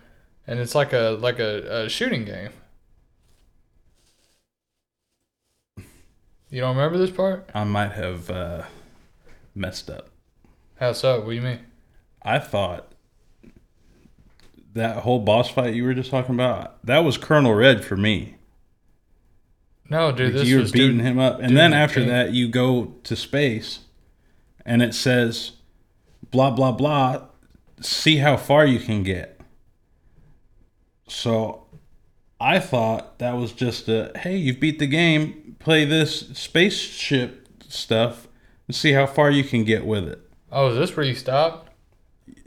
[0.46, 2.50] and it's like a like a, a shooting game.
[6.50, 7.50] You don't remember this part?
[7.54, 8.62] I might have uh,
[9.54, 10.08] messed up.
[10.76, 11.20] How so?
[11.20, 11.60] What do you mean?
[12.22, 12.92] I thought
[14.74, 18.36] that whole boss fight you were just talking about that was Colonel Red for me.
[19.90, 22.48] No, dude, Like, this you were beating dude, him up, and then after that, you
[22.48, 23.80] go to space,
[24.66, 25.52] and it says,
[26.30, 27.26] "Blah blah blah."
[27.80, 29.40] See how far you can get.
[31.08, 31.66] So,
[32.40, 35.56] I thought that was just a hey, you've beat the game.
[35.58, 38.28] Play this spaceship stuff
[38.66, 40.20] and see how far you can get with it.
[40.52, 41.70] Oh, is this where you stopped?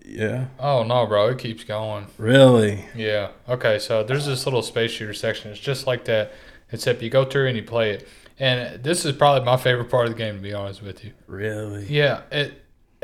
[0.05, 2.07] Yeah, Oh no, bro, it keeps going.
[2.17, 2.85] really.
[2.95, 3.29] Yeah.
[3.49, 5.51] Okay, so there's this little space shooter section.
[5.51, 6.31] It's just like that,
[6.71, 8.07] except you go through and you play it.
[8.39, 11.11] And this is probably my favorite part of the game, to be honest with you.
[11.27, 11.85] Really?
[11.87, 12.63] Yeah, it.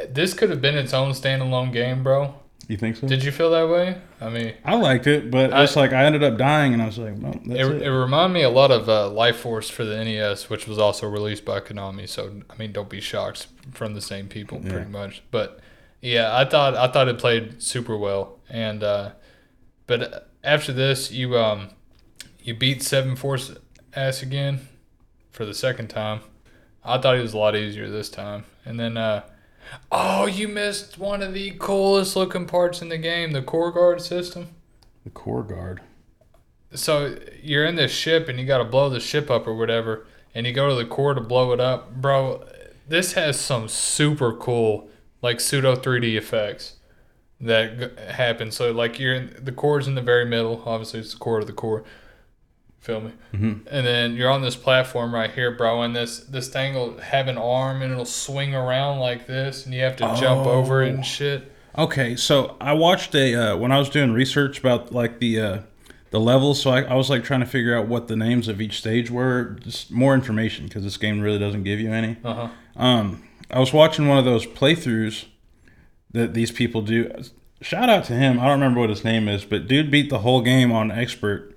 [0.09, 2.35] This could have been its own standalone game, bro.
[2.67, 3.07] You think so?
[3.07, 3.97] Did you feel that way?
[4.21, 6.85] I mean, I liked it, but I- it's like I ended up dying, and I
[6.85, 9.69] was like, "No, that's it, it." it reminded me a lot of uh, Life Force
[9.69, 12.07] for the NES, which was also released by Konami.
[12.07, 14.71] So I mean, don't be shocked from the same people, Yeah.
[14.71, 15.23] pretty much.
[15.29, 15.59] But
[16.01, 19.11] yeah, I thought I thought it played super well, and uh,
[19.85, 21.69] but after this, you um
[22.41, 23.51] you beat Seven Force
[23.95, 24.67] ass again
[25.33, 26.21] for the second time.
[26.85, 29.23] I thought it was a lot easier this time, and then uh,
[29.91, 34.01] oh, you missed one of the coolest looking parts in the game, the core guard
[34.01, 34.49] system.
[35.03, 35.81] the core guard.
[36.73, 40.05] so you're in this ship and you got to blow the ship up or whatever
[40.35, 42.43] and you go to the core to blow it up bro
[42.87, 44.89] this has some super cool
[45.21, 46.77] like pseudo 3d effects
[47.39, 51.13] that g- happen so like you're in the core's in the very middle obviously it's
[51.13, 51.83] the core of the core
[52.83, 53.61] feel me Mhm.
[53.71, 57.27] and then you're on this platform right here bro and this this thing will have
[57.29, 60.91] an arm and it'll swing around like this and you have to jump over it
[60.91, 60.95] Oh.
[60.95, 65.17] and shit Okay, so I watched a uh, when I was doing research about like
[65.17, 65.57] the uh,
[66.11, 66.61] the levels.
[66.61, 69.09] So I, I was like trying to figure out what the names of each stage
[69.09, 72.17] were, just more information because this game really doesn't give you any.
[72.23, 75.25] uh-huh Um, I was watching one of those playthroughs
[76.11, 77.11] that these people do.
[77.61, 78.39] Shout out to him.
[78.39, 81.52] I don't remember what his name is, but dude beat the whole game on expert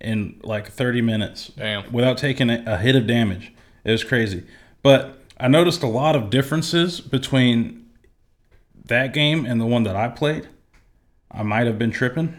[0.00, 3.52] in like 30 minutes damn without taking a, hit of damage.
[3.84, 4.44] It was crazy.
[4.82, 7.86] But I noticed a lot of differences between
[8.86, 10.48] that game and the one that I played.
[11.30, 12.38] I might have been tripping,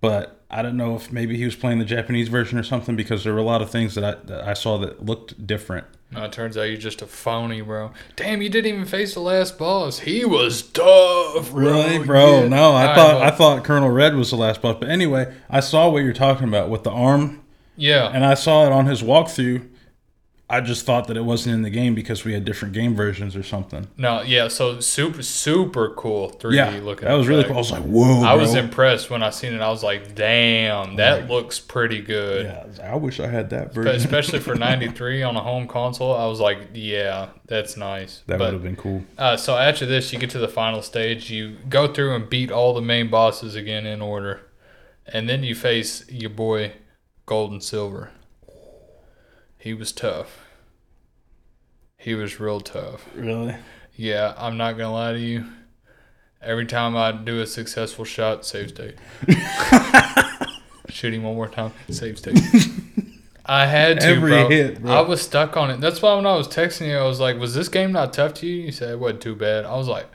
[0.00, 3.24] but I don't know if maybe he was playing the Japanese version or something because
[3.24, 5.86] there were a lot of things that I that I saw that looked different.
[6.12, 7.90] No, it turns out you're just a phony, bro.
[8.14, 9.98] Damn, you didn't even face the last boss.
[10.00, 11.64] He was tough, bro.
[11.64, 12.42] Really, bro?
[12.42, 12.48] Yeah.
[12.48, 14.76] No, I All right, thought well, I thought Colonel Red was the last boss.
[14.78, 17.42] But anyway, I saw what you're talking about with the arm,
[17.76, 18.08] yeah.
[18.08, 19.68] and I saw it on his walkthrough.
[20.48, 23.34] I just thought that it wasn't in the game because we had different game versions
[23.34, 23.88] or something.
[23.96, 24.46] No, yeah.
[24.46, 27.08] So super, super cool 3D Yeah, looking.
[27.08, 27.54] that was really cool.
[27.54, 28.22] I was like, whoa!
[28.22, 29.60] I was impressed when I seen it.
[29.60, 31.28] I was like, damn, that Right.
[31.30, 32.46] looks pretty good.
[32.46, 33.96] Yeah, I like, wish I had that version.
[33.96, 38.22] especially for 93 on a home console, I was like, yeah, that's nice.
[38.28, 39.02] that would have been cool.
[39.18, 41.28] Uh, so after this, you get to the final stage.
[41.28, 44.42] You go through and beat all the main bosses again in order,
[45.12, 46.72] and then you face your boy,
[47.26, 48.10] Golden Silver.
[49.58, 50.40] He was tough.
[51.98, 53.06] He was real tough.
[53.14, 53.56] Really?
[53.96, 55.46] Yeah, I'm not gonna lie to you.
[56.42, 58.94] Every time I do a successful shot, save state.
[60.88, 62.38] Shooting one more time, save state.
[63.44, 64.48] I had to, Every bro.
[64.48, 64.92] hit, bro.
[64.92, 65.80] I was stuck on it.
[65.80, 68.34] That's why when I was texting you, I was like, "Was this game not tough
[68.34, 69.64] to you?" You said it wasn't too bad.
[69.64, 70.06] I was like,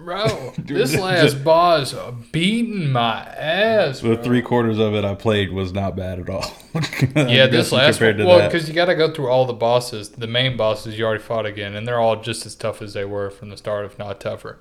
[0.00, 1.94] "Bro, this last boss
[2.30, 4.22] beating my ass." The bro.
[4.22, 6.44] three quarters of it I played was not bad at all.
[7.14, 8.14] Yeah, this last one.
[8.14, 10.10] compared to Well, because you got to go through all the bosses.
[10.10, 13.04] The main bosses you already fought again, and they're all just as tough as they
[13.04, 14.58] were from the start, if not tougher.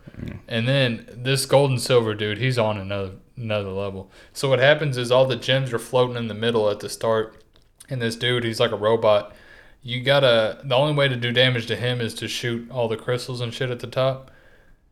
[0.47, 4.11] And then this golden silver dude, he's on another another level.
[4.33, 7.43] So what happens is all the gems are floating in the middle at the start,
[7.89, 9.33] and this dude, he's like a robot.
[9.83, 10.59] You gotta.
[10.63, 13.53] The only way to do damage to him is to shoot all the crystals and
[13.53, 14.30] shit at the top.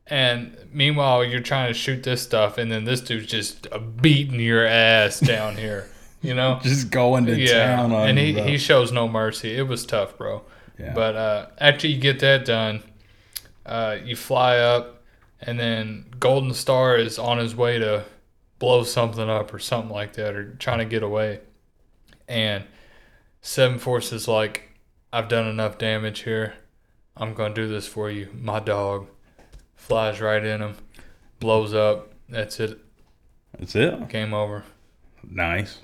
[0.10, 3.68] And meanwhile, you're trying to shoot this stuff, and then this dude's just
[4.02, 5.90] beating your ass down here.
[6.22, 6.60] You know?
[6.64, 8.44] just going to yeah, town on and he, bro.
[8.44, 9.56] he shows no mercy.
[9.56, 10.44] It was tough, bro.
[10.80, 10.94] Yeah.
[10.94, 12.81] But uh, after you get that done,
[13.65, 15.03] uh, you fly up,
[15.41, 18.03] and then Golden Star is on his way to
[18.57, 21.41] blow something up or something like that, or trying to get away.
[22.27, 22.64] And
[23.41, 24.69] Seven Force is like,
[25.14, 26.56] I've done enough damage here.
[27.15, 28.30] I'm gonna do this for you.
[28.34, 29.07] My dog
[29.80, 30.76] flies right in him,
[31.40, 32.14] blows up.
[32.28, 32.80] That's it.
[33.58, 34.08] That's it.
[34.10, 34.64] Game over.
[35.28, 35.80] Nice.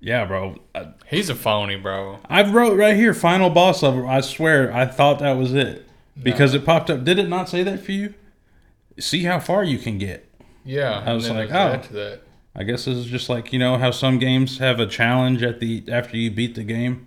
[0.00, 0.56] Yeah, bro.
[0.74, 2.20] I, He's a phony, bro.
[2.28, 4.08] I wrote right here, final boss level.
[4.08, 5.86] I swear, I thought that was it
[6.20, 7.04] because it popped up.
[7.04, 8.14] Did it not say that for you?
[8.98, 10.28] See how far you can get.
[10.64, 12.18] Yeah, I was like, oh.
[12.54, 15.60] I guess this is just like you know how some games have a challenge at
[15.60, 17.06] the after you beat the game,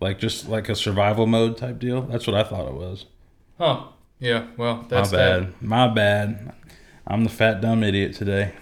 [0.00, 2.02] like just like a survival mode type deal.
[2.02, 3.06] That's what I thought it was.
[3.58, 3.84] Huh.
[4.18, 5.40] Yeah, well, that's My that.
[5.40, 5.62] bad.
[5.62, 6.52] My bad.
[7.06, 8.52] I'm the fat dumb idiot today.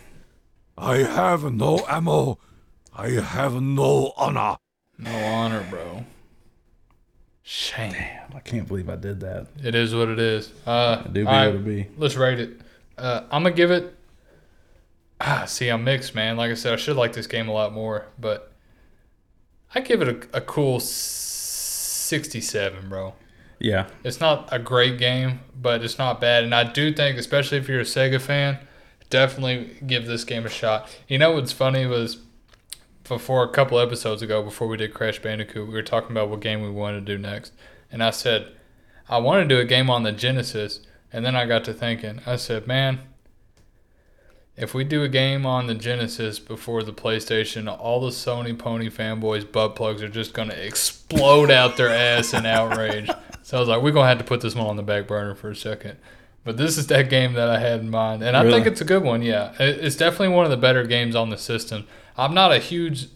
[0.77, 2.39] I have no ammo.
[2.95, 4.57] I have no honor.
[4.99, 6.05] No honor, bro.
[7.43, 7.95] Shame.
[8.35, 9.49] I can't believe I did that.
[9.63, 10.51] It is what it is.
[10.67, 11.89] Uh, I do be all right, able to be.
[11.97, 12.61] let's rate it.
[12.99, 13.95] Uh, I'm gonna give it.
[15.21, 16.37] Ah, see, I'm mixed, man.
[16.37, 18.53] Like I said, I should like this game a lot more, but
[19.75, 23.15] I give it a, a cool 67, bro.
[23.63, 23.87] Yeah.
[24.03, 26.43] It's not a great game, but it's not bad.
[26.43, 28.59] And I do think, especially if you're a Sega fan,
[29.09, 30.89] definitely give this game a shot.
[31.07, 32.19] You know what's funny was
[33.05, 36.41] before a couple episodes ago, before we did Crash Bandicoot, we were talking about what
[36.41, 37.53] game we wanted to do next.
[37.91, 38.53] And I said,
[39.09, 40.81] I want to do a game on the Genesis.
[41.13, 42.99] And then I got to thinking, I said, man,
[44.57, 48.91] if we do a game on the Genesis before the PlayStation, all the Sony Pony
[48.91, 53.09] fanboys' butt plugs are just going to explode out their ass in outrage.
[53.53, 55.07] So I was like, we're going to have to put this one on the back
[55.07, 55.99] burner for a second.
[56.43, 58.23] But this is that game that I had in mind.
[58.23, 59.53] And I think it's a good one, yeah.
[59.61, 61.87] It's definitely one of the better games on the system.
[62.17, 63.09] I'm not a huge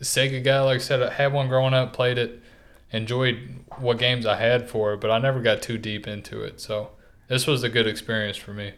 [0.00, 0.60] Sega guy.
[0.62, 2.42] Like I said, I had one growing up, played it,
[2.90, 3.38] enjoyed
[3.76, 6.60] what games I had for it, but I never got too deep into it.
[6.60, 6.90] So
[7.28, 8.72] this was a good experience for me.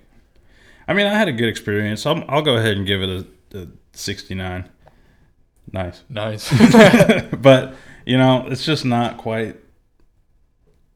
[0.86, 2.04] I mean, I had a good experience.
[2.04, 4.68] I'll, I'll go ahead and give it a, a 69.
[5.72, 6.02] Nice.
[6.10, 6.52] Nice.
[7.40, 7.74] but,
[8.04, 9.56] you know, it's just not quite.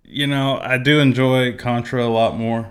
[0.04, 2.70] You know, I do enjoy Contra a lot more.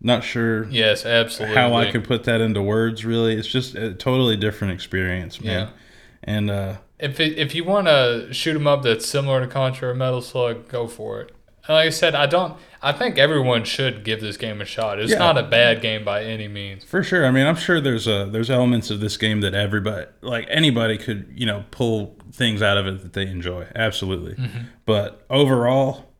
[0.00, 1.56] Not sure yes, absolutely.
[1.56, 3.34] how I could put that into words, really.
[3.34, 5.68] It's just a totally different experience, man.
[5.68, 5.68] Yeah.
[6.22, 9.90] And, uh, If it, if you want to shoot 'em up that's similar to Contra
[9.90, 11.32] or Metal Slug, go for it.
[11.66, 12.54] And like I said, I don't.
[12.82, 15.00] I think everyone should give this game a shot.
[15.00, 15.18] It's Yeah.
[15.18, 16.84] not a bad game by any means.
[16.84, 17.26] For sure.
[17.26, 20.96] I mean, I'm sure there's uh there's elements of this game that everybody, like anybody,
[20.98, 23.66] could you know pull things out of it that they enjoy.
[23.74, 24.34] Absolutely.
[24.34, 24.58] Mm-hmm.
[24.84, 26.12] But overall,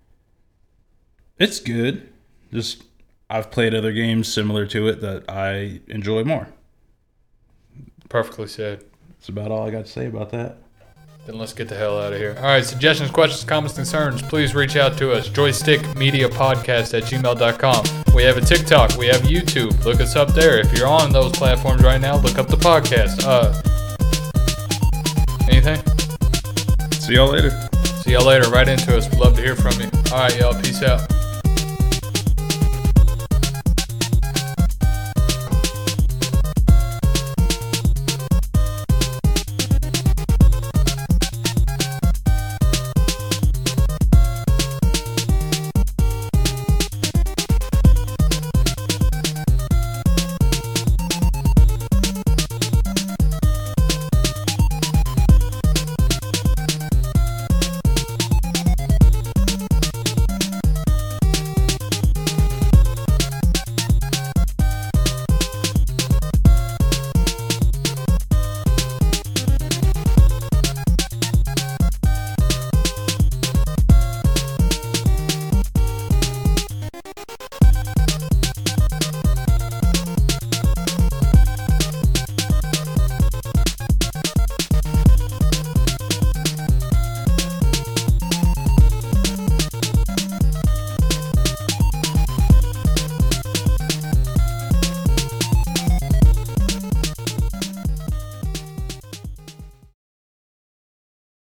[1.38, 2.08] it's good.
[2.52, 2.84] Just
[3.28, 6.48] I've played other games similar to it that I enjoy more.
[8.08, 8.84] Perfectly said.
[9.10, 10.58] That's about all I got to say about that.
[11.26, 12.36] Then let's get the hell out of here.
[12.38, 15.28] All right, suggestions, questions, comments, concerns, please reach out to us.
[15.28, 18.14] Joystikmediapodcast at gmail.com.
[18.14, 18.96] We have a TikTok.
[18.96, 19.84] We have YouTube.
[19.84, 20.60] Look us up there.
[20.60, 23.24] If you're on those platforms right now, look up the podcast.
[23.26, 23.52] Uh,
[25.50, 25.82] anything?
[26.92, 27.50] See y'all later.
[28.02, 28.48] See y'all later.
[28.48, 29.10] Right into us.
[29.10, 29.90] We'd love to hear from you.
[30.12, 30.54] All right, y'all.
[30.62, 31.25] Peace out.